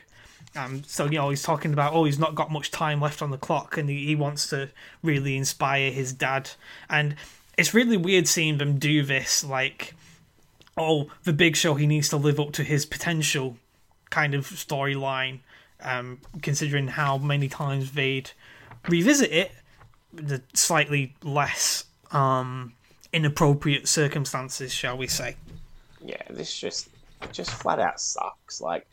[0.55, 3.31] Um, so you know he's talking about oh he's not got much time left on
[3.31, 4.69] the clock, and he, he wants to
[5.03, 6.51] really inspire his dad,
[6.89, 7.17] and
[7.57, 9.95] it's really weird seeing them do this like
[10.77, 13.57] oh the Big Show he needs to live up to his potential
[14.11, 15.39] kind of storyline,
[15.81, 18.31] um, considering how many times they'd
[18.87, 19.51] revisit it,
[20.13, 22.73] the slightly less um,
[23.11, 25.35] inappropriate circumstances, shall we say?
[26.01, 26.89] Yeah, this just
[27.31, 28.61] just flat out sucks.
[28.61, 28.85] Like,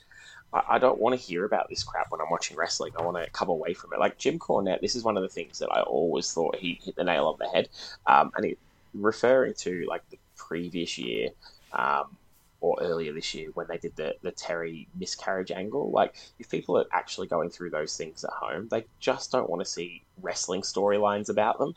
[0.53, 2.93] I, I don't want to hear about this crap when I'm watching wrestling.
[2.99, 4.01] I want to come away from it.
[4.01, 6.97] Like Jim Cornette, this is one of the things that I always thought he hit
[6.97, 7.69] the nail on the head.
[8.07, 8.59] Um, and it,
[8.95, 11.31] referring to like the previous year,
[11.73, 12.17] um,
[12.63, 15.91] or earlier this year when they did the, the Terri miscarriage angle.
[15.91, 19.61] Like, if people are actually going through those things at home, they just don't want
[19.61, 21.75] to see wrestling storylines about them.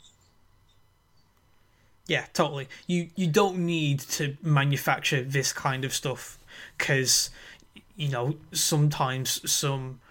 [2.08, 2.70] Yeah, totally.
[2.86, 6.38] You you don't need to manufacture this kind of stuff
[6.78, 7.32] because
[7.96, 10.02] you know sometimes some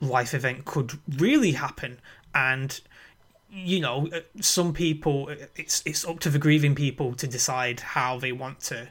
[0.00, 2.00] life event could really happen,
[2.34, 2.80] and
[3.54, 8.18] you know, uh, some people it's it's up to the grieving people to decide how
[8.18, 8.88] they want to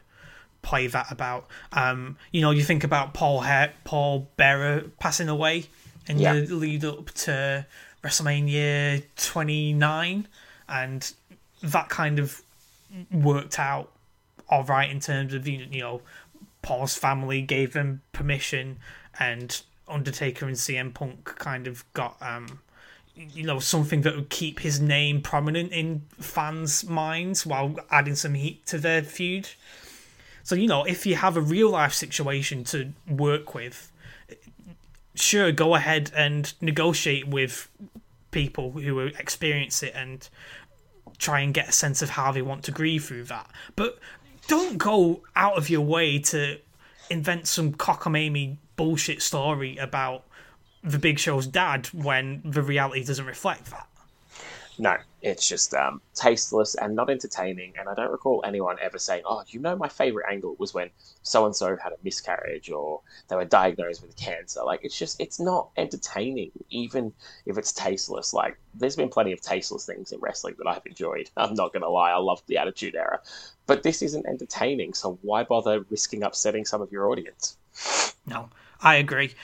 [0.63, 1.47] play that about.
[1.73, 5.67] Um, you know, you think about Paul he- Paul Bearer passing away
[6.07, 6.33] in Yeah.
[6.33, 7.65] the lead up to
[8.03, 10.27] WrestleMania 29,
[10.67, 11.13] and
[11.61, 12.41] that kind of
[13.11, 13.91] worked out
[14.49, 16.01] all right in terms of you you know
[16.61, 18.77] Paul's family gave them permission,
[19.19, 22.59] and Undertaker and CM Punk kind of got um
[23.15, 28.33] you know something that would keep his name prominent in fans' minds while adding some
[28.33, 29.49] heat to their feud.
[30.43, 33.91] So you know if you have a real life situation to work with,
[35.15, 37.69] sure go ahead and negotiate with
[38.31, 40.27] people who experience it and
[41.17, 43.49] try and get a sense of how they want to grieve through that.
[43.75, 43.99] But
[44.47, 46.59] don't go out of your way to
[47.09, 50.25] invent some cockamamie bullshit story about
[50.83, 53.87] the Big Show's dad when the reality doesn't reflect that.
[54.79, 57.73] No, it's just um, tasteless and not entertaining.
[57.77, 60.89] And I don't recall anyone ever saying, "Oh, you know, my favorite angle was when
[61.21, 65.19] so and so had a miscarriage or they were diagnosed with cancer." Like, it's just,
[65.21, 67.13] it's not entertaining, even
[67.45, 68.33] if it's tasteless.
[68.33, 71.29] Like, there's been plenty of tasteless things in wrestling that I've enjoyed.
[71.37, 73.21] I'm not gonna lie, I love the Attitude Era,
[73.67, 74.93] but this isn't entertaining.
[74.93, 77.57] So why bother risking upsetting some of your audience?
[78.25, 78.49] No,
[78.81, 79.35] I agree.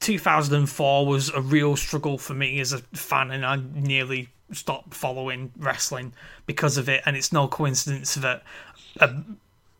[0.00, 5.52] 2004 was a real struggle for me as a fan, and I nearly stopped following
[5.56, 6.12] wrestling
[6.46, 7.02] because of it.
[7.06, 8.42] And it's no coincidence that
[9.00, 9.14] a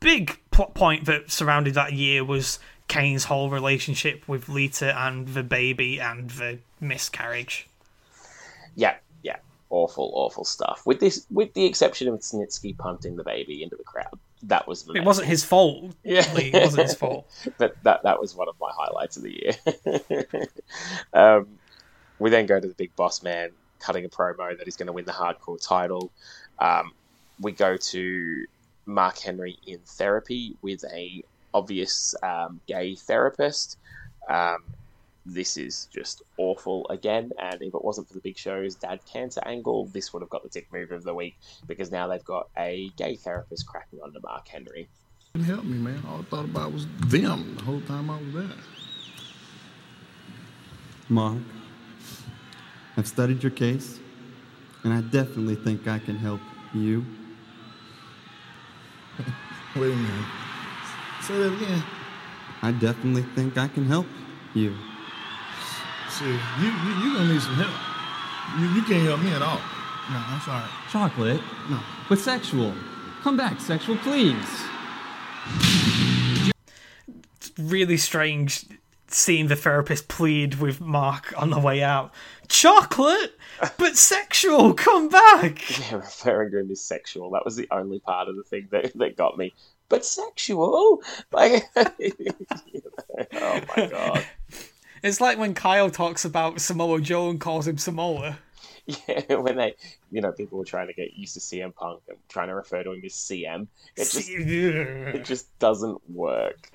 [0.01, 2.59] big plot point that surrounded that year was
[2.89, 7.69] Kane's whole relationship with Lita and the baby and the miscarriage.
[8.75, 9.37] Yeah, yeah,
[9.71, 10.83] awful, awful stuff.
[10.85, 14.89] With this, with the exception of Snitsky punting the baby into the crowd, that was
[14.95, 15.95] It wasn't his fault.
[16.05, 16.25] Yeah.
[16.37, 17.27] It wasn't his fault.
[17.59, 20.47] but that that was one of my highlights of the year.
[21.13, 21.49] um,
[22.19, 23.51] we then go to the big boss man
[23.87, 26.11] cutting a promo that he's going to win the hardcore title.
[26.59, 26.93] Um,
[27.41, 28.47] we go to
[28.85, 31.23] Mark Henry in therapy with a
[31.55, 33.79] obvious um, gay therapist.
[34.29, 34.65] Um,
[35.25, 39.43] this is just awful again, and if it wasn't for the Big Show's dad cancer
[39.45, 42.49] angle, this would have got the dick move of the week because now they've got
[42.57, 44.89] a gay therapist cracking onto Mark Henry.
[45.33, 46.03] Didn't help me, man.
[46.09, 48.57] All I thought about was them the whole time I was there.
[51.09, 51.39] Mark,
[52.97, 53.99] I've studied your case,
[54.83, 56.41] and I definitely think I can help
[56.73, 57.05] you.
[59.77, 60.27] Wait a minute.
[61.23, 61.83] Say that again.
[62.63, 64.07] I definitely think I can help
[64.55, 64.75] you.
[66.09, 67.75] See, you you you gonna need some help.
[68.59, 69.61] You you can't help me at all.
[70.11, 70.65] No, I'm sorry.
[70.91, 71.41] Chocolate?
[71.69, 71.81] No.
[72.09, 72.73] But sexual.
[73.23, 74.35] Come back, sexual, please.
[77.59, 78.65] Really strange
[79.09, 82.13] seeing the therapist plead with Mark on the way out.
[82.49, 83.39] Chocolate,
[83.79, 84.75] but sexual.
[84.75, 85.63] Come back.
[85.79, 87.31] Yeah, referring to him as sexual.
[87.31, 89.53] That was the only part of the thing that, that got me.
[89.89, 91.03] But sexual?
[91.33, 94.27] Like, oh my god.
[95.03, 98.39] It's like when Kyle talks about Samoa Joe and calls him Samoa.
[98.87, 99.75] Yeah, when they,
[100.11, 102.83] you know, people were trying to get used to CM Punk and trying to refer
[102.83, 103.69] to him as CM.
[103.95, 106.71] It just, it just doesn't work.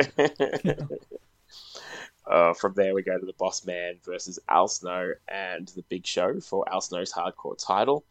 [2.32, 6.08] Uh, from there, we go to the Boss Man versus Al Snow and the Big
[6.08, 8.06] Show for Al Snow's hardcore title.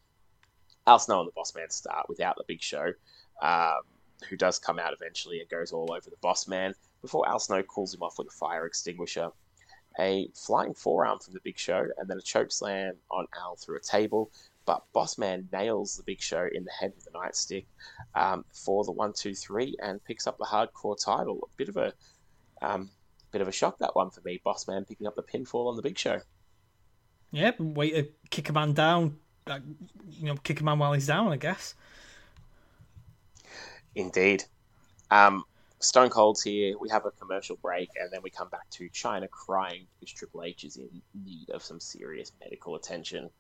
[0.87, 2.93] Al Snow and the Boss Man start without the Big Show,
[3.41, 3.81] um,
[4.29, 7.63] who does come out eventually and goes all over the Boss Man before Al Snow
[7.63, 9.31] cools him off with a fire extinguisher.
[9.99, 13.79] A flying forearm from the Big Show and then a choke slam on Al through
[13.79, 14.31] a table.
[14.67, 17.65] But Boss Man nails the Big Show in the head with a nightstick
[18.15, 21.49] um, for the one, two, three, and picks up the hardcore title.
[21.51, 21.95] A bit of a
[22.61, 22.91] um,
[23.31, 24.41] bit of a shock that one for me.
[24.43, 26.21] Boss Man picking up the pinfall on the Big Show.
[27.33, 29.19] Yeah, way to kick a man down.
[29.47, 29.63] Like,
[30.11, 31.75] you know, kick a man while he's down, I guess.
[33.95, 34.45] Indeed.
[35.11, 35.45] Um,
[35.81, 36.77] Stone Cold's here.
[36.79, 40.45] We have a commercial break, and then we come back to Chyna crying because Triple
[40.45, 43.31] H is in need of some serious medical attention.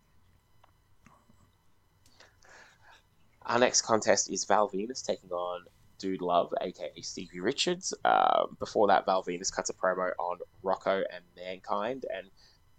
[3.45, 5.65] Our next contest is Val Venis taking on
[6.01, 7.95] Dude Love, aka Stevie Richards.
[8.05, 12.27] Um, before that, Val Venis cuts a promo on Rocco and Mankind, and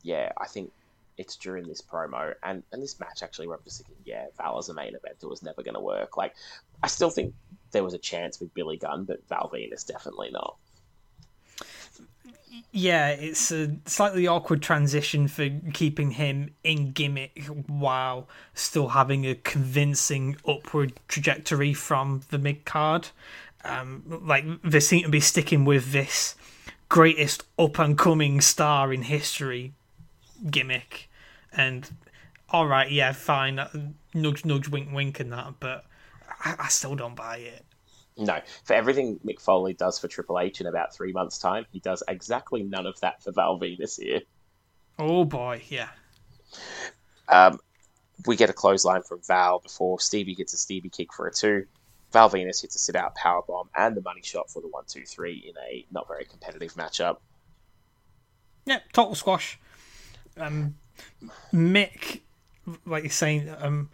[0.03, 0.71] yeah, I think
[1.17, 4.57] it's during this promo and, and this match actually where I'm just thinking, yeah, Val
[4.57, 6.17] as a main event it was never going to work.
[6.17, 6.33] Like,
[6.81, 7.33] I still think
[7.71, 10.57] there was a chance with Billy Gunn, but Val Venis definitely not.
[12.71, 19.35] Yeah, it's a slightly awkward transition for keeping him in gimmick while still having a
[19.35, 23.09] convincing upward trajectory from the mid card.
[23.63, 26.35] Um, like they seem to be sticking with this
[26.89, 29.73] greatest up and coming star in history
[30.49, 31.09] gimmick,
[31.53, 31.89] and
[32.49, 33.69] all right, yeah, fine, uh,
[34.13, 35.85] nudge, nudge, wink, wink, and that, but
[36.43, 37.65] I, I still don't buy it.
[38.21, 41.79] No, for everything Mick Foley does for Triple H in about three months' time, he
[41.79, 44.21] does exactly none of that for Val this year.
[44.99, 45.89] Oh boy, yeah.
[47.27, 47.59] Um,
[48.27, 51.65] we get a clothesline from Val before Stevie gets a Stevie kick for a two.
[52.13, 54.83] Val Venis hits a sit out power bomb and the money shot for the one,
[54.85, 57.17] two, three in a not very competitive matchup.
[58.65, 59.59] Yeah, total squash.
[60.37, 60.75] Um,
[61.51, 62.19] Mick,
[62.85, 63.89] like you're saying, um,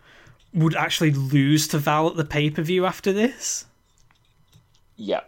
[0.53, 3.65] would actually lose to Val at the pay per view after this.
[4.97, 5.21] Yeah,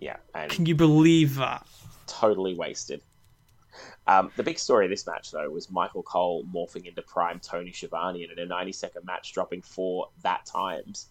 [0.00, 0.16] yeah.
[0.34, 1.66] And Can you believe that?
[2.06, 3.00] totally wasted.
[4.06, 7.72] Um, the big story of this match, though, was Michael Cole morphing into prime Tony
[7.72, 11.06] Schiavone and in a 90 second match dropping four that times.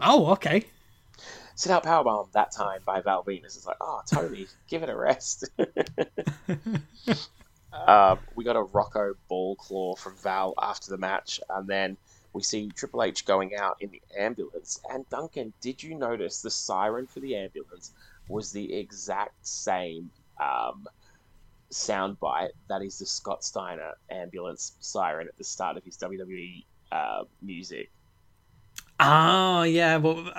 [0.00, 0.64] Oh, okay.
[1.54, 3.56] Sit out powerbomb that time by Val Venis.
[3.56, 5.50] It's like, oh, Tony, give it a rest.
[7.72, 11.98] um, we got a Rocco ball claw from Val after the match, and then
[12.32, 14.80] we see Triple H going out in the ambulance.
[14.90, 17.92] And Duncan, did you notice the siren for the ambulance
[18.28, 20.10] was the exact same
[20.40, 20.86] um,
[21.70, 27.24] soundbite that is the Scott Steiner ambulance siren at the start of his WWE uh,
[27.42, 27.90] music?
[29.00, 29.96] Oh, yeah.
[29.96, 30.30] Well,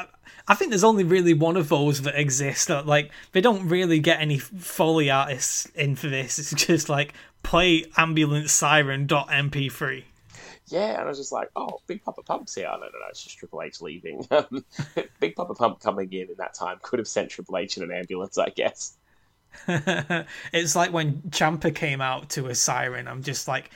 [0.48, 2.70] I think there's only really one of those that exist.
[2.70, 6.40] That, Like, they don't really get any Foley artists in for this.
[6.40, 10.06] It's just like play ambulance siren dot mp3.
[10.68, 12.66] Yeah, and I was just like, oh, Big Papa Pump's here.
[12.66, 14.26] No, no, no, it's just Triple H leaving.
[14.32, 14.66] Um,
[15.20, 17.92] Big Papa Pump coming in in that time could have sent Triple H in an
[17.92, 18.98] ambulance, I guess.
[19.68, 23.08] it's like when Champa came out to a siren.
[23.08, 23.70] I'm just like,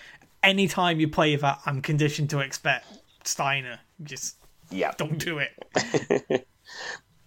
[0.43, 2.85] anytime you play that, I'm conditioned to expect
[3.23, 3.79] Steiner.
[4.03, 4.37] Just
[4.71, 6.47] yeah, don't do it.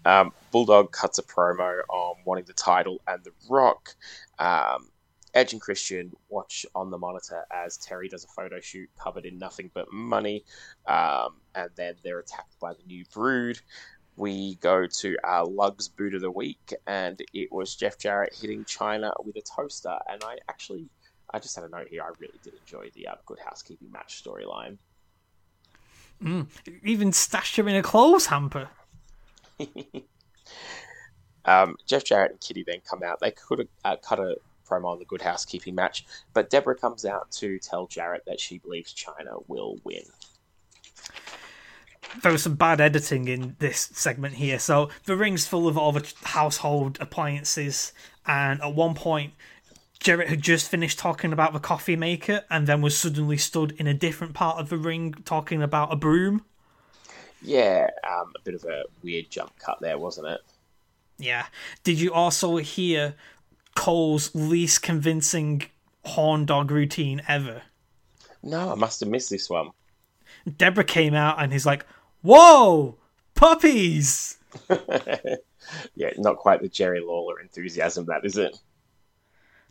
[0.04, 3.94] Um, Bulldog cuts a promo on wanting the title and The Rock.
[4.38, 4.88] Um,
[5.35, 9.39] Edge and Christian watch on the monitor as Terri does a photo shoot covered in
[9.39, 10.45] nothing but money,
[10.87, 13.61] um, and then they're attacked by the new brood.
[14.16, 18.64] We go to our Lugs boot of the week, and it was Jeff Jarrett hitting
[18.64, 19.97] Chyna with a toaster.
[20.11, 20.89] And I actually,
[21.33, 22.03] I just had a note here.
[22.03, 24.76] I really did enjoy the uh, Good Housekeeping match storyline.
[26.22, 26.49] Mm.
[26.85, 28.68] Even stashed him in a clothes hamper.
[31.45, 33.20] Um, Jeff Jarrett and Kitty then come out.
[33.20, 34.37] They could have uh, cut a
[34.70, 38.58] promo on the Good Housekeeping match, but Debra comes out to tell Jarrett that she
[38.58, 40.02] believes Chyna will win.
[42.22, 44.58] There was some bad editing in this segment here.
[44.58, 47.92] So the ring's full of all the household appliances,
[48.26, 49.34] and at one point,
[50.00, 53.86] Jarrett had just finished talking about the coffee maker, and then was suddenly stood in
[53.86, 56.44] a different part of the ring talking about a broom.
[57.42, 60.40] Yeah, um, a bit of a weird jump cut there, wasn't it?
[61.18, 61.46] Yeah.
[61.84, 63.14] Did you also hear
[63.74, 65.62] Cole's least convincing
[66.04, 67.62] horn dog routine ever?
[68.42, 69.70] No, I must have missed this one.
[70.56, 71.84] Debra came out and he's like,
[72.22, 72.96] "Whoa,
[73.34, 74.38] puppies!"
[75.94, 78.58] yeah, not quite the Jerry Lawler enthusiasm, that is it?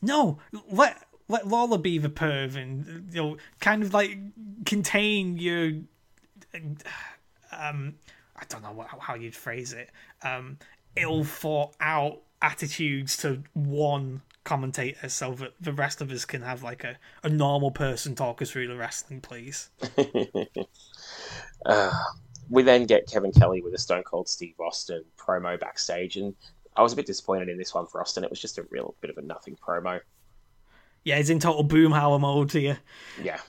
[0.02, 0.40] No,
[0.72, 4.18] let let Lawler be the perv and you know, kind of like
[4.66, 5.72] contain your,
[7.52, 7.96] um,
[8.36, 9.90] I don't know what, how you'd phrase it,
[10.24, 10.58] um,
[10.96, 16.64] ill thought out attitudes to one commentator, so that the rest of us can have
[16.64, 19.70] like a, a normal person talk us through the wrestling, please.
[21.66, 21.92] Uh,
[22.50, 26.34] we then get Kevin Kelly with a Stone Cold Steve Austin promo backstage, and
[26.76, 28.24] I was a bit disappointed in this one for Austin.
[28.24, 30.00] It was just a real bit of a nothing promo.
[31.04, 32.80] Yeah, he's in total boomhauer mode here.
[33.22, 33.40] Yeah.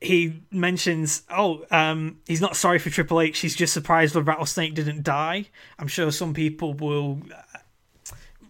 [0.00, 3.38] He mentions, oh, um, he's not sorry for Triple H.
[3.38, 5.46] He's just surprised the rattlesnake didn't die.
[5.78, 7.20] I'm sure some people will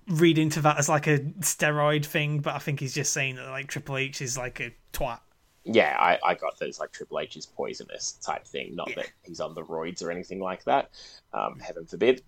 [0.08, 3.48] read into that as like a steroid thing, but I think he's just saying that
[3.48, 5.20] like Triple H is like a twat.
[5.64, 9.10] Yeah, I, I got that it's like Triple H is poisonous type thing, not that
[9.22, 10.90] he's on the roids or anything like that.
[11.32, 12.22] Um, heaven forbid.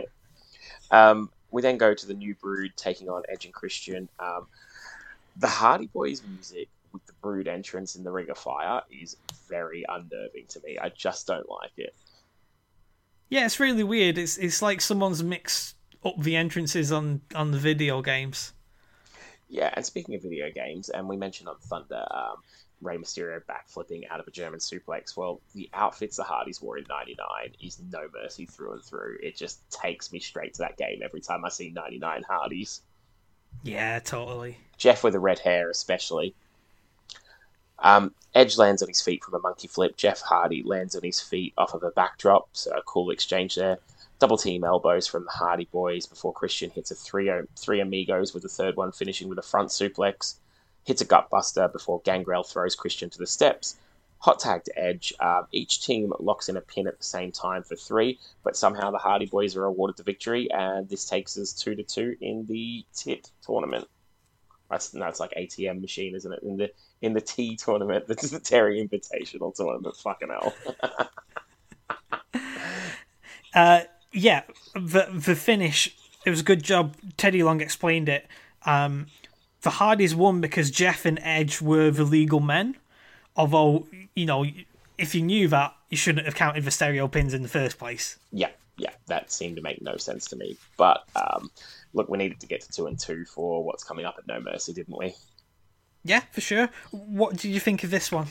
[0.90, 4.08] um, we then go to the new brood taking on Edge and Christian.
[4.18, 4.46] Um,
[5.36, 9.16] the Hardy Boys music with the brood entrance in the Ring of Fire is
[9.48, 10.78] very unnerving to me.
[10.78, 11.94] I just don't like it.
[13.28, 14.16] Yeah, it's really weird.
[14.16, 15.73] It's it's like someone's mixed
[16.04, 18.52] up the entrances on on the video games.
[19.48, 22.36] Yeah, and speaking of video games, and we mentioned on Thunder, um,
[22.80, 25.16] Rey Mysterio backflipping out of a German suplex.
[25.16, 29.18] Well, the outfits the Hardys wore in '99 is no mercy through and through.
[29.22, 32.80] It just takes me straight to that game every time I see '99 Hardys.
[33.62, 34.58] Yeah, totally.
[34.76, 36.34] Jeff with the red hair, especially.
[37.78, 39.96] Um, Edge lands on his feet from a monkey flip.
[39.96, 42.48] Jeff Hardy lands on his feet off of a backdrop.
[42.52, 43.78] So a cool exchange there.
[44.24, 48.42] Double team elbows from the Hardy Boys before Christian hits a three three amigos with
[48.42, 50.36] the third one finishing with a front suplex.
[50.86, 53.76] hits a gutbuster before Gangrel throws Christian to the steps.
[54.20, 55.12] Hot tag to Edge.
[55.20, 58.90] Um, each team locks in a pin at the same time for three, but somehow
[58.90, 62.46] the Hardy Boys are awarded the victory, and this takes us two to two in
[62.46, 63.86] the tit tournament.
[64.70, 66.42] That's like ATM machine, isn't it?
[66.42, 66.72] In the
[67.02, 69.94] in the T tournament, this is the Terri Invitational tournament.
[69.96, 70.54] Fucking hell.
[73.54, 73.84] Uh,
[74.14, 74.42] yeah,
[74.74, 75.94] the the finish.
[76.24, 76.96] It was a good job.
[77.16, 78.26] Teddy Long explained it.
[78.64, 79.06] Um,
[79.60, 82.76] the Hardys won because Jeff and Edge were the legal men.
[83.36, 84.46] Although you know,
[84.96, 88.18] if you knew that, you shouldn't have counted the stereo pins in the first place.
[88.32, 90.56] Yeah, yeah, that seemed to make no sense to me.
[90.76, 91.50] But um,
[91.92, 94.40] look, we needed to get to two and two for what's coming up at No
[94.40, 95.14] Mercy, didn't we?
[96.04, 96.68] Yeah, for sure.
[96.90, 98.26] What did you think of this one?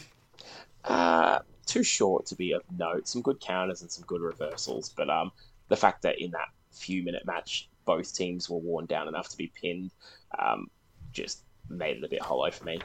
[0.83, 3.07] Uh, too short to be of note.
[3.07, 5.31] Some good counters and some good reversals, but um,
[5.69, 9.37] the fact that in that few minute match both teams were worn down enough to
[9.37, 9.91] be pinned
[10.39, 10.69] um,
[11.11, 12.79] just made it a bit hollow for me.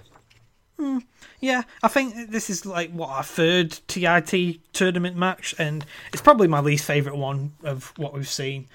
[0.78, 0.98] Hmm,
[1.40, 6.46] yeah, I think this is like what our third TIT tournament match, and it's probably
[6.46, 8.68] my least favorite one of what we've seen.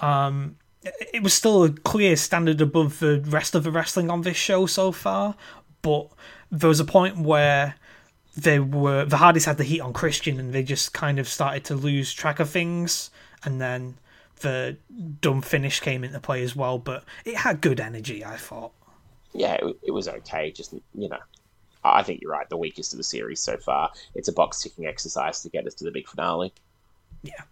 [0.00, 0.56] Um,
[1.14, 4.66] it was still a clear standard above the rest of the wrestling on this show
[4.66, 5.34] so far,
[5.80, 6.08] but
[6.50, 7.76] there was a point where
[8.36, 11.64] they were the Hardys had the heat on Christian, and they just kind of started
[11.64, 13.10] to lose track of things,
[13.46, 13.94] and then
[14.40, 14.76] the
[15.22, 16.78] dumb finish came into play as well.
[16.78, 18.72] But it had good energy, I thought.
[19.32, 20.50] Yeah, it, it was okay.
[20.50, 21.18] Just you know,
[21.84, 22.48] I think you're right.
[22.48, 23.90] The weakest of the series so far.
[24.14, 26.52] It's a box ticking exercise to get us to the big finale.
[27.22, 27.42] Yeah.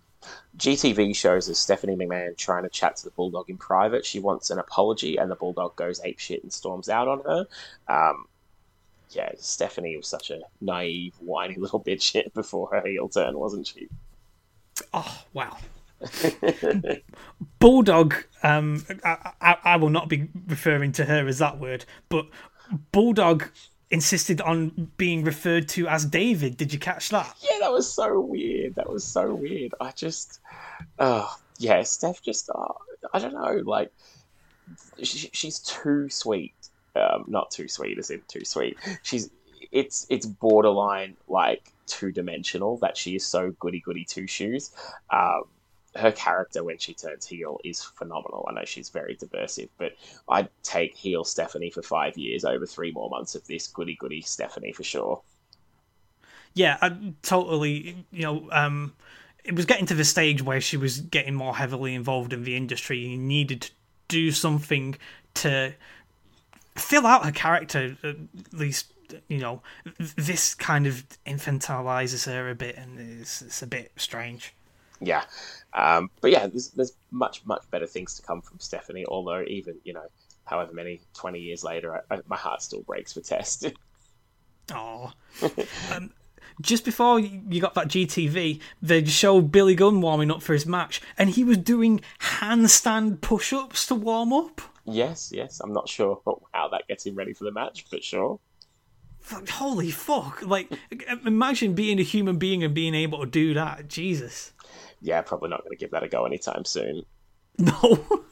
[0.57, 4.07] GTV shows us Stephanie McMahon trying to chat to the Bulldog in private.
[4.07, 7.47] She wants an apology, and the Bulldog goes ape shit and storms out on her.
[7.89, 8.27] Um,
[9.11, 13.89] yeah, Stephanie was such a naive, whiny little bitch before her heel turn, wasn't she?
[14.93, 15.57] Oh wow.
[17.59, 22.27] Bulldog, um, I, I, I will not be referring to her as that word, but
[22.93, 23.49] Bulldog
[23.91, 26.57] insisted on being referred to as David.
[26.57, 27.37] Did you catch that?
[27.41, 28.75] Yeah, that was so weird.
[28.75, 29.73] That was so weird.
[29.81, 30.41] I just,
[30.99, 32.77] oh, yeah, Steph just, oh,
[33.12, 33.93] I don't know, like,
[35.03, 36.55] she, she's too sweet.
[36.97, 38.79] Um, not too sweet, as in too sweet.
[39.03, 39.31] She's,
[39.73, 44.71] it's, it's borderline like two dimensional that she is so goody goody two shoes.
[45.11, 45.43] Um,
[45.97, 48.47] her character when she turns heel is phenomenal.
[48.49, 49.93] I know she's very diversive, but
[50.29, 54.21] I'd take heel Stephanie for five years over three more months of this goody goody
[54.21, 55.23] Stephanie for sure.
[56.55, 58.05] Yeah, I totally.
[58.11, 58.95] You know, um,
[59.45, 62.57] it was getting to the stage where she was getting more heavily involved in the
[62.57, 62.99] industry.
[62.99, 63.71] You needed to
[64.09, 64.97] do something
[65.35, 65.75] to
[66.77, 68.16] fill out her character, at
[68.53, 68.93] least.
[69.29, 69.62] You know,
[70.16, 74.55] this kind of infantilizes her a bit, and it's, it's a bit strange.
[75.01, 75.25] Yeah,
[75.73, 79.05] um, but yeah, there's, there's much much better things to come from Stephanie.
[79.07, 80.07] Although even you know,
[80.45, 83.66] however many twenty years later, I, I, my heart still breaks for Test.
[84.73, 85.12] Oh,
[85.93, 86.11] um,
[86.61, 91.03] just before you got that GTV, they showed Billy Gunn warming up for his match,
[91.19, 94.61] and he was doing handstand push-ups to warm up.
[94.85, 95.61] Yes, yes.
[95.61, 96.21] I'm not sure
[96.53, 98.39] how that gets him ready for the match, but sure.
[99.30, 100.42] Holy fuck!
[100.42, 100.70] Like,
[101.24, 103.88] imagine being a human being and being able to do that.
[103.88, 104.52] Jesus
[105.05, 107.05] yeah, probably not going to give that a go anytime soon.
[107.56, 108.24] No.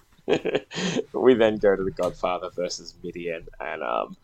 [1.12, 4.16] we then go to the Godfather versus Mideon and um,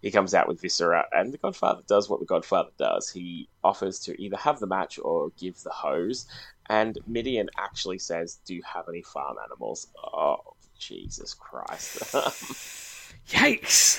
[0.00, 3.10] he comes out with Viscera, and the Godfather does what the Godfather does.
[3.10, 6.26] He offers to either have the match or give the hoes,
[6.70, 10.38] and Mideon actually says, "Do you have any farm animals?" Oh,
[10.78, 11.98] Jesus Christ!
[13.28, 13.98] Yikes!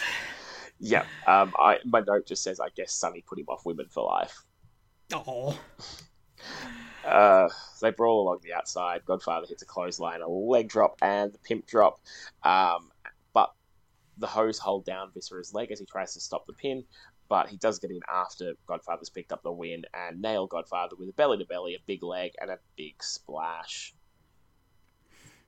[0.80, 4.06] Yeah, um, I my note just says, "I guess Sunny put him off women for
[4.06, 4.44] life."
[5.14, 5.60] Oh.
[7.06, 7.48] Uh,
[7.82, 9.06] they brawl along the outside.
[9.06, 12.00] Godfather hits a clothesline, a leg drop, and the pimp drop.
[12.44, 12.92] Um,
[13.34, 13.54] but
[14.18, 16.84] the hoes hold down Viscera's leg as he tries to stop the pin.
[17.30, 21.10] But he does get in after Godfather's picked up the win and nail Godfather with
[21.10, 23.94] a belly to belly, a big leg, and a big splash.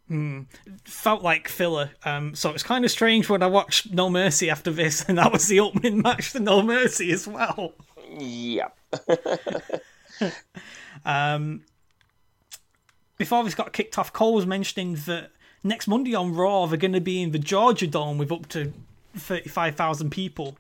[0.10, 0.42] Hmm.
[0.86, 1.92] Felt like filler.
[2.04, 5.32] Um, so it's kind of strange when I watched No Mercy after this, and that
[5.32, 7.74] was the opening match to No Mercy as well.
[8.18, 8.78] Yep.
[11.06, 11.64] Um,
[13.18, 15.32] before this got kicked off, Cole was mentioning that
[15.64, 18.74] next Monday on Raw they're going to be in the Georgia Dome with up to
[19.16, 20.58] thirty-five thousand people.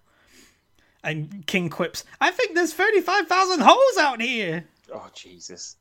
[1.03, 5.77] And King quips, "I think there's thirty-five thousand hoes out here." Oh Jesus!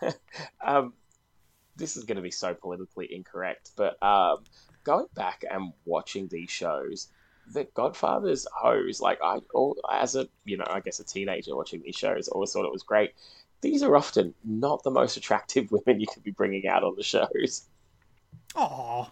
[0.60, 0.92] um,
[1.82, 4.44] this is going to be so politically incorrect, but um,
[4.84, 7.08] going back and watching these shows,
[7.52, 11.82] the Godfather's hoes, like I, all, as a you know, I guess a teenager watching
[11.82, 13.14] these shows, always thought it was great
[13.62, 17.02] these are often not the most attractive women you could be bringing out on the
[17.02, 17.68] shows.
[18.54, 19.08] Oh,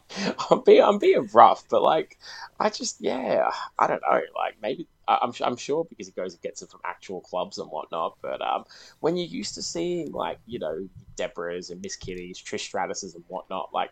[0.51, 2.19] I'm being I'm being rough, but like
[2.59, 6.43] I just yeah I don't know like maybe I'm I'm sure because he goes and
[6.43, 8.19] gets it from actual clubs and whatnot.
[8.23, 8.65] But um,
[9.01, 13.25] when you're used to seeing like you know Debra's and Miss Kitty's, Trish Stratus's and
[13.29, 13.91] whatnot, like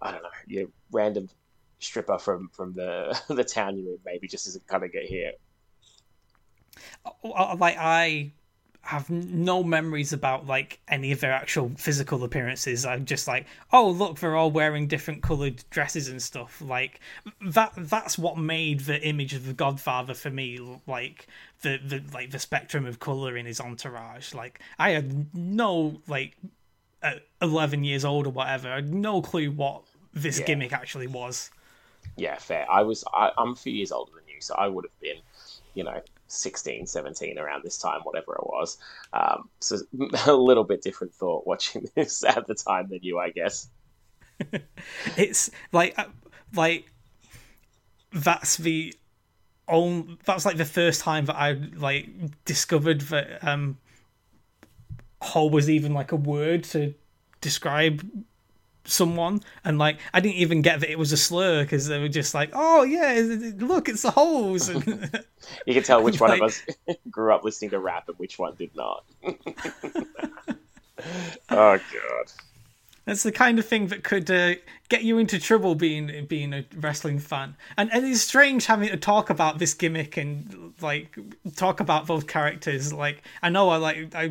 [0.00, 1.28] I don't know, your random
[1.80, 5.32] stripper from from the the town you're in maybe just isn't gonna get here.
[7.24, 8.32] Like I
[8.88, 12.86] have no memories about like any of their actual physical appearances.
[12.86, 16.62] I'm just like, oh look, they're all wearing different coloured dresses and stuff.
[16.62, 17.00] Like
[17.42, 21.26] that that's what made the image of the Godfather for me like
[21.60, 24.32] the, the like the spectrum of colour in his entourage.
[24.32, 26.36] Like I had no like
[27.02, 29.82] uh, eleven years old or whatever, I had no clue what
[30.14, 30.46] this Yeah.
[30.46, 31.50] gimmick actually was.
[32.16, 32.64] Yeah, fair.
[32.70, 35.20] I was I, I'm a few years older than you, so I would have been,
[35.74, 38.78] you know, 16, 17 around this time, whatever it was.
[39.12, 39.78] Um, so
[40.26, 43.68] a little bit different thought watching this at the time than you, I guess.
[45.16, 46.04] it's like uh,
[46.54, 46.90] like
[48.12, 48.94] that's the
[49.66, 52.08] only that's like the first time that I like
[52.44, 53.78] discovered that um
[55.20, 56.94] hole was even like a word to
[57.40, 58.08] describe
[58.88, 62.08] someone and like I didn't even get that it was a slur because they were
[62.08, 63.20] just like oh yeah
[63.58, 65.24] look it's the holes and
[65.66, 66.62] You can tell which one of us
[67.10, 69.04] grew up listening to rap and which one did not.
[71.50, 72.32] oh god.
[73.04, 74.56] That's the kind of thing that could uh,
[74.90, 77.56] get you into trouble being being a wrestling fan.
[77.78, 81.18] And and it's strange having to talk about this gimmick and like
[81.56, 82.92] talk about those characters.
[82.92, 84.24] Like I know I like I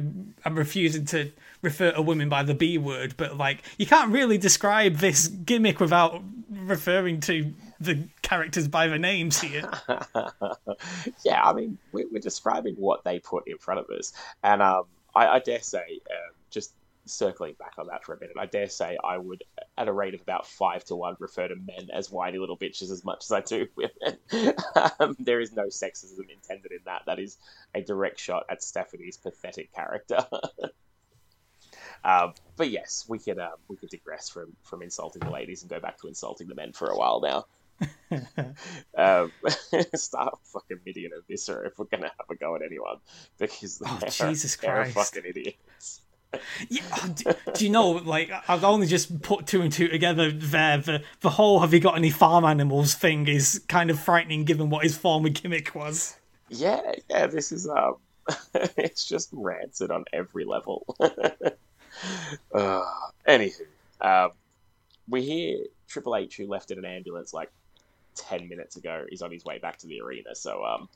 [0.46, 1.32] I'm refusing to
[1.62, 5.80] refer to women by the B word, but like you can't really describe this gimmick
[5.80, 9.70] without referring to the characters by their names here.
[11.26, 14.14] yeah, I mean, we're, we're describing what they put in front of us,
[14.44, 14.84] and um,
[15.16, 16.74] I, I dare say, um, just
[17.06, 19.44] circling back on that for a minute, I dare say I would,
[19.78, 22.92] at a rate of about five to one, refer to men as whiny little bitches
[22.92, 24.54] as much as I do women.
[25.00, 27.04] um, there is no sexism intended in that.
[27.06, 27.38] That is
[27.74, 30.26] a direct shot at Stephanie's pathetic character.
[32.04, 35.70] Um, but yes, we could um, we could digress from from insulting the ladies and
[35.70, 37.46] go back to insulting the men for a while now.
[38.98, 39.32] um,
[39.96, 42.98] start fucking Mideon and Viscera if we're gonna have a go at anyone
[43.38, 44.94] because Oh, Jesus they're Christ.
[45.14, 46.02] fucking idiots.
[46.68, 50.30] Yeah, oh, do, do you know, like, I've only just put two and two together
[50.30, 50.78] there.
[50.78, 54.70] The, the whole have you got any farm animals thing is kind of frightening given
[54.70, 56.18] what his former gimmick was.
[56.50, 57.96] Yeah, yeah, this is um,
[58.76, 60.98] it's just rancid on every level.
[62.54, 62.84] Uh,
[63.28, 63.62] anywho,
[64.02, 64.32] um,
[65.10, 67.52] we hear Triple H, who left in an ambulance like
[68.16, 70.36] ten minutes ago, is on his way back to the arena.
[70.36, 70.90] So um,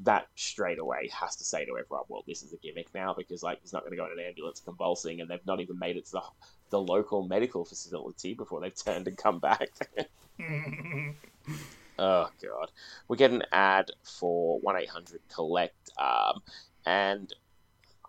[0.00, 3.42] that straight away has to say to everyone, well, this is a gimmick now because
[3.42, 5.96] like he's not going to go in an ambulance convulsing, and they've not even made
[5.96, 6.22] it to the
[6.70, 9.70] the local medical facility before they've turned and come back.
[12.00, 12.70] Oh god,
[13.08, 16.40] we get an ad for one eight hundred collect, um,
[16.86, 17.32] and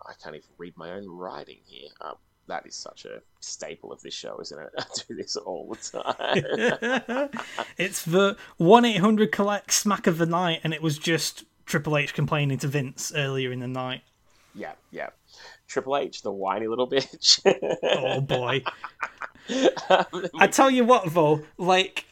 [0.06, 1.88] I can't even read my own writing here.
[2.00, 2.14] Um,
[2.50, 4.70] that is such a staple of this show, isn't it?
[4.78, 7.30] I do this all the time.
[7.78, 12.12] it's the 1 800 collect smack of the night, and it was just Triple H
[12.14, 14.02] complaining to Vince earlier in the night.
[14.54, 15.10] yeah, yeah.
[15.68, 17.40] Triple H, the whiny little bitch.
[17.82, 18.62] Oh boy.
[19.88, 22.04] Um, I tell you what, though, like,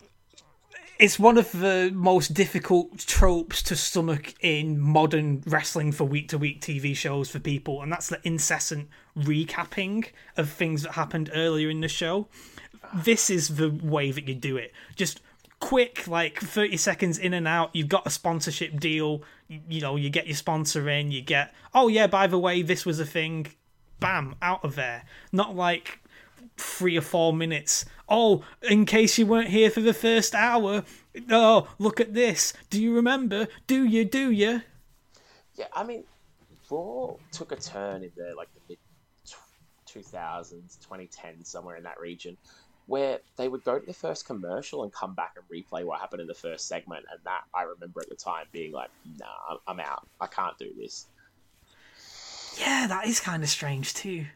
[0.98, 6.38] it's one of the most difficult tropes to stomach in modern wrestling for week to
[6.38, 10.06] week TV shows for people, and that's the incessant recapping
[10.36, 12.28] of things that happened earlier in the show.
[12.94, 14.72] This is the way that you do it.
[14.96, 15.20] Just
[15.60, 17.70] quick, like 30 seconds in and out.
[17.74, 21.54] You've got a sponsorship deal, you, you know, you get your sponsor in, you get,
[21.74, 23.46] oh, yeah, by the way, this was a thing.
[24.00, 25.04] Bam, out of there.
[25.32, 26.00] Not like
[26.58, 27.84] three or four minutes.
[28.08, 30.84] Oh, in case you weren't here for the first hour,
[31.30, 32.52] oh, look at this.
[32.70, 33.48] Do you remember?
[33.66, 34.04] Do you?
[34.04, 34.62] Do you?
[35.54, 36.04] Yeah, I mean,
[36.70, 38.78] Raw took a turn in the like the mid
[39.86, 42.36] two thousands, twenty ten, somewhere in that region,
[42.86, 46.20] where they would go to the first commercial and come back and replay what happened
[46.20, 49.80] in the first segment, and that I remember at the time being like, "Nah, I'm
[49.80, 50.06] out.
[50.20, 51.06] I can't do this."
[52.58, 54.26] Yeah, that is kind of strange too.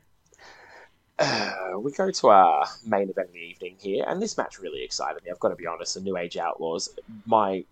[1.19, 4.83] Uh, we go to our main event of the evening here, and this match really
[4.83, 5.31] excited me.
[5.31, 5.95] I've got to be honest.
[5.95, 6.89] The New Age Outlaws,
[7.27, 7.65] my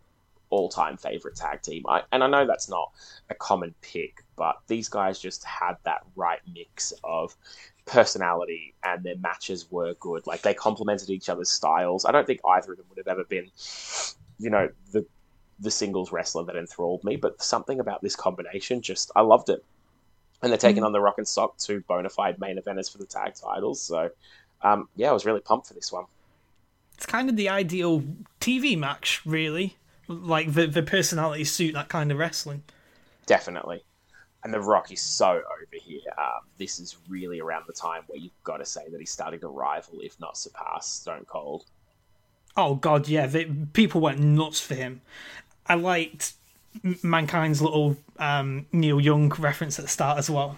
[0.51, 2.93] all-time favorite tag team, I, and I know that's not
[3.31, 7.37] a common pick, but these guys just had that right mix of
[7.87, 10.27] personality, and their matches were good.
[10.27, 12.05] Like they complemented each other's styles.
[12.05, 13.51] I don't think either of them would have ever been,
[14.39, 15.07] you know, the
[15.62, 19.62] the singles wrestler that enthralled me, but something about this combination just I loved it
[20.43, 23.07] and they're taking on the Rock and Sock, two bona fide main eventers for the
[23.07, 23.81] tag titles.
[23.83, 24.11] So,
[24.62, 26.05] um, yeah, I was really pumped for this one.
[26.95, 28.03] it's kind of the ideal
[28.41, 29.77] TV match, really.
[30.09, 32.62] Like the the personality suit that kind of wrestling.
[33.27, 33.85] Definitely.
[34.43, 36.01] And The Rock is so over here.
[36.19, 39.39] Um, this is really around the time where you've got to say that he's starting
[39.41, 41.67] to rival, if not surpass, Stone Cold.
[42.57, 45.03] Oh god, yeah, they, people went nuts for him.
[45.67, 46.33] I liked
[47.03, 50.57] Mankind's little um, Neil Young reference at the start as well.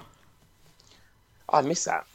[1.49, 2.07] I miss that.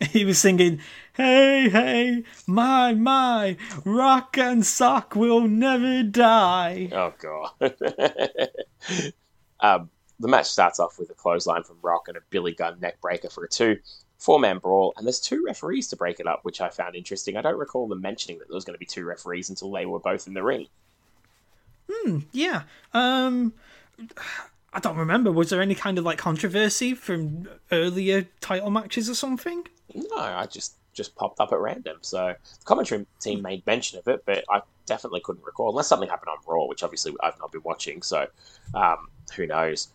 [0.10, 0.80] He was singing,
[1.14, 3.56] "Hey, hey, my, my,
[3.86, 7.52] rock and sock will never die." Oh god.
[9.60, 9.88] um,
[10.20, 13.44] the match starts off with a clothesline from Rock and a Billy Gunn neckbreaker for
[13.44, 13.78] a two.
[14.18, 17.36] Four man brawl, and there's two referees to break it up, which I found interesting.
[17.36, 19.86] I don't recall them mentioning that there was going to be two referees until they
[19.86, 20.68] were both in the ring.
[21.90, 22.62] Hmm, yeah.
[22.92, 23.52] Um,
[24.72, 25.32] I don't remember.
[25.32, 29.64] Was there any kind of like controversy from earlier title matches or something?
[29.94, 31.98] No, I just just popped up at random.
[32.00, 36.08] So the commentary team made mention of it, but I definitely couldn't recall unless something
[36.08, 38.02] happened on Raw, which obviously I've not been watching.
[38.02, 38.26] So
[38.74, 39.88] um, who knows?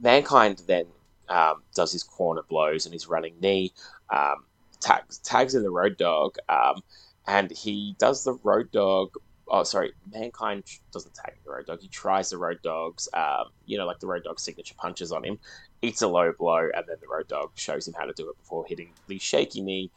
[0.00, 0.86] Mankind then
[1.28, 3.72] um, does his corner blows and his running knee,
[4.10, 4.44] um,
[4.80, 6.82] tags tags in the Road Dog, um,
[7.26, 9.12] and he does the Road Dog.
[9.48, 11.80] Oh, sorry, Mankind doesn't tag the Road Dog.
[11.80, 15.24] He tries the Road Dog's, um, you know, like the Road Dog signature punches on
[15.24, 15.38] him,
[15.82, 18.36] eats a low blow, and then the Road Dog shows him how to do it
[18.38, 19.90] before hitting the shaky knee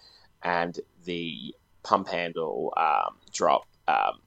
[0.44, 3.66] and the pump handle um, drop.
[3.88, 4.20] Um,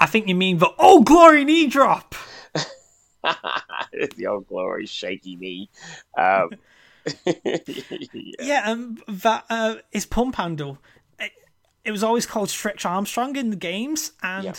[0.00, 2.14] I think you mean the old glory knee drop.
[3.22, 5.68] the old glory shaky knee.
[6.16, 6.50] Um,
[8.40, 10.78] yeah, um, that uh, his pump handle.
[11.88, 14.54] It, was always called Stretch Armstrong in the games, and Yeah.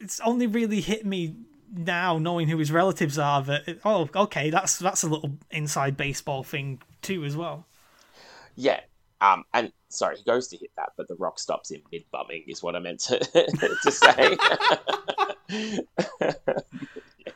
[0.00, 1.36] it's only really hit me
[1.70, 3.42] now, knowing who his relatives are.
[3.42, 7.66] That it- oh, okay, that's that's a little inside baseball thing too, as well.
[8.56, 8.80] yeah.
[9.20, 12.42] Um, and sorry, he goes to hit that, but the rock stops him mid bumming,
[12.48, 13.18] is what I meant to,
[13.84, 14.36] to say.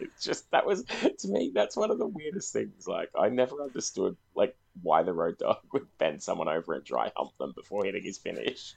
[0.00, 0.84] it's just that was
[1.18, 2.88] to me that's one of the weirdest things.
[2.88, 7.12] Like I never understood like why the road dog would bend someone over and dry
[7.16, 8.74] hump them before hitting his finish.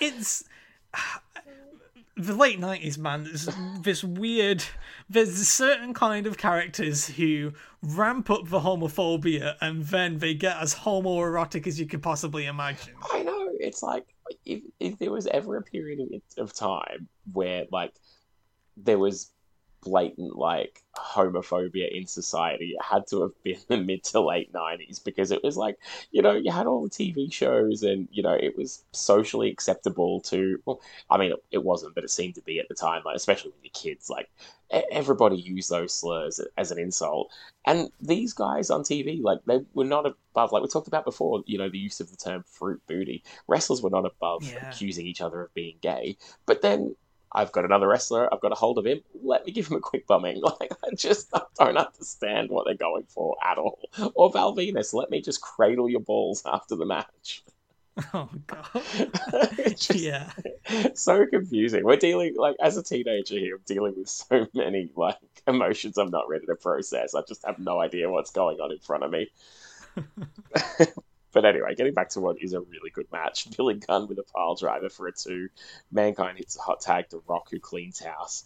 [0.00, 0.44] It's
[2.16, 3.24] the late nineties, man.
[3.24, 3.48] There's
[3.80, 4.64] this weird.
[5.08, 7.52] There's a certain kind of characters who
[7.82, 12.94] ramp up the homophobia, and then they get as homoerotic as you could possibly imagine.
[13.12, 14.06] I know it's like
[14.44, 16.00] if if there was ever a period
[16.38, 17.94] of time where like
[18.76, 19.31] there was
[19.82, 24.98] blatant like homophobia in society, it had to have been the mid to late nineties
[24.98, 25.76] because it was like
[26.10, 30.20] you know you had all the TV shows and you know it was socially acceptable
[30.22, 30.60] to.
[30.64, 30.80] Well,
[31.10, 33.02] I mean it, it wasn't, but it seemed to be at the time.
[33.04, 34.28] Like especially when you're kids, like
[34.90, 37.30] everybody used those slurs as an insult.
[37.66, 40.52] And these guys on TV, like they were not above.
[40.52, 43.82] Like we talked about before, you know, the use of the term "fruit booty." Wrestlers
[43.82, 44.58] were not above Yeah.
[44.62, 46.16] accusing each other of being gay.
[46.46, 46.96] But then
[47.34, 48.32] I've got another wrestler.
[48.32, 49.00] I've got a hold of him.
[49.22, 50.42] Let me give him a quick bumming.
[50.60, 53.78] Like I just I don't understand what they're going for at all.
[54.14, 57.42] Or Val Venis, let me just cradle your balls after the match.
[58.14, 58.82] Oh god.
[59.76, 60.30] Just yeah.
[60.94, 61.84] so confusing.
[61.84, 66.10] We're dealing like as a teenager here, I'm dealing with so many like emotions I'm
[66.10, 67.14] not ready to process.
[67.14, 69.30] I just have no idea what's going on in front of me.
[71.32, 73.48] But anyway, getting back to what is a really good match.
[73.56, 75.48] Billy Gunn with a pile driver for a two.
[75.90, 78.44] Mankind hits a hot tag to Rock who cleans house.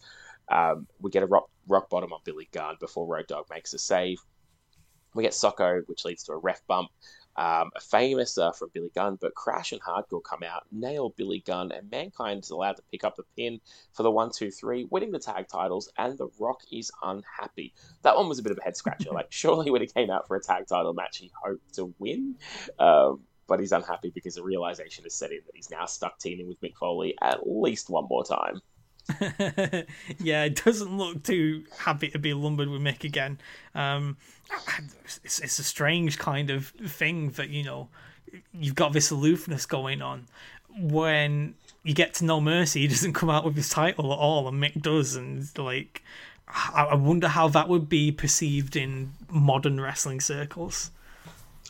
[0.48, 3.78] Um, we get a rock, rock bottom on Billy Gunn before Road Dog makes a
[3.78, 4.18] save.
[5.14, 6.90] We get Socko, which leads to a ref bump.
[7.36, 11.42] Um, a famous uh, from Billy Gunn, but Crash and Hardcore come out, nail Billy
[11.46, 13.60] Gunn, and Mankind is allowed to pick up the pin
[13.92, 17.74] for the one, two, three, winning the tag titles, and The Rock is unhappy.
[18.02, 19.10] That one was a bit of a head scratcher.
[19.12, 22.36] like, surely when he came out for a tag title match, he hoped to win,
[22.78, 26.48] um, but he's unhappy because the realization is set in that he's now stuck teaming
[26.48, 28.60] with Mick Foley at least one more time.
[30.18, 33.38] yeah, it doesn't look too happy to be lumbered with Mick again.
[33.74, 34.16] Um,
[35.24, 37.88] it's, it's a strange kind of thing that you know
[38.52, 40.26] you've got this aloofness going on
[40.78, 42.80] when you get to No Mercy.
[42.82, 46.02] He doesn't come out with his title at all, and Mick does, and like
[46.48, 50.90] I, I wonder how that would be perceived in modern wrestling circles.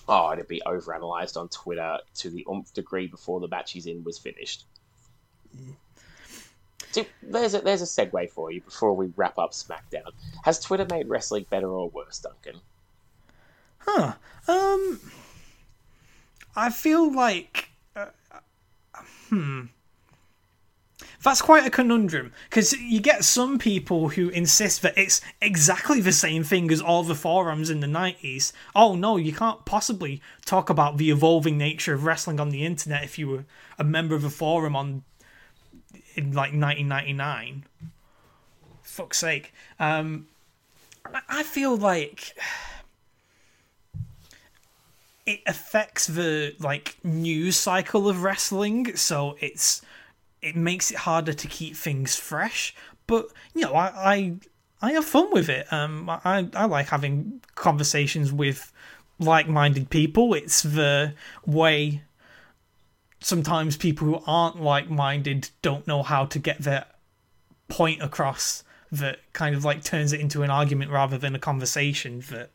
[0.08, 4.04] Oh, it'd be overanalyzed on Twitter to the umph degree before the match he's in
[4.04, 4.64] was finished.
[6.96, 10.12] So there's a, there's a segue for you before we wrap up SmackDown.
[10.44, 12.62] Has Twitter made wrestling better or worse, Duncan?
[13.76, 14.14] Huh.
[14.48, 15.00] Um.
[16.56, 17.68] I feel like.
[17.94, 18.06] Uh,
[19.28, 19.64] hmm.
[21.22, 26.12] That's quite a conundrum because you get some people who insist that it's exactly the
[26.12, 28.52] same thing as all the forums in the 90s.
[28.74, 33.04] Oh no, you can't possibly talk about the evolving nature of wrestling on the internet
[33.04, 33.44] if you were
[33.78, 35.02] a member of a forum on
[36.16, 37.64] in like 1999.
[38.82, 39.52] Fuck's sake.
[39.78, 40.26] Um,
[41.28, 42.34] I feel like
[45.26, 49.82] it affects the like news cycle of wrestling, so it's
[50.40, 52.74] it makes it harder to keep things fresh.
[53.06, 54.36] But you know, I I,
[54.82, 55.70] I have fun with it.
[55.72, 58.72] Um, I I like having conversations with
[59.18, 60.34] like-minded people.
[60.34, 61.14] It's the
[61.44, 62.02] way
[63.26, 66.84] sometimes people who aren't like-minded don't know how to get their
[67.66, 68.62] point across
[68.92, 72.50] that kind of like turns it into an argument rather than a conversation that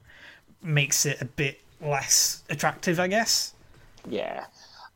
[0.63, 3.53] makes it a bit less attractive, I guess.
[4.07, 4.45] Yeah.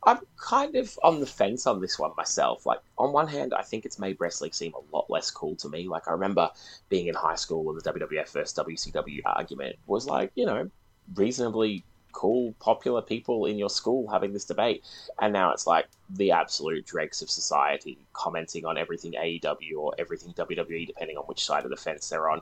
[0.04, 2.64] I'm kind of on the fence on this one myself.
[2.64, 5.68] Like, on one hand, I think it's made wrestling seem a lot less cool to
[5.68, 5.88] me.
[5.88, 6.48] Like, I remember
[6.88, 10.70] being in high school when the WWF versus WCW argument was like, you know,
[11.14, 11.84] reasonably
[12.16, 14.82] cool, popular people in your school having this debate.
[15.20, 20.32] And now it's like the absolute dregs of society commenting on everything AEW or everything
[20.32, 22.40] WWE, depending on which side of the fence they're on.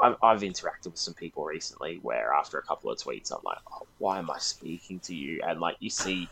[0.00, 3.58] I've, I've interacted with some people recently where after a couple of tweets, I'm like,
[3.70, 5.42] oh, why am I speaking to you?
[5.46, 6.26] And like, you see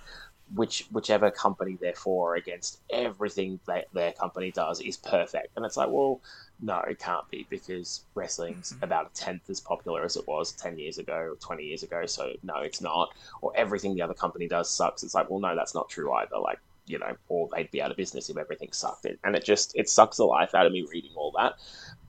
[0.55, 5.49] which whichever company they're for against everything that their company does is perfect.
[5.57, 6.21] And it's like, well,
[6.61, 8.85] no, it can't be because wrestling's mm-hmm.
[8.85, 12.07] about a tenth as popular as it was ten years ago or twenty years ago.
[12.07, 13.15] So no, it's not.
[13.43, 15.03] Or everything the other company does sucks.
[15.03, 16.39] It's like, well, no, that's not true either.
[16.39, 19.07] Like you know, or they'd be out of business if everything sucked.
[19.25, 21.55] And it just it sucks the life out of me reading all that.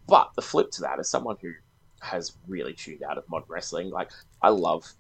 [0.08, 1.54] But the flip to that is someone who
[2.02, 4.10] has really tuned out of modern wrestling, like
[4.42, 4.92] I love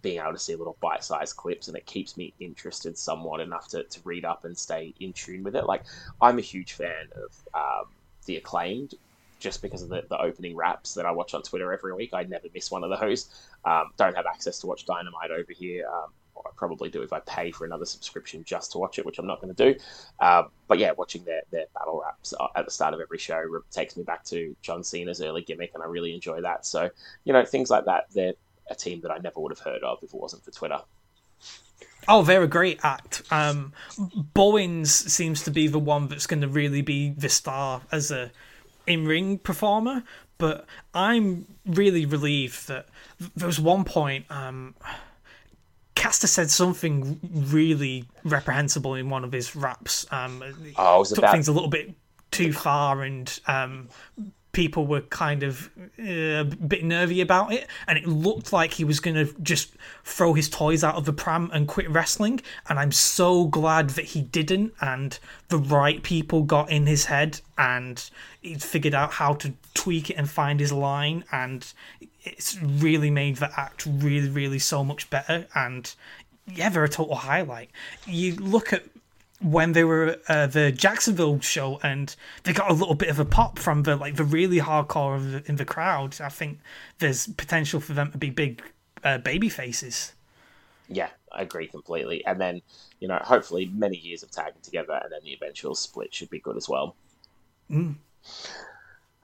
[0.00, 3.84] being able to see little bite-sized clips and it keeps me interested somewhat enough to,
[3.84, 5.84] to read up and stay in tune with it like
[6.20, 7.84] i'm a huge fan of um,
[8.26, 8.94] the acclaimed
[9.38, 12.22] just because of the, the opening raps that i watch on twitter every week i
[12.22, 13.28] never miss one of those
[13.64, 16.10] um, don't have access to watch dynamite over here um,
[16.46, 19.26] I probably do if I pay for another subscription just to watch it, which I'm
[19.26, 19.80] not going to do.
[20.20, 23.96] Um, but yeah, watching their, their battle raps at the start of every show takes
[23.96, 26.66] me back to John Cena's early gimmick, and I really enjoy that.
[26.66, 26.90] So,
[27.24, 28.34] you know, things like that, they're
[28.70, 30.80] a team that I never would have heard of if it wasn't for Twitter.
[32.08, 33.22] Oh, they're a great act.
[33.30, 33.72] Um,
[34.34, 38.32] Bowens seems to be the one that's going to really be the star as a
[38.86, 40.02] in-ring performer.
[40.38, 42.88] But I'm really relieved that
[43.36, 44.26] there was one point.
[44.30, 44.74] Um,
[45.94, 50.04] Caster said something really reprehensible in one of his raps.
[50.10, 50.42] Um,
[50.76, 51.32] oh, took about...
[51.32, 51.94] things a little bit
[52.32, 53.88] too far, and um,
[54.52, 58.84] people were kind of uh, a bit nervy about it, and it looked like he
[58.84, 59.72] was going to just
[60.04, 62.40] throw his toys out of the pram and quit wrestling.
[62.68, 65.18] And I'm so glad that he didn't, and
[65.48, 68.08] the right people got in his head, and
[68.40, 71.72] he figured out how to tweak it and find his line, and
[72.24, 75.46] it's really made the act really, really so much better.
[75.54, 75.92] And
[76.46, 77.70] yeah, they're a total highlight.
[78.06, 78.84] You look at
[79.42, 82.14] when they were uh, the Jacksonville show, and
[82.44, 85.48] they got a little bit of a pop from the like the really hardcore the,
[85.48, 86.20] in the crowd.
[86.20, 86.58] I think
[86.98, 88.62] there's potential for them to be big
[89.04, 90.12] uh, baby faces.
[90.88, 92.24] Yeah, I agree completely.
[92.24, 92.62] And then
[93.00, 96.38] you know, hopefully, many years of tagging together, and then the eventual split should be
[96.38, 96.94] good as well.
[97.70, 97.96] Mm.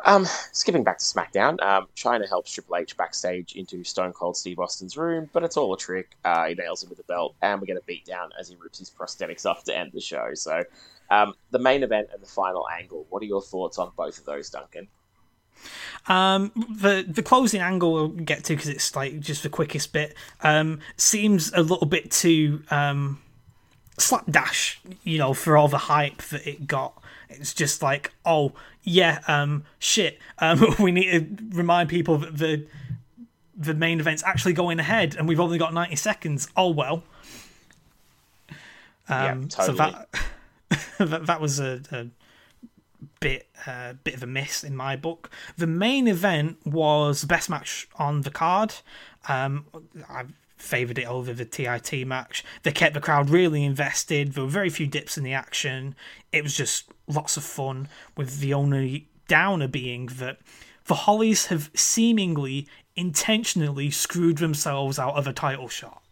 [0.05, 4.59] Um, skipping back to SmackDown, um, Chyna helps Triple H backstage into Stone Cold Steve
[4.61, 6.17] Austin's room, but it's all a trick.
[6.25, 8.57] Uh, he nails him with a belt, and we get a beat down as he
[8.57, 10.31] rips his prosthetics off to end the show.
[10.35, 10.63] So,
[11.11, 13.07] um, the main event and the final angle.
[13.11, 14.89] What are your thoughts on both of those, Duncan?
[16.07, 20.15] Um, the the closing angle we'll get to because it's like just the quickest bit.
[20.43, 23.21] Um, seems a little bit too um,
[23.99, 27.03] slapdash, you know, for all the hype that it got.
[27.29, 28.53] It's just like, oh
[28.89, 30.19] yeah, um, shit.
[30.39, 32.67] Um, we need to remind people that the
[33.57, 36.49] the main event's actually going ahead, and we've only got ninety seconds.
[36.57, 37.03] Oh well.
[39.11, 39.67] Um, yeah, totally.
[39.67, 40.09] So that
[40.99, 42.07] that, that was a, a
[43.21, 45.31] bit uh, bit of a miss in my book.
[45.57, 48.75] The main event was the best match on the card.
[49.29, 49.67] Um,
[50.09, 50.25] I
[50.59, 52.45] favoured it over the TIT match.
[52.63, 54.33] They kept the crowd really invested.
[54.33, 55.95] There were very few dips in the action.
[56.33, 60.39] It was just lots of fun, with the only downer being that
[60.87, 62.67] the Hollys have seemingly
[62.97, 66.03] intentionally screwed themselves out of a title shot.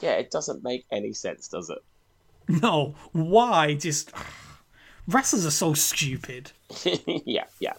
[0.00, 1.78] Yeah, it doesn't make any sense, does it?
[2.60, 3.74] No, why?
[3.74, 4.10] Just
[5.08, 6.50] wrestlers are so stupid.
[7.24, 7.74] yeah, yeah.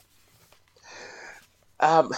[1.82, 2.12] Um,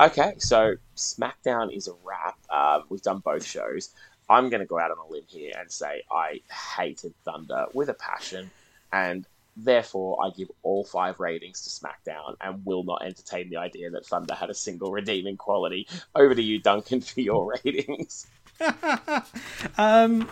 [0.00, 2.38] okay, so SmackDown is a wrap.
[2.50, 3.90] Um, we've done both shows.
[4.30, 6.40] I'm going to go out on a limb here and say I
[6.76, 8.50] hated Thunder with a passion,
[8.92, 9.26] and
[9.60, 14.06] Therefore, I give all five ratings to SmackDown and will not entertain the idea that
[14.06, 15.88] Thunder had a single redeeming quality.
[16.14, 18.28] Over to you, Duncan, for your ratings.
[19.78, 20.28] um,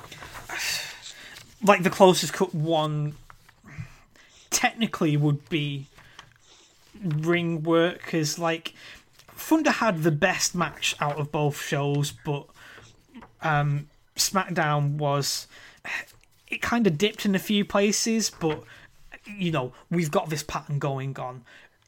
[1.62, 3.14] like the closest cut one
[4.50, 5.86] technically would be
[7.02, 8.74] ring work because like
[9.36, 12.46] Thunder had the best match out of both shows, but
[13.42, 15.46] um, SmackDown was
[16.48, 18.62] it kind of dipped in a few places, but
[19.26, 21.44] you know we've got this pattern going on.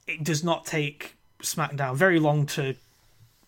[0.06, 2.74] It does not take SmackDown very long to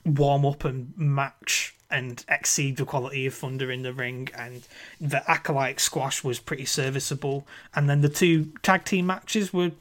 [0.04, 4.66] warm up and match and exceed the quality of Thunder in the ring, and
[5.00, 7.46] the Acolyte squash was pretty serviceable.
[7.74, 9.72] And then the two tag team matches were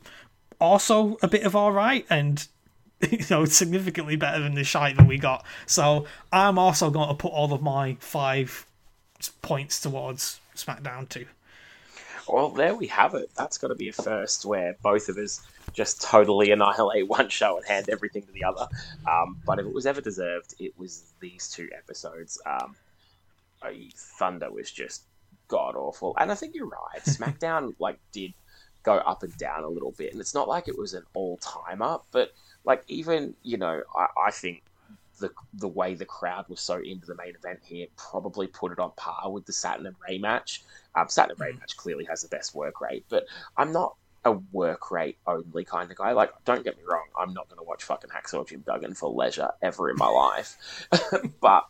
[0.60, 2.48] also a bit of alright, and
[3.12, 5.46] you know significantly better than the shite that we got.
[5.66, 8.66] So I'm also going to put all of my five
[9.42, 11.26] points towards SmackDown too.
[12.28, 13.32] Well, there we have it.
[13.36, 15.42] That's got to be a first where both of us
[15.74, 18.68] just totally annihilate one show and hand everything to the other.
[19.10, 22.40] Um, but if it was ever deserved, it was these two episodes.
[22.46, 22.76] Um,
[23.96, 25.04] Thunder was just
[25.48, 27.02] god awful, and I think you're right.
[27.04, 28.34] SmackDown like did
[28.84, 31.38] go up and down a little bit, and it's not like it was an all
[31.38, 32.32] time up, but
[32.66, 34.64] like even you know, I, I think
[35.20, 38.80] the the way the crowd was so into the main event here probably put it
[38.80, 40.64] on par with the Saturn and Rey match.
[40.96, 43.26] Um, Saturn and Rey match clearly has the best work rate, but
[43.58, 43.96] I'm not
[44.26, 46.12] a work rate only kind of guy.
[46.12, 49.10] Like, don't get me wrong, I'm not going to watch fucking Hacksaw Jim Duggan for
[49.10, 50.58] leisure ever in my life,
[51.42, 51.66] but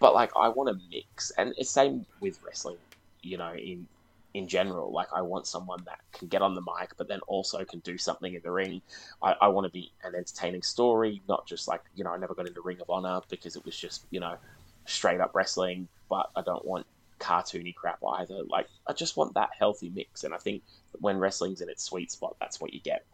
[0.00, 2.78] but like I want to mix, and it's same with wrestling.
[3.22, 3.86] You know, in
[4.34, 4.92] in general.
[4.92, 7.96] Like I want someone that can get on the mic, but then also can do
[7.96, 8.82] something in the ring.
[9.22, 12.34] I, I want to be an entertaining story, not just like you know I never
[12.34, 14.36] got into Ring of Honor because it was just you know
[14.84, 15.88] straight up wrestling.
[16.10, 16.86] But I don't want
[17.20, 18.42] cartoony crap either.
[18.48, 20.62] Like I just want that healthy mix, and I think
[21.00, 23.06] when wrestling's in its sweet spot, that's what you get.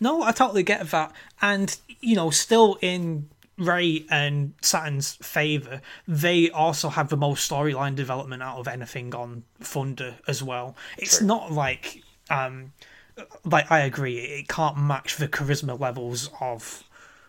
[0.00, 3.30] No, I totally get that, and you know, still in
[3.60, 9.44] Rey and Saturn's favour, they also have the most storyline development out of anything on
[9.60, 10.76] Thunder as well.
[10.98, 11.26] It's True.
[11.26, 12.72] not like um
[13.44, 16.84] like I agree, it can't match the charisma levels of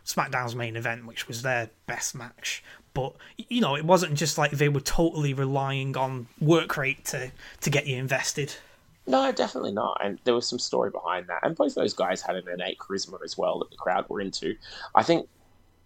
[0.06, 2.64] SmackDown's main event, which was their best match.
[2.94, 7.32] But you know, it wasn't just like they were totally relying on work rate to
[7.62, 8.56] to get you invested.
[9.08, 10.00] No, definitely not.
[10.04, 11.40] And there was some story behind that.
[11.44, 14.56] And both those guys had an innate charisma as well that the crowd were into.
[14.94, 15.28] I think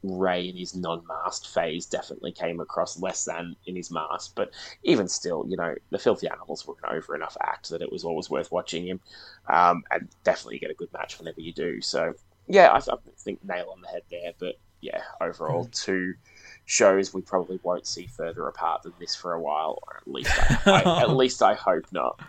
[0.08, 4.52] Rey in his non-masked phase definitely came across less than in his mask, but
[4.84, 8.04] even still, you know, the Filthy Animals were an over enough act that it was
[8.04, 9.00] always worth watching him,
[9.48, 11.82] um, and definitely get a good match whenever you do.
[11.82, 12.14] So,
[12.48, 14.34] yeah, I, I think nail on the head there.
[14.38, 15.84] But yeah, overall, mm.
[15.84, 16.14] two
[16.66, 20.32] shows we probably won't see further apart than this for a while, or at least
[20.68, 22.20] I, I at least I hope not.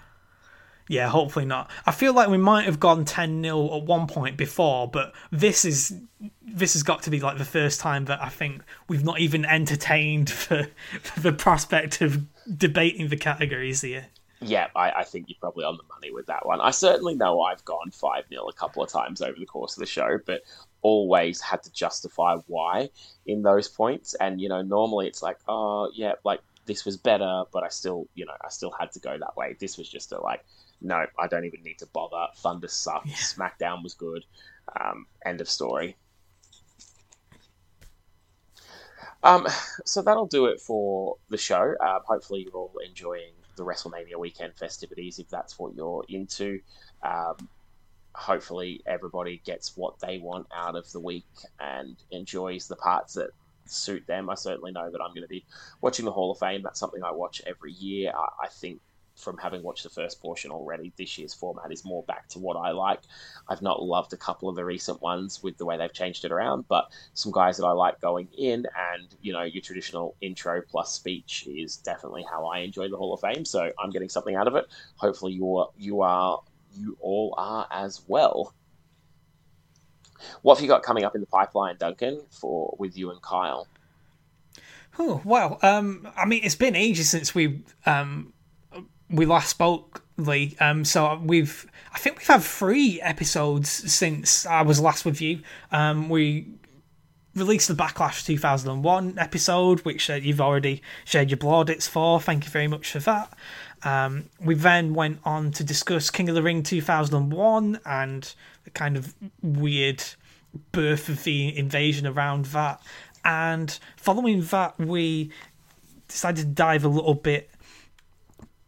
[0.89, 1.71] Yeah, hopefully not.
[1.85, 5.65] I feel like we might have gone 10 0 at one point before, but this
[5.65, 5.95] is
[6.43, 9.45] this has got to be like the first time that I think we've not even
[9.45, 10.69] entertained for,
[11.03, 12.25] for the prospect of
[12.57, 14.07] debating the categories here.
[14.41, 16.61] Yeah, I, I, think you're probably on the money with that one.
[16.61, 19.81] I certainly know I've gone 5 0 a couple of times over the course of
[19.81, 20.43] the show, but
[20.83, 22.91] always had to justify why
[23.27, 24.15] in those points.
[24.15, 28.09] And, you know, normally it's like, oh, yeah, like this was better, but I still,
[28.15, 29.57] you know, I still had to go that way.
[29.59, 30.45] This was just a like,
[30.87, 32.29] no, I don't even need to bother.
[32.37, 33.09] Thunder sucked.
[33.09, 33.17] Yeah.
[33.17, 34.25] SmackDown was good.
[34.81, 35.97] Um, end of story.
[39.23, 39.47] Um,
[39.85, 41.75] so that'll do it for the show.
[41.81, 46.61] Um, hopefully, you're all enjoying the WrestleMania weekend festivities if that's what you're into.
[47.03, 47.49] Um,
[48.15, 51.27] hopefully, everybody gets what they want out of the week
[51.59, 53.31] and enjoys the parts that
[53.65, 54.31] suit them.
[54.31, 55.45] I certainly know that I'm going to be
[55.81, 56.63] watching the Hall of Fame.
[56.63, 58.13] That's something I watch every year.
[58.15, 58.81] I, I think
[59.17, 62.57] from having watched the first portion already, this year's format is more back to what
[62.57, 63.01] I like.
[63.49, 66.33] I've not loved a couple of the recent ones with the way they've changed it
[66.33, 70.63] around, but some guys that I like going in, and you know, your traditional intro
[70.63, 73.45] plus speech is definitely how I enjoy the Hall of Fame.
[73.45, 74.67] So I'm getting something out of it.
[74.97, 76.43] Hopefully, you are you are
[76.75, 78.55] you all are as well.
[80.43, 83.67] What have you got coming up in the pipeline, Duncan, for with you and Kyle?
[84.99, 88.33] Oh well, um, I mean, it's been ages since we um,
[89.11, 90.57] we last spoke, Lee.
[90.61, 95.41] Um, so we've, I think we've had three episodes since I was last with you.
[95.71, 96.47] Um, we
[97.35, 102.21] released the Backlash 2001 episode, which uh, you've already shared your plaudits for.
[102.21, 103.33] Thank you very much for that.
[103.83, 108.35] Um, we then went on to discuss King of the Ring 2001 and
[108.65, 110.03] the kind of weird
[110.73, 112.83] birth of the invasion around that.
[113.25, 115.31] And following that, we
[116.09, 117.51] decided to dive a little bit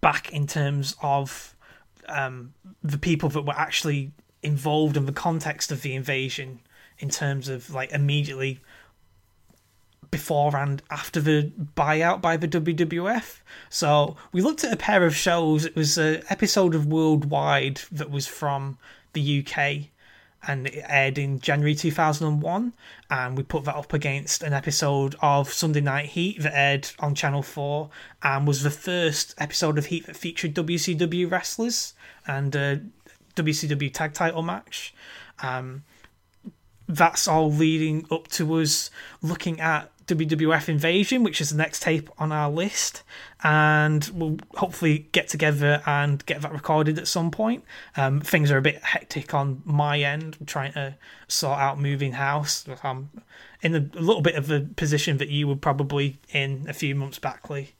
[0.01, 1.55] back in terms of
[2.09, 4.13] um, the people that were actually
[4.43, 6.61] involved in the context of the invasion
[6.99, 8.61] in terms of like immediately
[10.11, 13.41] before and after the buyout by the WWF.
[13.69, 15.65] So we looked at a pair of shows.
[15.65, 18.79] It was an episode of Worldwide that was from
[19.13, 19.91] the UK
[20.47, 22.75] and it aired in January 2001.
[23.11, 27.15] And we put that up against an episode of Sunday Night Heat that aired on
[27.15, 27.91] Channel 4
[28.23, 31.95] and was the first episode of Heat that featured WCW wrestlers
[32.27, 32.81] and a
[33.35, 34.95] WCW tag title match.
[35.43, 35.85] Um,
[36.89, 38.91] that's all leading up to us
[39.21, 43.03] looking at WWF Invasion, which is the next tape on our list,
[43.43, 47.65] and we'll hopefully get together and get that recorded at some point.
[47.97, 50.97] Um, things are a bit hectic on my end, I'm trying to
[51.29, 52.67] sort out moving house.
[52.83, 53.11] I'm
[53.63, 56.95] in a, a little bit of a position that you were probably in a few
[56.95, 57.75] months back, Lee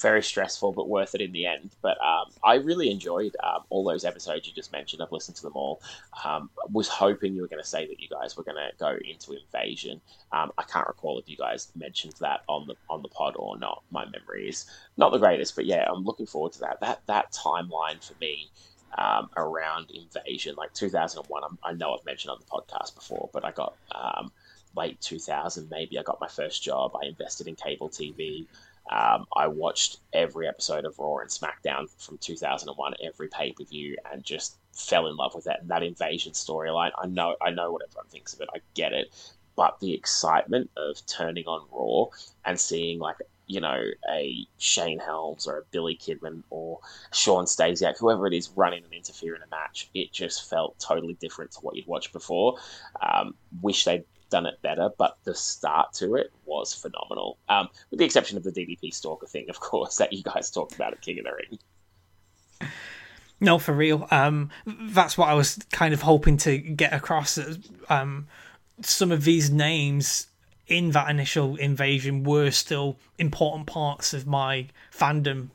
[0.00, 1.70] very stressful, but worth it in the end.
[1.82, 5.02] But um, I really enjoyed um, all those episodes you just mentioned.
[5.02, 5.80] I've listened to them all.
[6.24, 8.96] Um, was hoping you were going to say that you guys were going to go
[9.04, 10.00] into Invasion.
[10.32, 13.58] Um, I can't recall if you guys mentioned that on the on the pod or
[13.58, 13.82] not.
[13.90, 16.80] My memory is not the greatest, but yeah, I'm looking forward to that.
[16.80, 18.50] That that timeline for me.
[18.96, 23.44] Um, around invasion, like 2001, I'm, i know I've mentioned on the podcast before, but
[23.44, 24.30] I got um,
[24.76, 26.92] late 2000, maybe I got my first job.
[27.02, 28.46] I invested in cable TV.
[28.90, 33.96] Um, I watched every episode of Raw and SmackDown from 2001, every pay per view,
[34.10, 35.66] and just fell in love with that.
[35.68, 38.48] That invasion storyline, I know, I know what everyone thinks of it.
[38.54, 39.08] I get it,
[39.56, 42.10] but the excitement of turning on Raw
[42.44, 43.16] and seeing like
[43.46, 46.80] you know a Shane Helms or a Billy Kidman or
[47.12, 51.14] Shawn Stasiak, whoever it is, running and interfere in a match, it just felt totally
[51.14, 52.58] different to what you'd watched before.
[53.00, 54.04] Um, wish they'd
[54.34, 57.38] done it better, but the start to it was phenomenal.
[57.48, 60.74] Um, with the exception of the DDP Stalker thing, of course, that you guys talked
[60.74, 62.70] about at King of the Ring.
[63.38, 64.08] No, for real.
[64.10, 67.38] Um, that's what I was kind of hoping to get across.
[67.88, 68.26] Um,
[68.80, 70.26] some of these names
[70.66, 75.50] in that initial invasion were still important parts of my fandom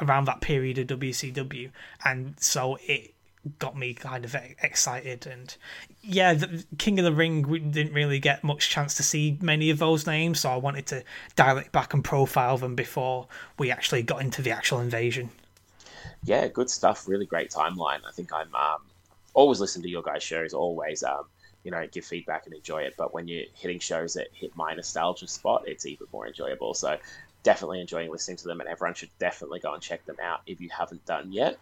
[0.00, 1.70] around that period of WCW,
[2.04, 3.14] and so it
[3.58, 5.26] got me kind of excited.
[5.26, 5.56] And
[6.02, 9.70] yeah, the King of the Ring, we didn't really get much chance to see many
[9.70, 11.04] of those names, so I wanted to
[11.36, 13.26] dial it back and profile them before
[13.58, 15.30] we actually got into the actual invasion.
[16.24, 17.08] Yeah, good stuff.
[17.08, 18.00] Really great timeline.
[18.06, 18.80] I think I'm um,
[19.34, 20.52] always listen to your guys' shows.
[20.52, 21.24] Always, um,
[21.64, 22.94] you know, give feedback and enjoy it.
[22.96, 26.74] But when you're hitting shows that hit my nostalgia spot, it's even more enjoyable.
[26.74, 26.98] So
[27.42, 30.60] definitely enjoying listening to them, and everyone should definitely go and check them out if
[30.60, 31.58] you haven't done yet.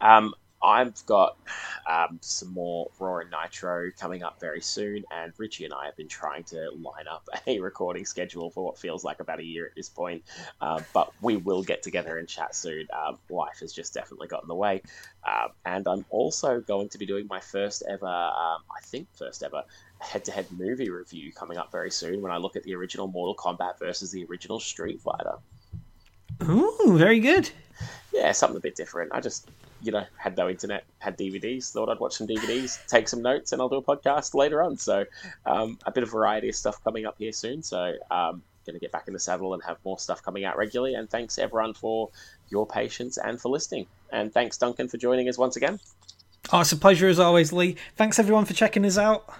[0.00, 1.36] Um, I've got
[1.88, 5.96] um, some more Raw and Nitro coming up very soon, and Richie and I have
[5.96, 9.66] been trying to line up a recording schedule for what feels like about a year
[9.66, 10.24] at this point.
[10.60, 12.88] Uh, but we will get together and chat soon.
[12.92, 14.82] Um, life has just definitely got in the way.
[15.26, 19.42] Um, and I'm also going to be doing my first ever, um, I think, first
[19.42, 19.62] ever
[19.98, 23.06] head to head movie review coming up very soon when I look at the original
[23.06, 25.36] Mortal Kombat versus the original Street Fighter.
[26.42, 27.50] Ooh, very good.
[28.12, 29.12] Yeah, something a bit different.
[29.14, 29.48] I just
[29.82, 33.52] you know, had no internet, had DVDs, thought I'd watch some DVDs, take some notes,
[33.52, 34.76] and I'll do a podcast later on.
[34.78, 35.04] So,
[35.44, 37.62] um, a bit of variety of stuff coming up here soon.
[37.62, 40.58] So, um, going to get back in the saddle and have more stuff coming out
[40.58, 40.94] regularly.
[40.94, 42.10] And thanks everyone for
[42.50, 43.86] your patience and for listening.
[44.10, 45.78] And thanks, Duncan, for joining us once again.
[46.52, 47.76] Oh, it's a pleasure as always, Lee.
[47.94, 49.32] Thanks everyone for checking us out.